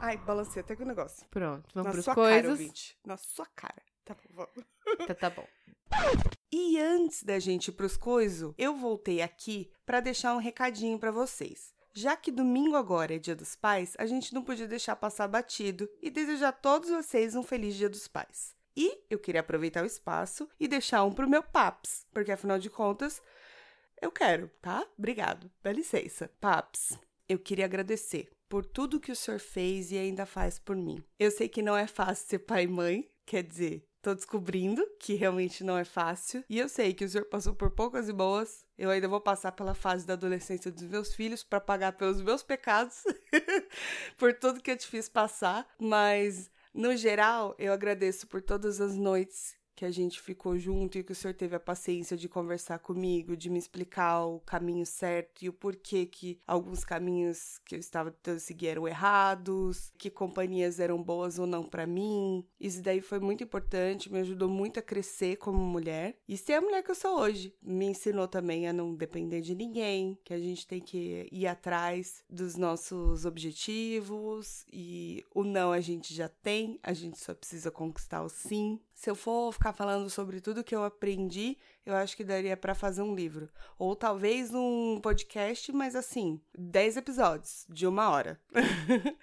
[0.00, 1.26] Ai, balancei até com o negócio.
[1.30, 2.50] Pronto, vamos Na pros sua cara, coisas.
[2.50, 2.98] ouvinte.
[3.04, 3.82] Na sua cara.
[4.04, 5.06] Tá bom, vamos.
[5.06, 5.46] tá, tá bom.
[6.50, 11.10] E antes da gente ir pros coisos, eu voltei aqui pra deixar um recadinho pra
[11.10, 11.74] vocês.
[11.92, 15.88] Já que domingo agora é Dia dos Pais, a gente não podia deixar passar batido
[16.02, 18.54] e desejar a todos vocês um feliz Dia dos Pais.
[18.76, 22.68] E eu queria aproveitar o espaço e deixar um pro meu Paps, porque afinal de
[22.68, 23.22] contas,
[24.00, 24.86] eu quero, tá?
[24.98, 25.50] Obrigado.
[25.62, 26.30] Dá licença.
[26.40, 31.02] Paps, eu queria agradecer por tudo que o senhor fez e ainda faz por mim.
[31.18, 35.14] Eu sei que não é fácil ser pai e mãe, quer dizer, tô descobrindo que
[35.14, 36.44] realmente não é fácil.
[36.48, 38.64] E eu sei que o senhor passou por poucas e boas.
[38.78, 42.42] Eu ainda vou passar pela fase da adolescência dos meus filhos para pagar pelos meus
[42.42, 43.02] pecados,
[44.16, 45.66] por tudo que eu te fiz passar.
[45.80, 51.04] Mas, no geral, eu agradeço por todas as noites que a gente ficou junto e
[51.04, 55.42] que o senhor teve a paciência de conversar comigo, de me explicar o caminho certo
[55.42, 60.80] e o porquê que alguns caminhos que eu estava tentando seguir eram errados, que companhias
[60.80, 62.42] eram boas ou não para mim.
[62.58, 66.60] Isso daí foi muito importante, me ajudou muito a crescer como mulher e ser a
[66.62, 67.54] mulher que eu sou hoje.
[67.62, 72.24] Me ensinou também a não depender de ninguém, que a gente tem que ir atrás
[72.30, 78.22] dos nossos objetivos e o não a gente já tem, a gente só precisa conquistar
[78.22, 78.80] o sim.
[78.96, 82.74] Se eu for ficar falando sobre tudo que eu aprendi, eu acho que daria para
[82.74, 83.50] fazer um livro.
[83.78, 88.40] Ou talvez um podcast, mas assim, 10 episódios de uma hora.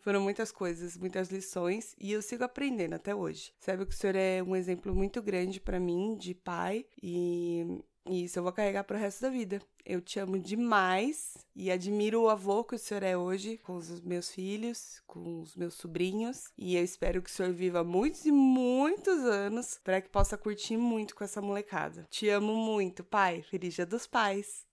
[0.00, 3.54] Foram muitas coisas, muitas lições e eu sigo aprendendo até hoje.
[3.60, 8.24] Sabe que o senhor é um exemplo muito grande para mim de pai e, e
[8.24, 9.60] isso eu vou carregar pro resto da vida.
[9.84, 14.00] Eu te amo demais e admiro o avô que o senhor é hoje com os
[14.00, 18.32] meus filhos, com os meus sobrinhos e eu espero que o senhor viva muitos e
[18.32, 22.06] muitos anos para que possa curtir muito com essa molecada.
[22.10, 23.42] Te amo muito, pai.
[23.42, 24.66] Feliz Dia dos Pais.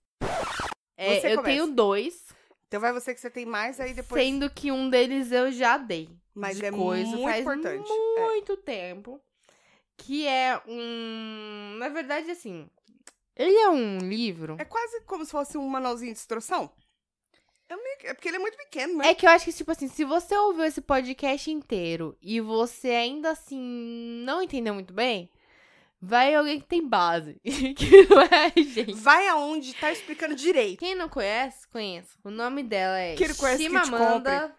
[0.98, 1.44] É, Você eu começa.
[1.44, 2.26] tenho dois,
[2.68, 4.22] Então vai você que você tem mais aí depois.
[4.22, 6.10] sendo que um deles eu já dei.
[6.36, 7.90] Mas de é coisa, muito faz importante.
[8.18, 8.26] É.
[8.26, 9.20] muito tempo.
[9.98, 11.76] Que é um.
[11.80, 12.70] Na verdade, assim.
[13.40, 14.58] Ele é um livro.
[14.60, 16.70] É quase como se fosse um manualzinho de instrução.
[17.70, 19.08] É, meio é porque ele é muito pequeno, né?
[19.08, 22.90] É que eu acho que, tipo assim, se você ouviu esse podcast inteiro e você
[22.90, 23.62] ainda assim
[24.26, 25.30] não entendeu muito bem,
[26.02, 27.40] vai alguém que tem base.
[27.44, 28.96] que não é a gente.
[28.96, 30.80] Vai aonde tá explicando direito.
[30.80, 32.18] Quem não conhece, conheça.
[32.24, 34.54] O nome dela é Quem não conhece, Chimamanda.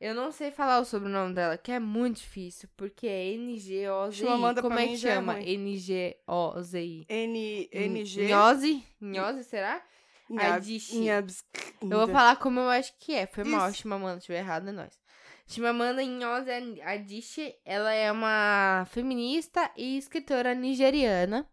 [0.00, 4.62] Eu não sei falar o sobrenome dela, que é muito difícil, porque é N-G-O-Z-I.
[4.62, 5.40] Como é que é chama?
[5.40, 7.06] N-G-O-Z-I.
[7.08, 8.28] NG.
[8.28, 8.84] Nhose?
[9.00, 9.82] Nhose, será?
[10.30, 11.44] Nhabs-
[11.80, 13.26] Eu vou falar como eu acho que é.
[13.26, 13.72] Foi mal.
[13.72, 14.20] Chimamanda.
[14.20, 14.98] Se tiver errado, é nóis.
[15.46, 21.48] Chimamanda Ngozi Adichie, ela é uma feminista e escritora nigeriana.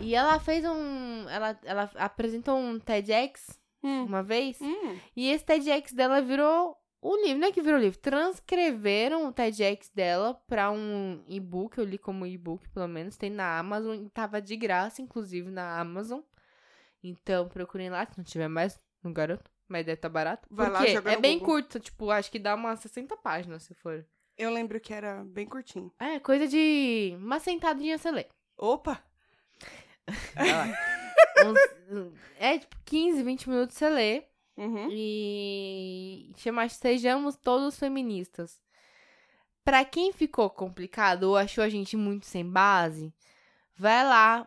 [0.00, 1.28] E ela fez um...
[1.28, 4.04] Ela, ela apresentou um TEDx Hum.
[4.04, 4.60] uma vez.
[4.60, 4.96] Hum.
[5.16, 9.90] E esse TEDx dela virou O livro, não é que virou livro, transcreveram o TEDx
[9.92, 14.40] dela pra um e-book, eu li como e-book, pelo menos, tem na Amazon, e tava
[14.40, 16.20] de graça, inclusive, na Amazon.
[17.02, 20.46] Então, procurem lá, se não tiver mais, no garoto, mas deve estar tá barato.
[20.48, 21.54] Vai lá, é bem Google.
[21.54, 24.06] curto, tipo, acho que dá umas 60 páginas, se for.
[24.38, 25.92] Eu lembro que era bem curtinho.
[25.98, 28.26] É, coisa de uma sentadinha você lê.
[28.56, 29.02] Opa!
[32.38, 34.24] É, tipo, 15, 20 minutos você lê.
[34.56, 34.88] Uhum.
[34.90, 38.60] E chama Sejamos Todos Feministas.
[39.64, 43.14] Pra quem ficou complicado ou achou a gente muito sem base,
[43.76, 44.46] vai lá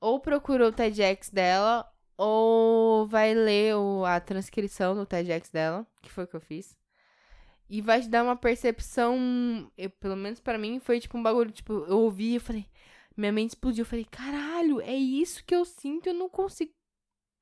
[0.00, 6.10] ou procura o TEDx dela ou vai ler o- a transcrição do TEDx dela, que
[6.10, 6.76] foi o que eu fiz.
[7.68, 11.50] E vai te dar uma percepção, eu- pelo menos pra mim, foi tipo um bagulho,
[11.50, 12.66] tipo, eu ouvi e falei,
[13.16, 16.72] minha mente explodiu, eu falei, caralho, é isso que eu sinto, eu não consigo,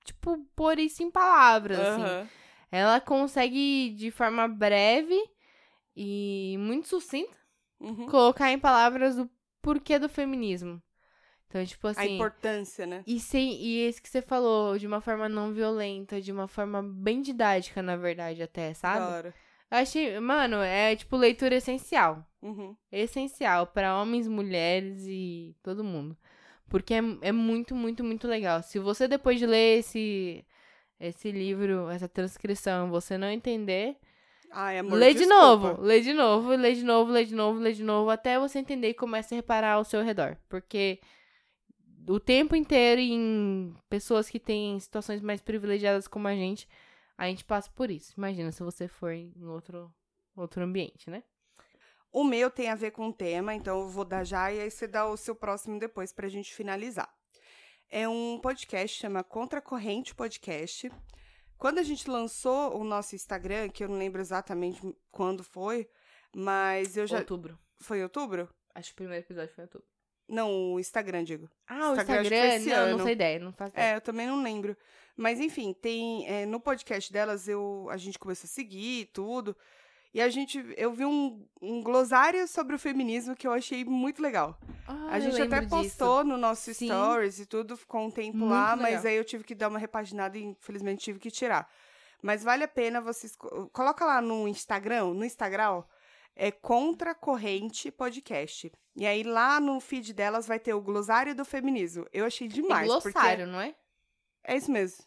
[0.05, 2.03] tipo, pôr isso em palavras, assim.
[2.03, 2.29] Aham.
[2.71, 5.19] Ela consegue, de forma breve
[5.97, 7.37] e muito sucinta,
[7.81, 8.07] Uhum.
[8.07, 9.29] colocar em palavras o
[9.61, 10.83] porquê do feminismo.
[11.49, 12.15] Então, tipo A assim.
[12.15, 13.03] importância, né?
[13.07, 16.83] E, sem, e esse que você falou, de uma forma não violenta, de uma forma
[16.83, 19.29] bem didática, na verdade, até, sabe?
[19.71, 22.27] Eu achei, mano, é tipo leitura essencial.
[22.41, 22.75] Uhum.
[22.91, 26.17] Essencial pra homens, mulheres e todo mundo.
[26.73, 28.63] Porque é, é muito, muito, muito legal.
[28.63, 30.43] Se você, depois de ler esse,
[30.99, 33.99] esse livro, essa transcrição, você não entender,
[34.51, 35.43] Ai, amor, lê de desculpa.
[35.43, 38.59] novo, lê de novo, lê de novo, lê de novo, lê de novo, até você
[38.59, 40.39] entender e começa a reparar ao seu redor.
[40.49, 40.99] Porque
[42.09, 46.67] o tempo inteiro em pessoas que têm situações mais privilegiadas como a gente,
[47.19, 48.15] a gente passa por isso.
[48.17, 49.93] Imagina se você for em outro,
[50.35, 51.23] outro ambiente, né?
[52.13, 54.71] O meu tem a ver com o tema, então eu vou dar já e aí
[54.71, 57.09] você dá o seu próximo depois pra gente finalizar.
[57.89, 60.93] É um podcast, chama Contracorrente Podcast.
[61.57, 64.81] Quando a gente lançou o nosso Instagram, que eu não lembro exatamente
[65.11, 65.89] quando foi,
[66.37, 67.19] mas eu já.
[67.19, 67.59] Outubro.
[67.79, 68.49] Foi outubro?
[68.75, 69.87] Acho que o primeiro episódio foi outubro.
[70.29, 71.49] Não, o Instagram, digo.
[71.67, 72.59] Ah, o Instagram, Instagram?
[72.59, 72.99] Não, ano.
[72.99, 73.93] não sei ideia, não faço ideia.
[73.93, 74.77] É, eu também não lembro.
[75.17, 79.57] Mas enfim, tem é, no podcast delas eu a gente começou a seguir tudo.
[80.15, 84.21] E a gente eu vi um, um glossário sobre o feminismo que eu achei muito
[84.23, 84.59] legal.
[84.87, 86.87] Ah, a gente até postou no nosso Sim.
[86.87, 89.07] stories e tudo, ficou um tempo Muito lá, mas legal.
[89.07, 91.71] aí eu tive que dar uma repaginada e infelizmente tive que tirar.
[92.21, 95.83] Mas vale a pena vocês co- coloca lá no Instagram, no Instagram,
[96.37, 98.71] é Contra Corrente Podcast.
[98.95, 102.07] E aí lá no feed delas vai ter o glossário do feminismo.
[102.13, 102.63] Eu achei disso.
[102.63, 103.75] demais, É porque glossário, não é?
[104.45, 105.03] é isso mesmo.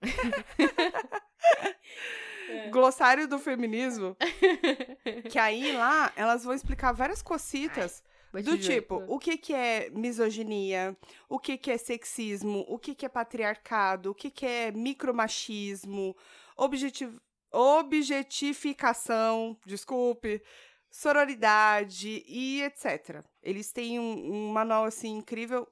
[2.70, 4.16] Glossário do feminismo.
[5.30, 8.02] Que aí lá elas vão explicar várias cocitas
[8.34, 8.80] te do dizer.
[8.82, 10.94] tipo, o que que é misoginia,
[11.28, 16.14] o que que é sexismo, o que que é patriarcado, o que que é micromachismo,
[16.56, 17.10] objeti-
[17.52, 20.42] objetificação, desculpe,
[20.90, 23.22] sororidade e etc.
[23.42, 25.66] Eles têm um, um manual assim incrível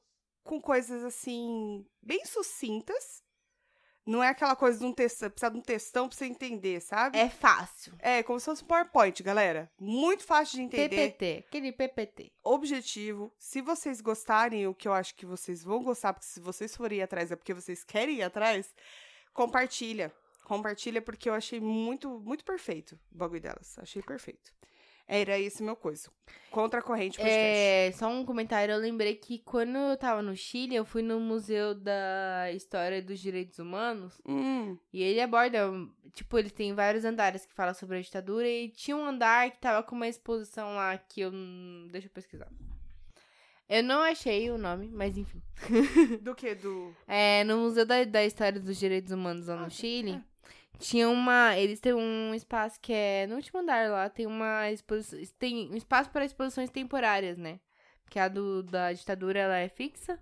[0.45, 3.23] com coisas assim bem sucintas.
[4.07, 7.19] Não é aquela coisa de um textão, precisa de um textão pra você entender, sabe?
[7.19, 7.93] É fácil.
[7.99, 9.69] É, como se fosse um PowerPoint, galera.
[9.81, 12.33] Muito fácil de entender PPT, aquele PPT.
[12.45, 13.33] objetivo.
[13.37, 16.99] Se vocês gostarem, o que eu acho que vocês vão gostar, porque se vocês forem
[16.99, 18.73] ir atrás é porque vocês querem ir atrás,
[19.35, 20.13] compartilha.
[20.45, 23.77] Compartilha porque eu achei muito, muito perfeito o bagulho delas.
[23.81, 24.55] Achei perfeito.
[25.09, 26.11] Era esse meu coisa.
[26.51, 27.39] Contra a corrente podcast.
[27.39, 31.21] É, só um comentário, eu lembrei que quando eu tava no Chile, eu fui no
[31.21, 35.71] Museu da História dos Direitos Humanos, Hum, e ele aborda,
[36.13, 39.59] tipo, ele tem vários andares que falam sobre a ditadura, e tinha um andar que
[39.59, 41.31] tava com uma exposição lá que eu...
[41.93, 42.49] Deixa eu pesquisar.
[43.69, 45.43] Eu não achei o nome, mas enfim.
[46.23, 46.55] do que?
[46.55, 46.95] Do.
[47.07, 50.23] É, no Museu da, da História dos Direitos Humanos lá no Ah, Chile,
[50.79, 51.57] tinha uma.
[51.57, 53.27] Eles têm um espaço que é.
[53.27, 55.19] No último andar lá, tem uma exposição.
[55.39, 57.61] Tem um espaço para exposições temporárias, né?
[58.05, 60.19] Porque a do, da ditadura ela é fixa.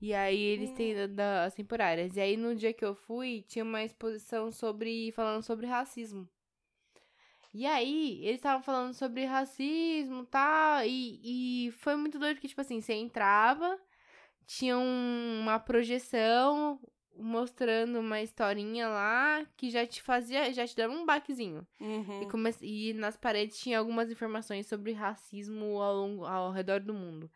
[0.00, 1.06] E aí eles têm da-
[1.44, 2.16] das temporárias.
[2.16, 5.12] E aí no dia que eu fui, tinha uma exposição sobre.
[5.12, 6.28] falando sobre racismo.
[7.52, 12.60] E aí, eles estavam falando sobre racismo tal, e, e foi muito doido que, tipo
[12.60, 13.78] assim, você entrava,
[14.46, 16.78] tinha um- uma projeção
[17.18, 21.66] mostrando uma historinha lá que já te fazia, já te dava um baquezinho.
[21.80, 22.22] Uhum.
[22.22, 26.94] E, come- e nas paredes tinha algumas informações sobre racismo ao, longo, ao redor do
[26.94, 27.30] mundo.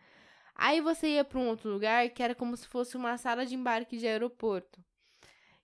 [0.54, 3.54] Aí você ia pra um outro lugar que era como se fosse uma sala de
[3.54, 4.80] embarque de aeroporto.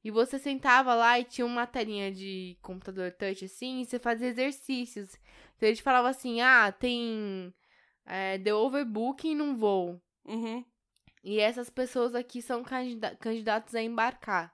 [0.02, 4.28] E você sentava lá e tinha uma telinha de computador touch assim, e você fazia
[4.28, 5.16] exercícios.
[5.56, 7.52] Então ele te falava assim: ah, tem.
[8.06, 10.00] É, deu overbooking num voo.
[10.24, 10.64] Uhum.
[11.22, 14.52] E essas pessoas aqui são candida- candidatos a embarcar.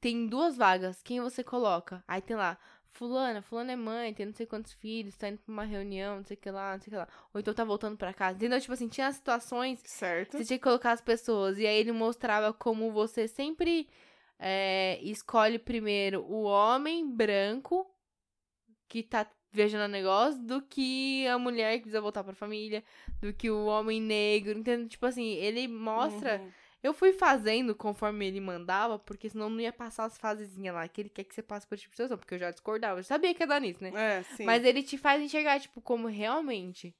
[0.00, 2.02] tem duas vagas, quem você coloca?
[2.08, 2.58] Aí tem lá,
[2.88, 6.24] fulana, fulana é mãe, tem não sei quantos filhos, tá indo pra uma reunião, não
[6.24, 7.08] sei o que lá, não sei o que lá.
[7.32, 8.36] Ou então tá voltando pra casa.
[8.36, 8.60] Entendeu?
[8.60, 10.36] Tipo assim, tinha situações Certo.
[10.36, 11.56] você tinha que colocar as pessoas.
[11.56, 13.88] E aí ele mostrava como você sempre
[14.40, 17.88] é, escolhe primeiro o homem branco
[18.88, 22.82] que tá viajando a negócio do que a mulher que precisa voltar pra família,
[23.20, 24.88] do que o homem negro, entendeu?
[24.88, 26.40] Tipo assim, ele mostra.
[26.40, 26.50] Uhum.
[26.82, 31.02] Eu fui fazendo conforme ele mandava, porque senão não ia passar as fasezinhas lá, que
[31.02, 32.98] ele quer que você passe por tipo de situação, porque eu já discordava.
[32.98, 33.92] Eu sabia que ia dar nisso, né?
[33.94, 34.44] É, sim.
[34.44, 36.92] Mas ele te faz enxergar, tipo, como realmente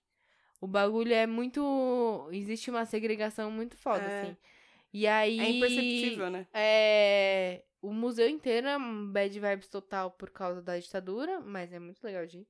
[0.60, 2.28] o bagulho é muito.
[2.30, 4.20] Existe uma segregação muito foda, É.
[4.22, 4.36] assim.
[4.92, 5.40] E aí.
[5.40, 6.46] É imperceptível, né?
[6.52, 7.64] É.
[7.80, 12.02] O museu inteiro é um bad vibes total por causa da ditadura, mas é muito
[12.04, 12.48] legal de ir.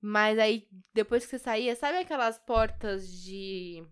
[0.00, 3.82] Mas aí, depois que você saía, sabe aquelas portas de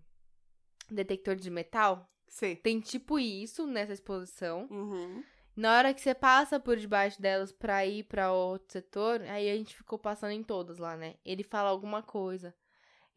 [0.89, 2.07] detector de metal?
[2.27, 2.55] Sei.
[2.55, 4.67] Tem tipo isso nessa exposição.
[4.69, 5.23] Uhum.
[5.55, 9.55] Na hora que você passa por debaixo delas pra ir pra outro setor, aí a
[9.55, 11.15] gente ficou passando em todas lá, né?
[11.25, 12.55] Ele fala alguma coisa.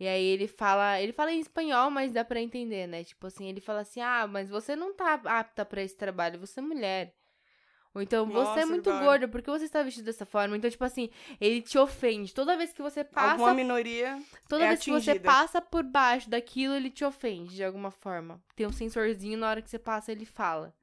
[0.02, 3.04] E aí ele fala, ele fala em espanhol, mas dá pra entender, né?
[3.04, 6.58] Tipo assim, ele fala assim: "Ah, mas você não tá apta pra esse trabalho, você
[6.58, 7.14] é mulher".
[7.94, 9.04] Ou então, você Nossa, é muito cara.
[9.04, 10.56] gorda, por que você está vestido dessa forma?
[10.56, 11.08] Então, tipo assim,
[11.40, 12.34] ele te ofende.
[12.34, 14.20] Toda vez que você passa Alguma minoria.
[14.48, 15.30] Toda é vez que você atingida.
[15.30, 18.42] passa por baixo daquilo, ele te ofende de alguma forma.
[18.56, 20.74] Tem um sensorzinho, na hora que você passa, ele fala.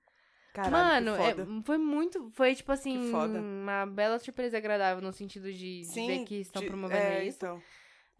[0.53, 2.31] Caralho, Mano, é- foi muito.
[2.31, 6.61] Foi, tipo assim, uma bela surpresa agradável no sentido de, de Sim, ver que estão
[6.61, 7.37] de- promovendo é, isso.
[7.37, 7.61] Então.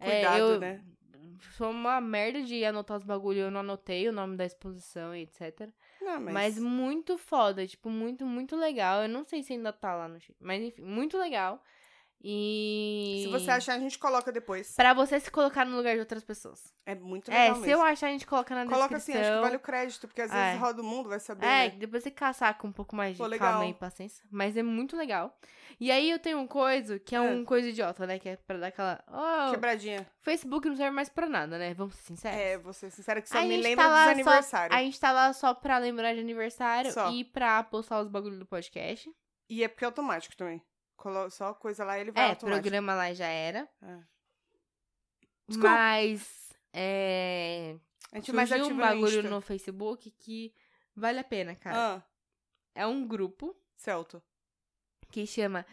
[0.00, 0.80] É, Cuidado, eu- né?
[1.56, 5.22] Foi uma merda de anotar os bagulho, eu não anotei o nome da exposição e
[5.22, 5.68] etc.
[6.00, 6.34] Não, mas...
[6.34, 6.58] Mas...
[6.58, 9.02] muito foda, tipo, muito, muito legal.
[9.02, 11.62] Eu não sei se ainda tá lá no Chile, mas enfim, muito legal.
[12.22, 13.22] E.
[13.24, 14.74] Se você achar, a gente coloca depois.
[14.74, 16.72] Pra você se colocar no lugar de outras pessoas.
[16.84, 17.74] É muito É, legal se mesmo.
[17.74, 19.20] eu achar, a gente coloca na Coloca assim, descrição.
[19.22, 20.56] acho que vale o crédito, porque às vezes É.
[20.56, 21.70] roda o mundo, vai saber, É, né?
[21.70, 24.24] depois você caçar com um pouco mais de Pô, calma e paciência.
[24.30, 25.36] Mas é muito legal.
[25.78, 27.20] E aí eu tenho um coisa que é, É.
[27.22, 28.18] um coisa idiota, né?
[28.18, 29.02] Que é pra dar aquela.
[29.08, 30.06] Oh, Quebradinha.
[30.20, 31.72] Facebook não serve mais pra nada, né?
[31.72, 32.38] Vamos ser sinceros.
[32.38, 34.78] É, vou ser sincera que só A me lembra tá dos só- aniversários.
[34.78, 37.10] A gente tá lá só pra lembrar de aniversário Só.
[37.10, 39.10] e pra postar os bagulhos do podcast.
[39.48, 40.62] E é porque é automático também.
[41.30, 42.62] Só coisa lá ele vai É, automático.
[42.62, 43.68] programa lá já era.
[43.82, 43.98] É.
[45.48, 45.68] Desculpa.
[45.70, 46.52] Mas.
[46.72, 47.76] É.
[48.12, 49.30] A gente mais um bagulho Insta.
[49.30, 50.52] no Facebook que
[50.94, 51.96] vale a pena, cara.
[51.96, 52.02] Ah,
[52.74, 54.22] É um grupo Celto.
[55.10, 55.64] que chama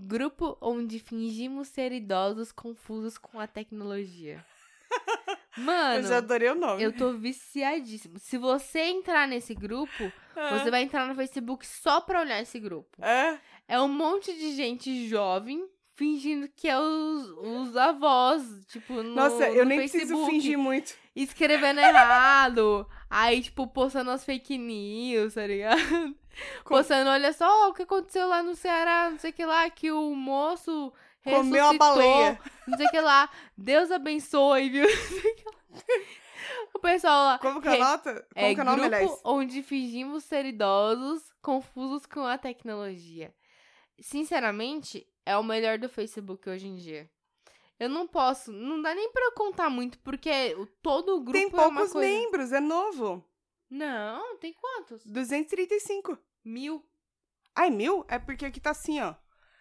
[0.00, 4.44] Grupo onde fingimos ser idosos confusos com a tecnologia.
[5.58, 6.82] Mano, eu já adorei o nome.
[6.82, 8.18] eu tô viciadíssimo.
[8.18, 10.58] Se você entrar nesse grupo, Ah.
[10.58, 12.88] você vai entrar no Facebook só pra olhar esse grupo.
[13.04, 13.38] É?
[13.66, 19.48] É um monte de gente jovem fingindo que é os, os avós, tipo, no, Nossa,
[19.48, 20.94] eu no nem Facebook, preciso fingir muito.
[21.16, 22.86] escrevendo errado.
[23.10, 25.80] Aí, tipo, postando as fake news, tá ligado?
[26.62, 29.68] Com- Postando, olha só o que aconteceu lá no Ceará, não sei o que lá,
[29.70, 30.92] que o moço
[31.30, 32.40] Comeu a ressuscitou, baleia.
[32.66, 33.30] Não sei o que lá.
[33.56, 34.86] Deus abençoe, viu?
[34.88, 35.52] Não sei o que lá.
[36.74, 37.38] O pessoal lá.
[37.38, 38.26] Como que re- anota?
[38.34, 39.20] Como é que é grupo aliás?
[39.24, 43.34] onde fingimos ser idosos, confusos com a tecnologia.
[44.00, 47.10] Sinceramente, é o melhor do Facebook hoje em dia.
[47.78, 51.44] Eu não posso, não dá nem pra eu contar muito, porque todo o grupo Tem
[51.44, 52.08] é uma poucos coisa...
[52.08, 53.24] membros, é novo.
[53.70, 55.04] Não, tem quantos?
[55.06, 56.18] 235.
[56.44, 56.84] Mil.
[57.54, 58.04] Ai, mil?
[58.08, 59.14] É porque aqui tá assim, ó.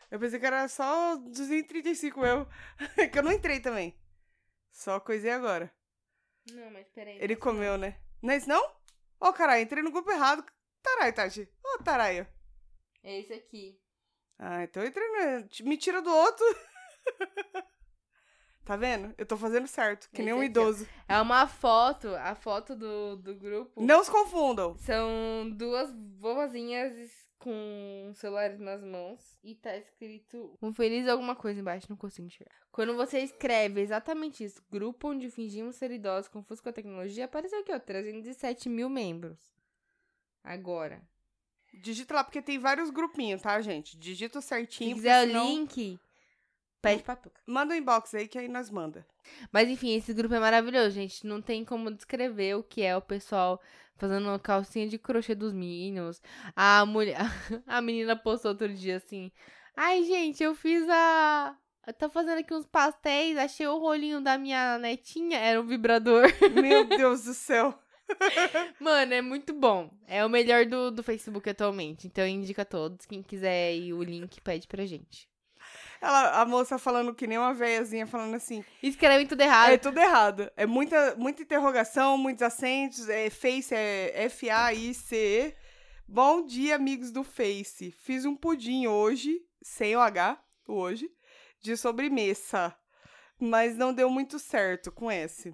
[0.10, 2.48] Eu pensei que era só 235 eu.
[3.12, 3.98] que eu não entrei também.
[4.72, 5.74] Só coisei agora.
[6.52, 7.18] Não, mas peraí.
[7.20, 8.00] Ele comeu, né?
[8.22, 8.72] Não é isso não?
[9.20, 10.46] Ô, caralho, entrei no grupo errado.
[10.82, 11.50] Tarai, Tati.
[11.64, 12.26] Ô, taraio.
[13.04, 13.82] É esse aqui.
[14.40, 15.48] Ah, então eu entrei no...
[15.68, 16.46] Me tira do outro.
[18.64, 19.14] tá vendo?
[19.18, 20.62] Eu tô fazendo certo, que nem Esse um aqui, ó.
[20.62, 20.88] idoso.
[21.08, 23.82] É uma foto, a foto do, do grupo.
[23.82, 24.78] Não se confundam.
[24.78, 26.94] São duas vovozinhas
[27.40, 32.56] com celulares nas mãos e tá escrito um feliz alguma coisa embaixo, não consigo enxergar.
[32.72, 37.60] Quando você escreve exatamente isso, grupo onde fingimos ser idosos confusos com a tecnologia, apareceu
[37.60, 39.38] aqui, ó, 307 mil membros.
[40.44, 41.02] Agora.
[41.74, 43.98] Digita lá, porque tem vários grupinhos, tá, gente?
[43.98, 44.96] Digita Se certinho.
[44.96, 46.00] quiser porque o senão- link,
[46.82, 47.42] pede pra Tuca.
[47.46, 49.06] Manda um inbox aí que aí nós manda.
[49.52, 51.26] Mas enfim, esse grupo é maravilhoso, gente.
[51.26, 53.62] Não tem como descrever o que é o pessoal
[53.98, 56.22] fazendo uma calcinha de crochê dos Minions.
[56.56, 57.18] A mulher,
[57.68, 59.32] a menina postou outro dia assim:
[59.76, 64.38] "Ai, gente, eu fiz a eu tô fazendo aqui uns pastéis, achei o rolinho da
[64.38, 66.26] minha netinha, era um vibrador.
[66.54, 67.74] Meu Deus do céu.
[68.78, 69.90] Mano, é muito bom.
[70.06, 72.06] É o melhor do, do Facebook atualmente.
[72.06, 73.06] Então indica a todos.
[73.06, 75.30] Quem quiser ir o link, pede pra gente.
[76.02, 78.64] Ela, a moça falando que nem uma velhazinha, falando assim.
[78.82, 79.72] Escrevem tudo errado.
[79.72, 80.52] É tudo errado.
[80.56, 83.10] É muita, muita interrogação, muitos acentos.
[83.10, 85.56] É face, é F-A-I-C-E.
[86.08, 87.92] Bom dia, amigos do Face.
[87.92, 91.12] Fiz um pudim hoje, sem o H, hoje,
[91.60, 92.74] de sobremesa.
[93.40, 95.54] Mas não deu muito certo com S.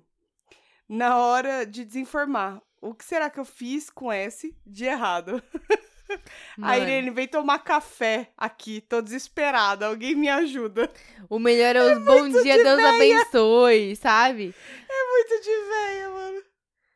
[0.88, 5.41] Na hora de desinformar, o que será que eu fiz com S de errado?
[6.57, 9.88] A Mano, Irene vem tomar café aqui, tô desesperada.
[9.88, 10.89] Alguém me ajuda.
[11.30, 12.89] O melhor é os bom dia, de Deus véia.
[12.95, 14.53] abençoe, sabe?
[15.11, 16.43] Muito de véia, mano.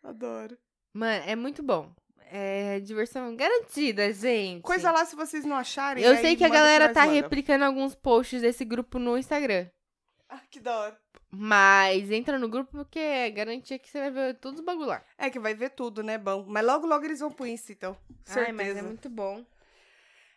[0.03, 0.57] Adoro.
[0.93, 1.91] Mano, é muito bom.
[2.29, 4.61] É diversão garantida, gente.
[4.61, 6.03] Coisa lá se vocês não acharem.
[6.03, 9.67] Eu sei que a galera tá replicando alguns posts desse grupo no Instagram.
[10.29, 10.99] Ah, que da hora.
[11.29, 15.03] Mas entra no grupo porque é garantia que você vai ver todos os bagulho lá.
[15.17, 16.17] É que vai ver tudo, né?
[16.17, 16.45] Bom.
[16.47, 17.97] Mas logo, logo eles vão pro Insta, então.
[18.23, 18.47] Certeza.
[18.47, 19.43] Ai, mas é muito bom.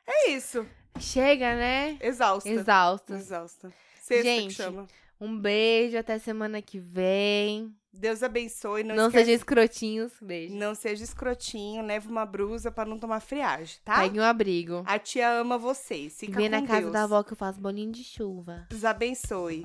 [0.07, 0.67] É isso.
[0.99, 1.97] Chega, né?
[2.01, 2.49] Exausta.
[2.51, 3.17] Exaustos.
[3.21, 3.73] Exausta.
[4.01, 4.89] Sexta Gente, que chama.
[5.21, 7.73] Um beijo, até semana que vem.
[7.93, 8.83] Deus abençoe.
[8.83, 10.13] Não, Não, esquece- sejam escrotinhos.
[10.21, 10.55] Beijo.
[10.57, 11.85] Não seja escrotinho.
[11.85, 14.01] Leve uma brusa pra não tomar friagem, tá?
[14.01, 14.83] Pegue um abrigo.
[14.87, 16.19] A tia ama vocês.
[16.19, 16.93] Fica Vem na casa Deus.
[16.93, 18.67] da avó que eu faço bolinho de chuva.
[18.71, 19.63] Deus abençoe.